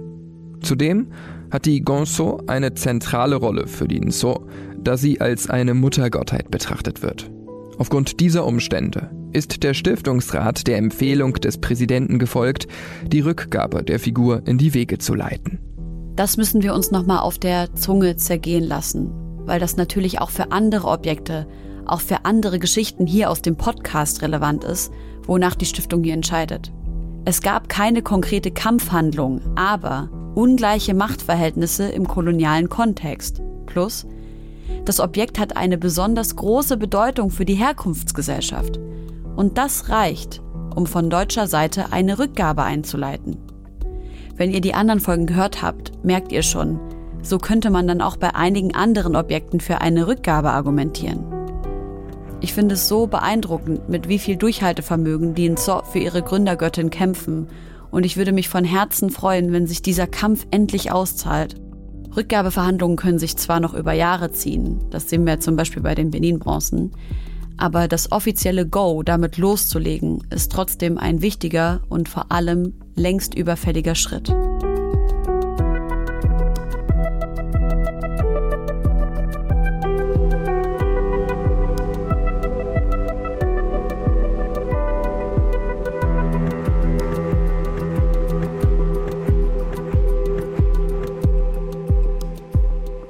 Zudem 0.60 1.08
hat 1.50 1.64
die 1.64 1.80
Gonso 1.80 2.42
eine 2.46 2.74
zentrale 2.74 3.36
Rolle 3.36 3.68
für 3.68 3.88
die 3.88 4.00
Nso, 4.00 4.46
da 4.78 4.98
sie 4.98 5.22
als 5.22 5.48
eine 5.48 5.72
Muttergottheit 5.72 6.50
betrachtet 6.50 7.02
wird. 7.02 7.30
Aufgrund 7.78 8.20
dieser 8.20 8.46
Umstände 8.46 9.10
ist 9.32 9.62
der 9.62 9.74
Stiftungsrat 9.74 10.66
der 10.66 10.78
Empfehlung 10.78 11.34
des 11.34 11.58
Präsidenten 11.58 12.18
gefolgt, 12.18 12.66
die 13.06 13.20
Rückgabe 13.20 13.82
der 13.82 14.00
Figur 14.00 14.42
in 14.46 14.56
die 14.56 14.72
Wege 14.72 14.98
zu 14.98 15.14
leiten. 15.14 15.58
Das 16.16 16.38
müssen 16.38 16.62
wir 16.62 16.74
uns 16.74 16.90
nochmal 16.90 17.18
auf 17.18 17.38
der 17.38 17.74
Zunge 17.74 18.16
zergehen 18.16 18.64
lassen, 18.64 19.10
weil 19.44 19.60
das 19.60 19.76
natürlich 19.76 20.22
auch 20.22 20.30
für 20.30 20.52
andere 20.52 20.88
Objekte, 20.88 21.46
auch 21.84 22.00
für 22.00 22.24
andere 22.24 22.58
Geschichten 22.58 23.06
hier 23.06 23.30
aus 23.30 23.42
dem 23.42 23.56
Podcast 23.56 24.22
relevant 24.22 24.64
ist, 24.64 24.90
wonach 25.26 25.54
die 25.54 25.66
Stiftung 25.66 26.02
hier 26.02 26.14
entscheidet. 26.14 26.72
Es 27.26 27.42
gab 27.42 27.68
keine 27.68 28.00
konkrete 28.00 28.50
Kampfhandlung, 28.50 29.42
aber 29.56 30.08
ungleiche 30.34 30.94
Machtverhältnisse 30.94 31.88
im 31.88 32.08
kolonialen 32.08 32.70
Kontext. 32.70 33.42
Plus, 33.66 34.06
das 34.84 35.00
Objekt 35.00 35.38
hat 35.38 35.56
eine 35.56 35.78
besonders 35.78 36.36
große 36.36 36.76
Bedeutung 36.76 37.30
für 37.30 37.44
die 37.44 37.54
Herkunftsgesellschaft. 37.54 38.78
Und 39.34 39.58
das 39.58 39.88
reicht, 39.88 40.40
um 40.74 40.86
von 40.86 41.10
deutscher 41.10 41.46
Seite 41.46 41.92
eine 41.92 42.18
Rückgabe 42.18 42.62
einzuleiten. 42.62 43.38
Wenn 44.36 44.50
ihr 44.50 44.60
die 44.60 44.74
anderen 44.74 45.00
Folgen 45.00 45.26
gehört 45.26 45.62
habt, 45.62 46.04
merkt 46.04 46.30
ihr 46.30 46.42
schon, 46.42 46.78
so 47.22 47.38
könnte 47.38 47.70
man 47.70 47.86
dann 47.88 48.00
auch 48.00 48.16
bei 48.16 48.34
einigen 48.34 48.74
anderen 48.74 49.16
Objekten 49.16 49.60
für 49.60 49.80
eine 49.80 50.06
Rückgabe 50.06 50.50
argumentieren. 50.50 51.24
Ich 52.40 52.52
finde 52.52 52.74
es 52.74 52.86
so 52.86 53.06
beeindruckend, 53.06 53.88
mit 53.88 54.08
wie 54.08 54.18
viel 54.18 54.36
Durchhaltevermögen 54.36 55.34
die 55.34 55.46
in 55.46 55.56
Zo 55.56 55.82
für 55.82 55.98
ihre 55.98 56.22
Gründergöttin 56.22 56.90
kämpfen. 56.90 57.48
Und 57.90 58.04
ich 58.04 58.16
würde 58.16 58.32
mich 58.32 58.48
von 58.48 58.64
Herzen 58.64 59.10
freuen, 59.10 59.52
wenn 59.52 59.66
sich 59.66 59.80
dieser 59.80 60.06
Kampf 60.06 60.46
endlich 60.50 60.92
auszahlt. 60.92 61.56
Rückgabeverhandlungen 62.16 62.96
können 62.96 63.18
sich 63.18 63.36
zwar 63.36 63.60
noch 63.60 63.74
über 63.74 63.92
Jahre 63.92 64.32
ziehen, 64.32 64.80
das 64.90 65.10
sehen 65.10 65.26
wir 65.26 65.40
zum 65.40 65.56
Beispiel 65.56 65.82
bei 65.82 65.94
den 65.94 66.10
Benin-Bronzen, 66.10 66.92
aber 67.56 67.88
das 67.88 68.12
offizielle 68.12 68.66
Go, 68.66 69.02
damit 69.02 69.38
loszulegen, 69.38 70.22
ist 70.30 70.52
trotzdem 70.52 70.98
ein 70.98 71.22
wichtiger 71.22 71.80
und 71.88 72.08
vor 72.08 72.32
allem 72.32 72.74
längst 72.94 73.34
überfälliger 73.34 73.94
Schritt. 73.94 74.32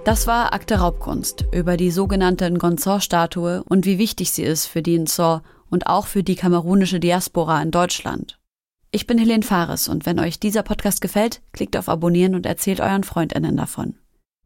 Das 0.07 0.29
war 0.29 0.53
Akte 0.53 0.77
Raubkunst 0.77 1.47
über 1.51 1.77
die 1.77 1.91
sogenannte 1.91 2.49
Gonzor-Statue 2.53 3.65
und 3.65 3.87
wie 3.87 3.99
wichtig 3.99 4.31
sie 4.31 4.45
ist 4.45 4.67
für 4.67 4.81
die 4.81 4.97
Nsor 4.97 5.43
und 5.69 5.89
auch 5.89 6.07
für 6.07 6.23
die 6.23 6.37
kamerunische 6.37 7.01
Diaspora 7.01 7.61
in 7.61 7.73
Deutschland. 7.73 8.39
Ich 8.93 9.09
bin 9.09 9.19
Helene 9.19 9.43
Fares 9.43 9.89
und 9.89 10.07
wenn 10.07 10.21
euch 10.21 10.39
dieser 10.39 10.63
Podcast 10.63 11.01
gefällt, 11.01 11.43
klickt 11.51 11.77
auf 11.77 11.89
Abonnieren 11.89 12.37
und 12.37 12.47
erzählt 12.47 12.81
euren 12.81 13.03
FreundInnen 13.03 13.57
davon. 13.57 13.97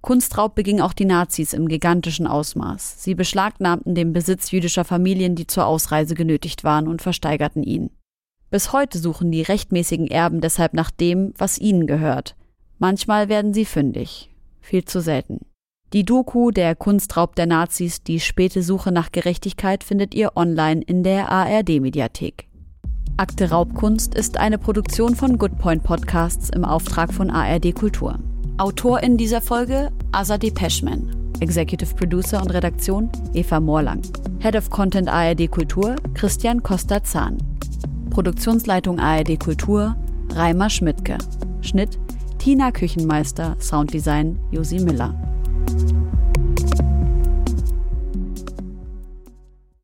Kunstraub 0.01 0.55
beging 0.55 0.81
auch 0.81 0.95
die 0.95 1.05
Nazis 1.05 1.53
im 1.53 1.69
gigantischen 1.69 2.27
Ausmaß. 2.27 2.95
Sie 3.05 3.15
beschlagnahmten 3.15 3.95
den 3.95 4.15
Besitz 4.15 4.53
jüdischer 4.53 4.87
Familien, 4.87 5.35
die 5.35 5.47
zur 5.47 5.67
Ausreise 5.67 6.15
genötigt 6.15 6.65
waren 6.65 6.89
und 6.89 7.03
versteigerten 7.03 7.65
ihn. 7.65 7.91
Bis 8.49 8.73
heute 8.73 8.99
suchen 8.99 9.31
die 9.31 9.43
rechtmäßigen 9.43 10.07
Erben 10.07 10.41
deshalb 10.41 10.73
nach 10.73 10.91
dem, 10.91 11.35
was 11.37 11.59
ihnen 11.59 11.87
gehört. 11.87 12.35
Manchmal 12.79 13.29
werden 13.29 13.53
sie 13.53 13.67
fündig. 13.67 14.31
Viel 14.63 14.87
zu 14.87 15.03
selten. 15.03 15.41
Die 15.93 16.05
Doku 16.05 16.53
Der 16.53 16.76
Kunstraub 16.76 17.34
der 17.34 17.47
Nazis, 17.47 18.05
die 18.05 18.20
späte 18.20 18.62
Suche 18.62 18.93
nach 18.93 19.11
Gerechtigkeit 19.11 19.82
findet 19.82 20.14
ihr 20.14 20.36
online 20.36 20.82
in 20.82 21.03
der 21.03 21.32
ARD-Mediathek. 21.32 22.47
Akte 23.16 23.51
Raubkunst 23.51 24.14
ist 24.14 24.36
eine 24.36 24.57
Produktion 24.57 25.16
von 25.16 25.36
Goodpoint 25.36 25.82
Podcasts 25.82 26.49
im 26.51 26.64
Auftrag 26.64 27.12
von 27.12 27.28
ARD 27.28 27.74
Kultur. 27.74 28.20
Autor 28.57 29.03
in 29.03 29.16
dieser 29.16 29.41
Folge 29.41 29.91
Azadeh 30.12 30.53
Peschman. 30.53 31.32
Executive 31.41 31.93
Producer 31.97 32.41
und 32.41 32.53
Redaktion 32.53 33.11
Eva 33.34 33.59
Morlang. 33.59 34.03
Head 34.38 34.55
of 34.55 34.70
Content 34.70 35.09
ARD 35.09 35.51
Kultur 35.51 35.97
Christian 36.14 36.62
Costa-Zahn. 36.62 37.36
Produktionsleitung 38.11 39.01
ARD 39.01 39.41
Kultur 39.41 39.97
Reimer 40.34 40.70
Schmidtke. 40.70 41.18
Schnitt 41.62 41.99
Tina 42.38 42.70
Küchenmeister, 42.70 43.57
Sounddesign 43.59 44.38
Josi 44.53 44.78
Miller. 44.78 45.12
you 45.69 45.99